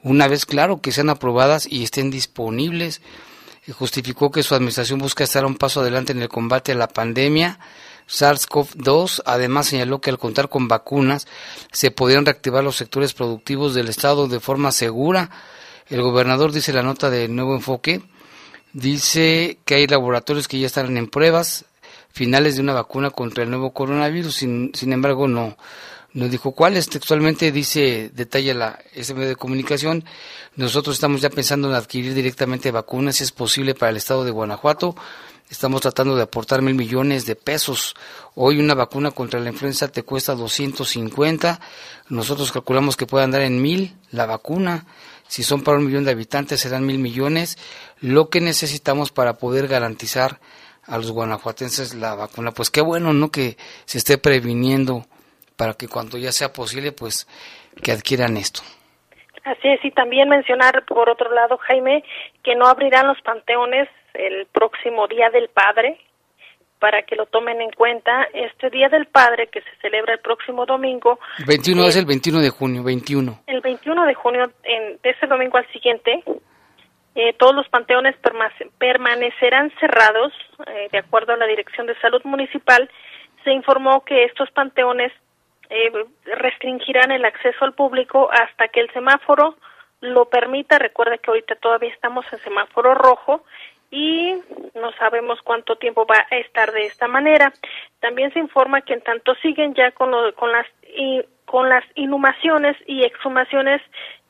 una 0.03 0.29
vez 0.29 0.47
claro 0.47 0.81
que 0.81 0.93
sean 0.93 1.11
aprobadas 1.11 1.67
y 1.71 1.83
estén 1.83 2.11
disponibles. 2.11 3.03
Justificó 3.73 4.31
que 4.31 4.43
su 4.43 4.55
administración 4.55 4.99
busca 4.99 5.25
estar 5.25 5.45
un 5.45 5.57
paso 5.57 5.81
adelante 5.81 6.13
en 6.13 6.23
el 6.23 6.29
combate 6.29 6.73
a 6.73 6.75
la 6.75 6.89
pandemia 6.89 7.59
SARS-CoV-2. 8.09 9.23
Además 9.25 9.67
señaló 9.67 10.01
que 10.01 10.11
al 10.11 10.19
contar 10.19 10.49
con 10.49 10.69
vacunas 10.69 11.27
se 11.73 11.91
podrían 11.91 12.27
reactivar 12.27 12.65
los 12.65 12.77
sectores 12.77 13.15
productivos 13.15 13.75
del 13.75 13.89
Estado 13.89 14.29
de 14.29 14.41
forma 14.41 14.73
segura. 14.73 15.31
El 15.89 16.03
gobernador 16.03 16.53
dice 16.53 16.73
la 16.73 16.83
nota 16.83 17.11
de 17.11 17.29
Nuevo 17.29 17.55
Enfoque, 17.55 18.03
dice 18.73 19.59
que 19.65 19.75
hay 19.75 19.87
laboratorios 19.87 20.49
que 20.49 20.59
ya 20.59 20.67
están 20.67 20.97
en 20.97 21.09
pruebas 21.09 21.65
finales 22.13 22.57
de 22.57 22.63
una 22.63 22.75
vacuna 22.75 23.11
contra 23.11 23.45
el 23.45 23.51
nuevo 23.51 23.73
coronavirus, 23.73 24.35
sin, 24.35 24.73
sin 24.75 24.93
embargo 24.93 25.29
no, 25.29 25.57
no 26.13 26.29
dijo 26.29 26.53
cuáles, 26.53 26.89
textualmente 26.89 27.53
dice, 27.53 28.11
detalla 28.15 28.55
la, 28.55 28.79
ese 28.95 29.15
medio 29.15 29.29
de 29.29 29.37
comunicación, 29.37 30.05
nosotros 30.57 30.97
estamos 30.97 31.21
ya 31.21 31.31
pensando 31.31 31.69
en 31.69 31.75
adquirir 31.75 32.15
directamente 32.15 32.71
vacunas, 32.71 33.17
si 33.17 33.25
es 33.25 33.33
posible 33.33 33.75
para 33.75 33.91
el 33.91 33.97
estado 33.97 34.25
de 34.25 34.31
Guanajuato, 34.31 34.97
Estamos 35.51 35.81
tratando 35.81 36.15
de 36.15 36.23
aportar 36.23 36.63
mil 36.63 36.77
millones 36.77 37.27
de 37.27 37.35
pesos. 37.35 37.97
Hoy 38.37 38.61
una 38.61 38.75
vacuna 38.75 39.11
contra 39.11 39.41
la 39.41 39.51
influenza 39.51 39.89
te 39.89 40.05
cuesta 40.05 40.37
250. 40.37 41.61
Nosotros 42.09 42.53
calculamos 42.53 42.97
que 42.97 43.05
puede 43.05 43.25
andar 43.25 43.43
en 43.43 43.61
mil 43.61 43.97
la 44.13 44.27
vacuna. 44.27 44.87
Si 45.27 45.43
son 45.43 45.65
para 45.65 45.79
un 45.79 45.87
millón 45.87 46.05
de 46.05 46.13
habitantes 46.13 46.61
serán 46.61 46.87
mil 46.87 46.99
millones. 46.99 47.59
Lo 47.99 48.31
que 48.31 48.41
necesitamos 48.41 49.11
para 49.11 49.39
poder 49.39 49.67
garantizar 49.67 50.39
a 50.85 50.99
los 50.99 51.11
guanajuatenses 51.11 51.95
la 51.95 52.15
vacuna. 52.15 52.53
Pues 52.53 52.71
qué 52.71 52.81
bueno, 52.81 53.13
¿no? 53.13 53.33
Que 53.33 53.57
se 53.87 53.99
esté 53.99 54.19
previniendo 54.19 55.05
para 55.61 55.75
que 55.75 55.89
cuando 55.89 56.17
ya 56.17 56.33
sea 56.33 56.55
posible, 56.55 56.91
pues 56.91 57.29
que 57.83 57.93
adquieran 57.93 58.39
esto. 58.39 58.63
Así 59.45 59.69
es, 59.69 59.85
y 59.85 59.91
también 59.91 60.31
mencionar, 60.31 60.87
por 60.87 61.11
otro 61.11 61.31
lado, 61.35 61.59
Jaime, 61.59 62.03
que 62.43 62.55
no 62.55 62.65
abrirán 62.67 63.07
los 63.07 63.21
panteones 63.21 63.87
el 64.15 64.47
próximo 64.47 65.07
Día 65.07 65.29
del 65.29 65.51
Padre, 65.51 66.01
para 66.79 67.03
que 67.03 67.15
lo 67.15 67.27
tomen 67.27 67.61
en 67.61 67.73
cuenta. 67.73 68.27
Este 68.33 68.71
Día 68.71 68.89
del 68.89 69.05
Padre, 69.05 69.49
que 69.49 69.61
se 69.61 69.69
celebra 69.83 70.15
el 70.15 70.21
próximo 70.21 70.65
domingo. 70.65 71.19
21 71.47 71.85
es 71.85 71.97
el 71.97 72.07
21 72.07 72.41
de 72.41 72.49
junio, 72.49 72.83
21. 72.83 73.41
El 73.47 73.61
21 73.61 74.07
de 74.07 74.15
junio, 74.15 74.51
en, 74.63 74.99
de 75.03 75.11
ese 75.11 75.27
domingo 75.27 75.59
al 75.59 75.71
siguiente, 75.73 76.25
eh, 77.17 77.35
todos 77.35 77.55
los 77.55 77.69
panteones 77.69 78.17
permanecerán 78.79 79.71
cerrados, 79.79 80.33
eh, 80.69 80.89
de 80.91 80.99
acuerdo 81.01 81.35
a 81.35 81.37
la 81.37 81.45
Dirección 81.45 81.87
de 81.87 82.01
Salud 82.01 82.23
Municipal. 82.25 82.91
Se 83.45 83.53
informó 83.53 84.03
que 84.07 84.25
estos 84.25 84.51
panteones 84.53 85.13
eh, 85.71 85.93
restringirán 86.25 87.11
el 87.13 87.25
acceso 87.25 87.65
al 87.65 87.75
público 87.75 88.29
hasta 88.31 88.69
que 88.69 88.81
el 88.81 88.91
semáforo 88.91 89.57
lo 90.01 90.27
permita. 90.27 90.79
Recuerde 90.79 91.19
que 91.19 91.31
ahorita 91.31 91.55
todavía 91.57 91.91
estamos 91.91 92.25
en 92.33 92.39
semáforo 92.41 92.95
rojo 92.95 93.45
y 93.91 94.35
no 94.75 94.93
sabemos 94.93 95.41
cuánto 95.43 95.77
tiempo 95.77 96.07
va 96.07 96.27
a 96.31 96.37
estar 96.37 96.73
de 96.73 96.87
esta 96.87 97.09
manera. 97.09 97.53
También 98.01 98.33
se 98.33 98.39
informa 98.39 98.83
que 98.83 98.95
en 98.95 99.03
tanto 99.03 99.35
siguen 99.37 99.75
ya 99.75 99.91
con, 99.93 100.11
con 100.33 100.53
las 100.53 100.67
con 101.45 101.69
las 101.69 101.85
inhumaciones 101.97 102.77
y 102.87 103.03
exhumaciones 103.03 103.83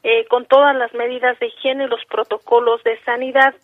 eh, 0.03 0.25
con 0.29 0.47
todas 0.47 0.75
las 0.75 0.93
medidas 0.95 1.39
de 1.39 1.49
higiene 1.49 1.85
y 1.85 1.89
los 1.89 2.05
protocolos 2.07 2.83
de 2.85 2.99
sanidad. 3.01 3.55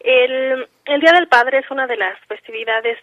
El, 0.00 0.68
el 0.84 1.00
Día 1.00 1.12
del 1.12 1.28
Padre 1.28 1.58
es 1.58 1.70
una 1.70 1.86
de 1.86 1.96
las 1.96 2.18
festividades 2.26 2.98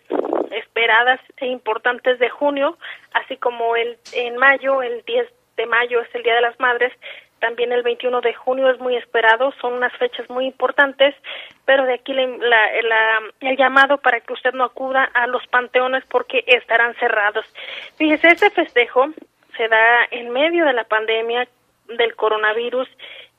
esperadas 0.57 1.19
e 1.37 1.47
importantes 1.47 2.19
de 2.19 2.29
junio, 2.29 2.77
así 3.13 3.37
como 3.37 3.75
el 3.75 3.97
en 4.13 4.37
mayo, 4.37 4.81
el 4.81 5.03
10 5.05 5.27
de 5.57 5.65
mayo 5.65 6.01
es 6.01 6.13
el 6.15 6.23
Día 6.23 6.35
de 6.35 6.41
las 6.41 6.59
Madres, 6.59 6.93
también 7.39 7.71
el 7.71 7.83
21 7.83 8.21
de 8.21 8.33
junio 8.33 8.69
es 8.69 8.79
muy 8.79 8.95
esperado, 8.95 9.53
son 9.61 9.73
unas 9.73 9.95
fechas 9.97 10.27
muy 10.29 10.45
importantes, 10.45 11.13
pero 11.65 11.85
de 11.85 11.93
aquí 11.95 12.13
el 12.13 13.57
llamado 13.57 13.97
para 13.99 14.21
que 14.21 14.33
usted 14.33 14.53
no 14.53 14.63
acuda 14.63 15.03
a 15.13 15.27
los 15.27 15.45
panteones 15.47 16.03
porque 16.09 16.43
estarán 16.47 16.95
cerrados. 16.95 17.45
Fíjese, 17.97 18.29
este 18.29 18.49
festejo 18.49 19.07
se 19.55 19.67
da 19.67 20.07
en 20.11 20.31
medio 20.31 20.65
de 20.65 20.73
la 20.73 20.85
pandemia 20.85 21.47
del 21.87 22.15
coronavirus 22.15 22.89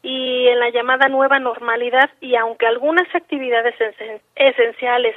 y 0.03 0.47
en 0.47 0.61
la 0.61 0.71
llamada 0.71 1.09
nueva 1.09 1.41
normalidad 1.41 2.11
y 2.21 2.37
aunque 2.37 2.67
algunas 2.67 3.13
actividades 3.15 3.75
esenciales 4.37 5.17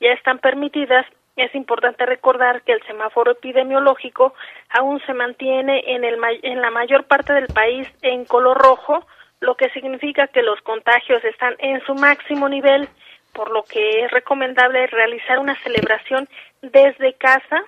ya 0.00 0.12
están 0.12 0.38
permitidas, 0.40 1.06
es 1.36 1.54
importante 1.54 2.06
recordar 2.06 2.62
que 2.62 2.72
el 2.72 2.82
semáforo 2.84 3.32
epidemiológico 3.32 4.34
aún 4.70 5.00
se 5.06 5.12
mantiene 5.12 5.82
en, 5.86 6.04
el, 6.04 6.18
en 6.42 6.62
la 6.62 6.70
mayor 6.70 7.04
parte 7.04 7.32
del 7.34 7.46
país 7.48 7.86
en 8.02 8.24
color 8.24 8.56
rojo, 8.56 9.06
lo 9.40 9.54
que 9.54 9.68
significa 9.70 10.28
que 10.28 10.42
los 10.42 10.60
contagios 10.62 11.22
están 11.24 11.54
en 11.58 11.80
su 11.82 11.94
máximo 11.94 12.48
nivel, 12.48 12.88
por 13.34 13.50
lo 13.50 13.64
que 13.64 14.04
es 14.04 14.10
recomendable 14.10 14.86
realizar 14.86 15.38
una 15.38 15.54
celebración 15.62 16.26
desde 16.62 17.12
casa 17.14 17.62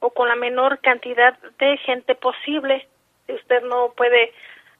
o 0.00 0.10
con 0.10 0.28
la 0.28 0.36
menor 0.36 0.78
cantidad 0.80 1.38
de 1.58 1.76
gente 1.78 2.14
posible. 2.14 2.86
Si 3.26 3.34
usted 3.34 3.62
no 3.64 3.92
puede 3.94 4.32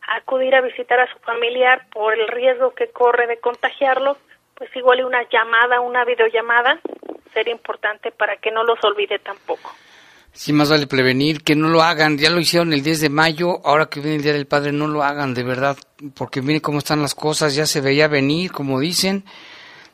acudir 0.08 0.54
a 0.54 0.62
visitar 0.62 0.98
a 0.98 1.12
su 1.12 1.18
familiar 1.18 1.86
por 1.92 2.18
el 2.18 2.28
riesgo 2.28 2.74
que 2.74 2.88
corre 2.88 3.26
de 3.26 3.38
contagiarlo, 3.38 4.16
pues 4.56 4.70
igual 4.76 5.04
una 5.04 5.28
llamada, 5.30 5.80
una 5.80 6.04
videollamada 6.04 6.80
sería 7.32 7.52
importante 7.52 8.12
para 8.12 8.36
que 8.36 8.50
no 8.50 8.64
los 8.64 8.78
olvide 8.84 9.18
tampoco. 9.18 9.72
Sí, 10.32 10.52
más 10.52 10.68
vale 10.68 10.88
prevenir, 10.88 11.42
que 11.44 11.54
no 11.54 11.68
lo 11.68 11.82
hagan, 11.82 12.18
ya 12.18 12.28
lo 12.28 12.40
hicieron 12.40 12.72
el 12.72 12.82
10 12.82 13.02
de 13.02 13.08
mayo, 13.08 13.64
ahora 13.64 13.86
que 13.86 14.00
viene 14.00 14.16
el 14.16 14.22
Día 14.22 14.32
del 14.32 14.46
Padre, 14.46 14.72
no 14.72 14.88
lo 14.88 15.04
hagan, 15.04 15.32
de 15.32 15.44
verdad, 15.44 15.76
porque 16.14 16.42
miren 16.42 16.60
cómo 16.60 16.78
están 16.78 17.02
las 17.02 17.14
cosas, 17.14 17.54
ya 17.54 17.66
se 17.66 17.80
veía 17.80 18.08
venir, 18.08 18.50
como 18.50 18.80
dicen, 18.80 19.24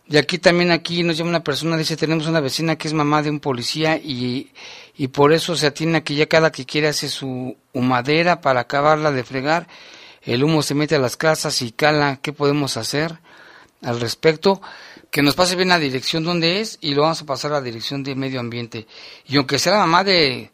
y 0.08 0.16
aquí 0.16 0.38
también, 0.38 0.70
aquí 0.70 1.02
nos 1.02 1.18
llama 1.18 1.30
una 1.30 1.44
persona, 1.44 1.76
dice, 1.76 1.96
tenemos 1.96 2.26
una 2.26 2.40
vecina 2.40 2.76
que 2.76 2.88
es 2.88 2.94
mamá 2.94 3.22
de 3.22 3.28
un 3.28 3.38
policía 3.38 3.98
y, 3.98 4.50
y 4.96 5.08
por 5.08 5.34
eso 5.34 5.56
se 5.56 5.66
atiene 5.66 6.02
que 6.02 6.14
ya 6.14 6.26
cada 6.26 6.50
que 6.50 6.64
quiere 6.64 6.88
hace 6.88 7.08
su 7.08 7.58
humadera 7.74 8.40
para 8.40 8.60
acabarla 8.60 9.12
de 9.12 9.24
fregar, 9.24 9.66
el 10.22 10.42
humo 10.42 10.62
se 10.62 10.74
mete 10.74 10.96
a 10.96 11.00
las 11.00 11.18
casas 11.18 11.60
y 11.60 11.70
cala, 11.70 12.18
¿qué 12.22 12.32
podemos 12.32 12.78
hacer 12.78 13.18
al 13.82 14.00
respecto? 14.00 14.60
que 15.10 15.22
nos 15.22 15.34
pase 15.34 15.56
bien 15.56 15.68
la 15.68 15.78
dirección 15.78 16.24
donde 16.24 16.60
es 16.60 16.78
y 16.80 16.94
lo 16.94 17.02
vamos 17.02 17.22
a 17.22 17.26
pasar 17.26 17.50
a 17.52 17.54
la 17.56 17.62
dirección 17.62 18.02
de 18.02 18.14
medio 18.14 18.40
ambiente. 18.40 18.86
Y 19.26 19.36
aunque 19.36 19.58
sea 19.58 19.72
la 19.72 19.80
mamá 19.80 20.04
de, 20.04 20.50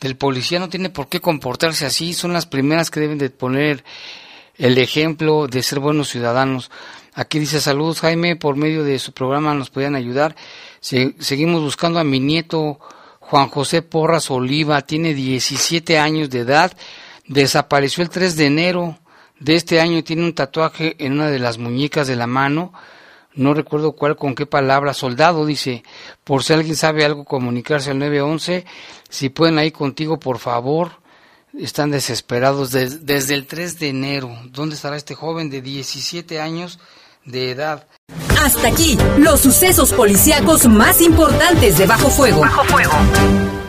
del 0.00 0.16
policía, 0.16 0.58
no 0.58 0.68
tiene 0.68 0.90
por 0.90 1.08
qué 1.08 1.20
comportarse 1.20 1.86
así, 1.86 2.12
son 2.12 2.32
las 2.32 2.46
primeras 2.46 2.90
que 2.90 3.00
deben 3.00 3.18
de 3.18 3.30
poner 3.30 3.84
el 4.56 4.78
ejemplo 4.78 5.46
de 5.46 5.62
ser 5.62 5.80
buenos 5.80 6.10
ciudadanos. 6.10 6.70
Aquí 7.14 7.38
dice 7.38 7.60
saludos 7.60 8.00
Jaime, 8.00 8.36
por 8.36 8.56
medio 8.56 8.84
de 8.84 8.98
su 8.98 9.12
programa 9.12 9.54
nos 9.54 9.70
podían 9.70 9.94
ayudar. 9.94 10.36
seguimos 10.80 11.62
buscando 11.62 11.98
a 11.98 12.04
mi 12.04 12.20
nieto 12.20 12.78
Juan 13.20 13.48
José 13.48 13.80
Porras 13.80 14.30
Oliva, 14.30 14.82
tiene 14.82 15.14
17 15.14 15.98
años 15.98 16.28
de 16.28 16.40
edad, 16.40 16.76
desapareció 17.26 18.02
el 18.02 18.10
3 18.10 18.36
de 18.36 18.46
enero 18.46 18.98
de 19.38 19.54
este 19.54 19.80
año, 19.80 20.02
tiene 20.02 20.24
un 20.24 20.34
tatuaje 20.34 20.96
en 20.98 21.14
una 21.14 21.28
de 21.28 21.38
las 21.38 21.58
muñecas 21.58 22.06
de 22.06 22.16
la 22.16 22.26
mano 22.26 22.72
no 23.36 23.52
recuerdo 23.52 23.92
cuál, 23.92 24.16
con 24.16 24.34
qué 24.34 24.46
palabra, 24.46 24.94
soldado, 24.94 25.44
dice, 25.44 25.84
por 26.24 26.42
si 26.42 26.54
alguien 26.54 26.74
sabe 26.74 27.04
algo, 27.04 27.24
comunicarse 27.24 27.90
al 27.90 27.98
911, 27.98 28.64
si 29.10 29.28
pueden 29.28 29.58
ir 29.58 29.72
contigo, 29.72 30.18
por 30.18 30.38
favor, 30.38 30.92
están 31.56 31.90
desesperados 31.90 32.72
desde 32.72 33.34
el 33.34 33.46
3 33.46 33.78
de 33.78 33.88
enero. 33.88 34.34
¿Dónde 34.46 34.74
estará 34.74 34.96
este 34.96 35.14
joven 35.14 35.50
de 35.50 35.60
17 35.60 36.40
años 36.40 36.78
de 37.26 37.50
edad? 37.50 37.86
Hasta 38.42 38.68
aquí, 38.68 38.96
los 39.18 39.40
sucesos 39.40 39.92
policíacos 39.92 40.66
más 40.66 41.02
importantes 41.02 41.76
de 41.76 41.86
Bajo 41.86 42.08
Fuego. 42.08 42.40
Bajo 42.40 42.64
Fuego. 42.64 43.65